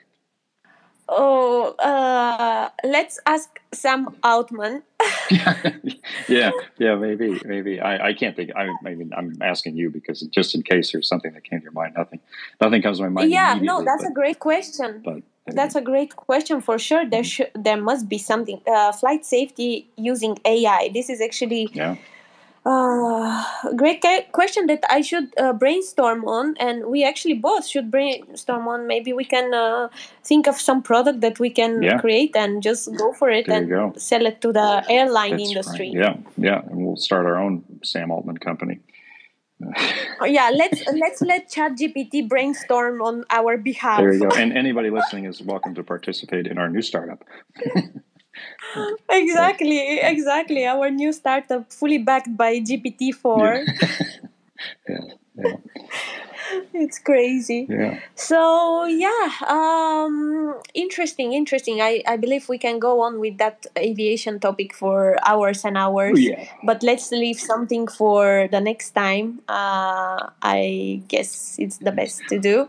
[1.09, 4.83] Oh, uh, let's ask Sam Altman.
[6.27, 7.79] yeah, yeah, maybe, maybe.
[7.81, 8.51] I, I can't think.
[8.55, 11.63] I, I mean, I'm asking you because just in case there's something that came to
[11.63, 12.19] your mind, nothing,
[12.61, 13.31] nothing comes to my mind.
[13.31, 15.01] yeah, no, that's but, a great question.
[15.03, 17.05] but That's a great question for sure.
[17.07, 20.89] There should there must be something uh, flight safety using AI.
[20.93, 21.97] This is actually yeah,
[22.65, 23.43] uh,
[23.75, 28.67] great ca- question that I should uh, brainstorm on, and we actually both should brainstorm
[28.67, 28.87] on.
[28.87, 29.89] Maybe we can uh,
[30.23, 31.97] think of some product that we can Yeah.
[31.99, 35.91] create and just go for it There and sell it to the airline That's industry.
[35.95, 36.03] right.
[36.03, 38.79] Yeah, yeah, and we'll start our own Sam Altman company.
[40.19, 43.99] Oh, yeah, let's let's let ChatGPT brainstorm on our behalf.
[43.99, 44.29] There you go.
[44.35, 47.23] And anybody listening is welcome to participate in our new startup.
[49.09, 50.65] exactly, exactly.
[50.65, 53.63] Our new startup, fully backed by GPT four.
[54.87, 54.99] Yeah,
[55.37, 55.55] yeah,
[56.73, 57.67] It's crazy.
[57.69, 57.99] yeah.
[58.15, 61.81] So yeah, um, interesting, interesting.
[61.81, 66.19] I, I believe we can go on with that aviation topic for hours and hours.
[66.19, 66.45] yeah.
[66.63, 69.41] But let's leave something for the next time.
[69.47, 72.67] Uh, I guess it's the best to do.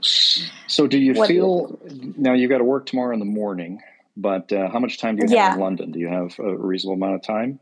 [0.66, 1.78] So, do you What do you feel
[2.16, 3.80] now you've got to work tomorrow in the morning?
[4.16, 5.54] But uh, how much time do you have Yeah.
[5.54, 5.90] in London?
[5.92, 7.58] Do you have a reasonable amount of time?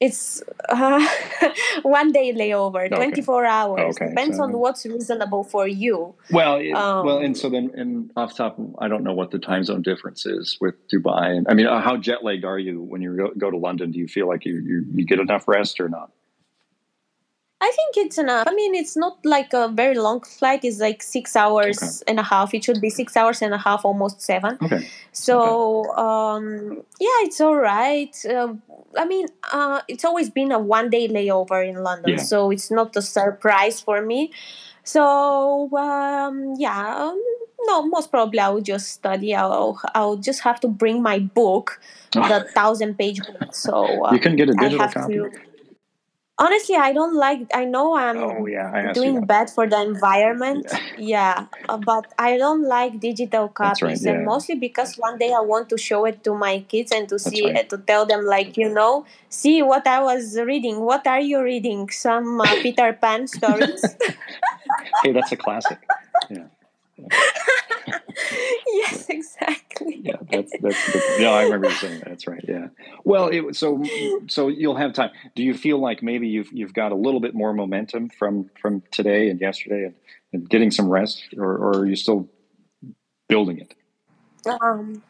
[0.00, 1.04] It's uh,
[1.82, 2.94] one day layover, Okay.
[2.94, 3.96] 24 hours.
[3.96, 6.14] Okay, Depends so- on what's reasonable for you.
[6.30, 9.40] Well, it, Um, well, and so then, and off top, I don't know what the
[9.40, 11.36] time zone difference is with Dubai.
[11.36, 13.90] And I mean, uh, how jet lagged are you when you go, go to London?
[13.90, 16.12] Do you feel like you, you you get enough rest or not?
[17.60, 18.46] I think it's enough.
[18.46, 20.60] I mean, it's not like a very long flight.
[20.62, 22.54] It's like six hours and a half.
[22.54, 24.58] It should be six hours and a half, almost seven.
[24.62, 24.86] Okay.
[25.10, 28.14] So um, yeah, it's all right.
[28.24, 28.54] Uh,
[28.96, 32.22] I mean, uh, it's always been a one day layover in London, Yeah.
[32.22, 34.30] so it's not a surprise for me.
[34.84, 37.20] So um, yeah, um,
[37.66, 39.34] no, most probably I will just study.
[39.34, 41.80] I'll I'll just have to bring my book,
[42.12, 43.52] the thousand page book.
[43.54, 45.14] So uh, you couldn't get a digital copy.
[45.14, 45.30] to.
[46.38, 47.40] Honestly, I don't like.
[47.52, 50.66] I know I'm Oh yeah, I doing bad for the environment.
[50.96, 51.46] Yeah.
[51.68, 55.68] Uh, but i don't like digital copies right, and mostly because one day i want
[55.68, 57.58] to show it to my kids and to see right.
[57.58, 60.80] uh, to tell them like you know see what i was reading.
[60.80, 61.90] What are you reading?
[61.90, 63.96] Some uh, peter pan stories.
[65.02, 65.78] Hey, that's a classic.
[66.30, 66.48] Yeah,
[68.66, 70.00] yes exactly.
[70.02, 70.92] Yeah, that's that's.
[70.92, 72.08] The, yeah, I remember you saying that.
[72.08, 72.44] That's right.
[72.46, 72.68] Yeah.
[73.04, 73.82] Well, it so
[74.28, 75.10] so you'll have time.
[75.34, 78.82] Do you feel like maybe you've you've got a little bit more momentum from from
[78.90, 79.94] today and yesterday and,
[80.32, 82.28] and getting some rest, or, or are you still
[83.28, 83.74] building it?
[84.62, 85.02] um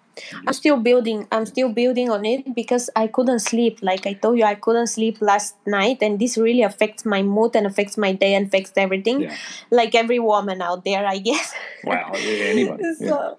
[0.48, 4.36] i'm still building i'm still building on it because i couldn't sleep like i told
[4.36, 8.10] you i couldn't sleep last night and this really affects my mood and affects my
[8.12, 9.36] day and affects everything Yeah.
[9.70, 11.54] like every woman out there i guess
[11.84, 12.10] Wow.
[12.16, 12.82] yeah, Anybody.
[13.00, 13.08] Yeah.
[13.08, 13.38] so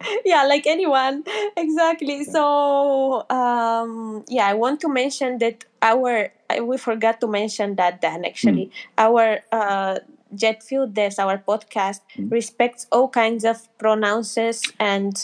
[0.24, 1.24] yeah like anyone.
[1.56, 2.24] Exactly.
[2.24, 8.24] So um yeah i want to mention that our we forgot to mention that dan
[8.24, 8.70] actually.
[8.98, 9.98] Our uh
[10.34, 12.30] Jet-Fueled Devs our podcast Mm.
[12.32, 15.14] respects all kinds of pronounces and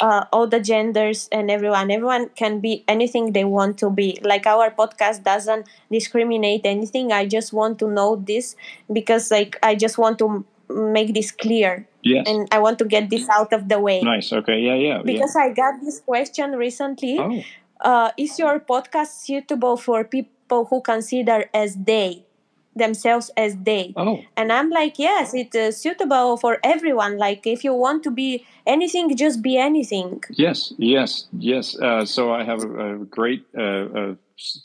[0.00, 1.90] uh, all the genders and everyone.
[1.90, 4.18] Everyone can be anything they want to be.
[4.22, 7.12] Like our podcast doesn't discriminate anything.
[7.12, 8.56] I just want to know this
[8.92, 12.24] because like i just want to make this clear Yes.
[12.26, 14.32] and I want to get this out of the way nice.
[14.32, 14.58] Okay.
[14.60, 14.74] Yeah.
[14.74, 15.02] Yeah.
[15.04, 17.18] because I got this question recently.
[17.18, 17.42] Oh.
[17.80, 22.24] Uh, is your podcast suitable for people who consider as they
[22.74, 23.92] themselves as they?
[23.96, 24.20] Oh.
[24.36, 27.18] And I'm like, yes, it's uh, suitable for everyone.
[27.18, 30.22] Like, if you want to be anything, just be anything.
[30.30, 31.78] Yes, yes, yes.
[31.78, 34.14] Uh, so I have a, a great, uh, uh,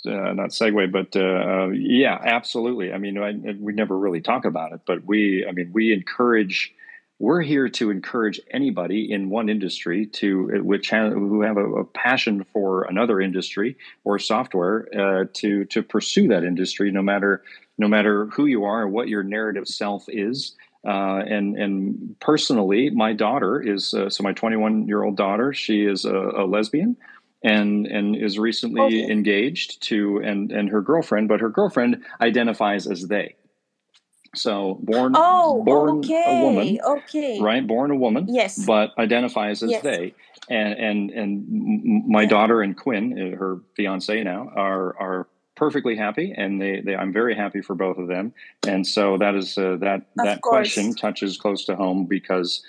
[0.06, 2.94] uh, not segue, but uh, uh, yeah, absolutely.
[2.94, 6.74] I mean, I, we never really talk about it, but we, I mean, we encourage.
[7.24, 11.86] We're here to encourage anybody in one industry to which have, who have a, a
[11.86, 17.42] passion for another industry or software uh, to to pursue that industry, no matter
[17.78, 20.58] no matter who you are or what your narrative self is.
[20.86, 25.54] Uh, and and personally, my daughter is uh, so my 21 year old daughter.
[25.54, 26.98] She is a, a lesbian,
[27.42, 29.10] and and is recently Okay.
[29.10, 33.36] engaged to and and her girlfriend, but her girlfriend identifies as they.
[34.36, 37.40] So born Oh, born okay, a woman, okay.
[37.42, 37.66] right?
[37.66, 38.64] Born a woman, Yes.
[38.66, 39.84] but identifies as Yes.
[39.84, 40.14] they.
[40.50, 42.30] And and and my Yeah.
[42.30, 47.14] daughter and Quinn, uh, her fiance now, are are perfectly happy, and they, they I'm
[47.14, 48.34] very happy for both of them.
[48.68, 50.74] And so that is uh, that Of that course.
[50.74, 52.64] question touches close to home because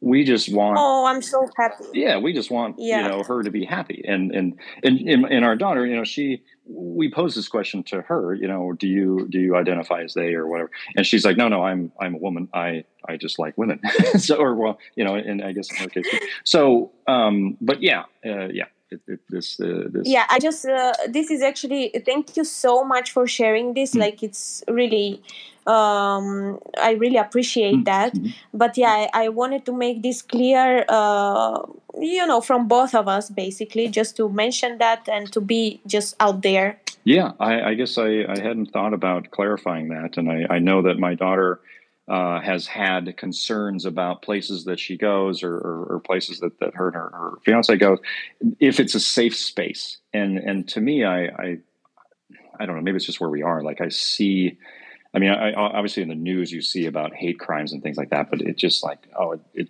[0.00, 1.84] we just want Oh, I'm so happy.
[1.94, 3.02] yeah we just want Yeah.
[3.02, 6.04] you know her to be happy and and and and, and our daughter you know
[6.04, 6.42] she
[6.72, 10.34] we posed this question to her you know do you do you identify as they
[10.34, 10.70] or whatever?
[10.96, 12.48] And she's like no no i'm i'm a woman.
[12.54, 13.80] I i just like women.
[14.18, 16.06] So or well you know and i guess in her case
[16.44, 20.06] so um but yeah uh, yeah it, it, this uh, this.
[20.06, 23.94] Yeah i just uh, this is actually thank you so much for sharing this.
[23.94, 24.00] Mm.
[24.00, 25.22] like it's really
[25.66, 28.18] um i really appreciate Mm, that
[28.54, 31.62] but yeah I, I wanted to make this clear uh
[32.00, 36.16] you know from both of us basically just to mention that and to be just
[36.20, 40.56] out there Yeah, I, I guess I, I hadn't thought about clarifying that, and I,
[40.56, 41.60] I know that my daughter
[42.08, 46.74] uh, has had concerns about places that she goes or, or, or places that, that
[46.74, 47.98] her and her, her fiance goes,
[48.58, 49.98] if it's a safe space.
[50.12, 51.58] And and to me, I, I
[52.58, 53.62] I don't know, maybe it's just where we are.
[53.62, 54.58] Like I see,
[55.14, 57.96] I mean, I, I- obviously in the news you see about hate crimes and things
[57.96, 59.68] like that, but it just like oh, it, it,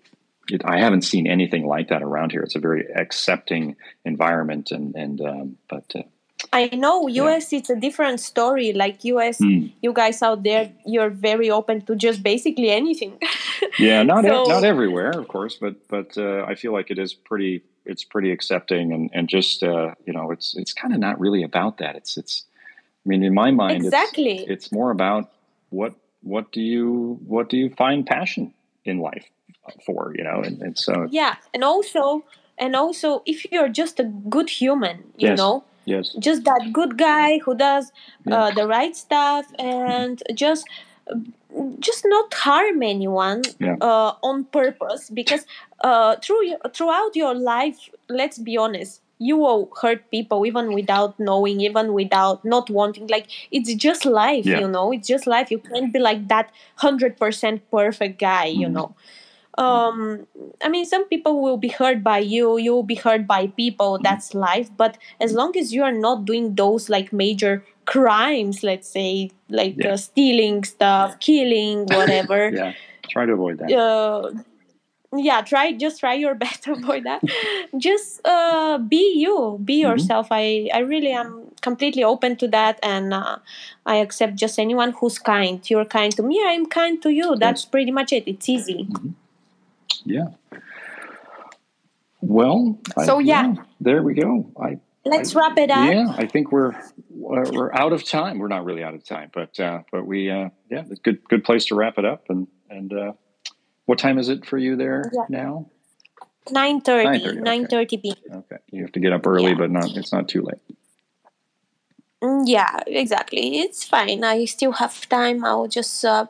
[0.51, 2.43] it I haven't seen anything like that around here.
[2.43, 5.85] It's a very accepting environment, and and um, but.
[5.95, 6.03] Uh,
[6.55, 7.25] i know Yeah.
[7.37, 9.71] us it's a different story like us mm.
[9.83, 13.19] you guys out there you're very open to just basically anything
[13.79, 17.15] Yeah, not e- not everywhere, of course, but but uh, I feel like it is
[17.15, 21.19] pretty it's pretty accepting and and just uh, you know it's it's kind of not
[21.21, 21.97] really about that.
[21.97, 22.45] It's it's
[23.05, 25.31] I mean in my mind exactly it's it's more about
[25.71, 28.53] what what do you what do you find passion
[28.85, 29.27] in life
[29.87, 32.25] for you know and, and so yeah and also
[32.59, 35.39] and also if you're just a good human you Yes.
[35.39, 37.93] know yes just that good guy who does
[38.27, 38.37] Yeah.
[38.37, 40.67] uh, the right stuff and just
[41.81, 43.77] just not harm anyone Yeah.
[43.81, 45.45] uh, on purpose because
[45.83, 47.79] uh, through throughout your life
[48.09, 53.27] let's be honest you will hurt people even without knowing even without not wanting like
[53.53, 54.61] it's just life Yeah.
[54.61, 58.73] you know it's just life you can't be like that 100% perfect guy you Mhm.
[58.79, 58.89] know
[59.59, 60.27] um
[60.65, 63.95] i mean some people will be hurt by you you will be hurt by people
[63.95, 64.05] Mm-hmm.
[64.09, 68.89] that's life but as long as you are not doing those like major crimes let's
[68.89, 69.95] say like Yeah.
[69.95, 72.73] uh, stealing stuff killing whatever Yeah.
[73.11, 73.73] Try to avoid that.
[73.75, 74.31] uh,
[75.17, 77.21] yeah try just try your best to avoid that
[77.79, 79.89] just uh, be you be Mhm.
[79.89, 83.37] yourself i i really am completely open to that and uh,
[83.87, 87.65] i accept just anyone who's kind you're kind to me i'm kind to you that's
[87.65, 88.87] pretty much it it's easy
[90.05, 90.29] Yeah.
[92.23, 93.55] Well, I- So, yeah.
[93.81, 94.31] there we go.
[94.61, 96.73] I let's I- wrap it up Yeah, I think we're
[97.11, 98.39] we're we're out of time.
[98.39, 101.45] We're not really out of time, but uh, but we uh, yeah, it's good good
[101.45, 102.29] place to wrap it up.
[102.29, 103.13] And and uh,
[103.91, 105.27] what time is it for you there Yeah.
[105.29, 105.67] now?
[106.47, 109.63] 9.30 9:30, 9.30 p.m Okay, you have to get up early, Yeah.
[109.63, 110.63] but not it's not too late.
[112.23, 112.73] Mm, yeah
[113.03, 116.27] exactly it's fine i still have time i'll just uh,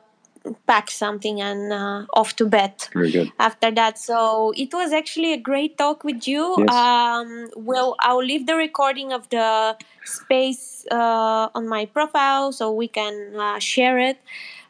[0.66, 3.28] pack something and uh, off to bed Very good.
[3.38, 3.98] after that.
[3.98, 6.44] So it was actually a great talk with you.
[6.62, 6.72] Yes.
[6.80, 12.88] Um, well, I'll leave the recording of the space uh, on my profile so we
[12.88, 13.14] can
[13.46, 14.18] uh, share it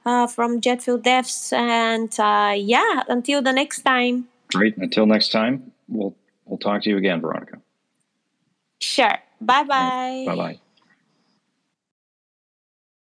[0.05, 1.53] uh, from Jet-Fueled Devs.
[1.53, 4.29] And uh, yeah, until the next time.
[4.49, 4.77] Great.
[4.77, 6.15] Until next time, we'll
[6.47, 7.59] we'll talk to you again, Veronika.
[8.81, 9.19] Sure.
[9.41, 10.25] Bye bye.
[10.27, 10.61] Bye bye.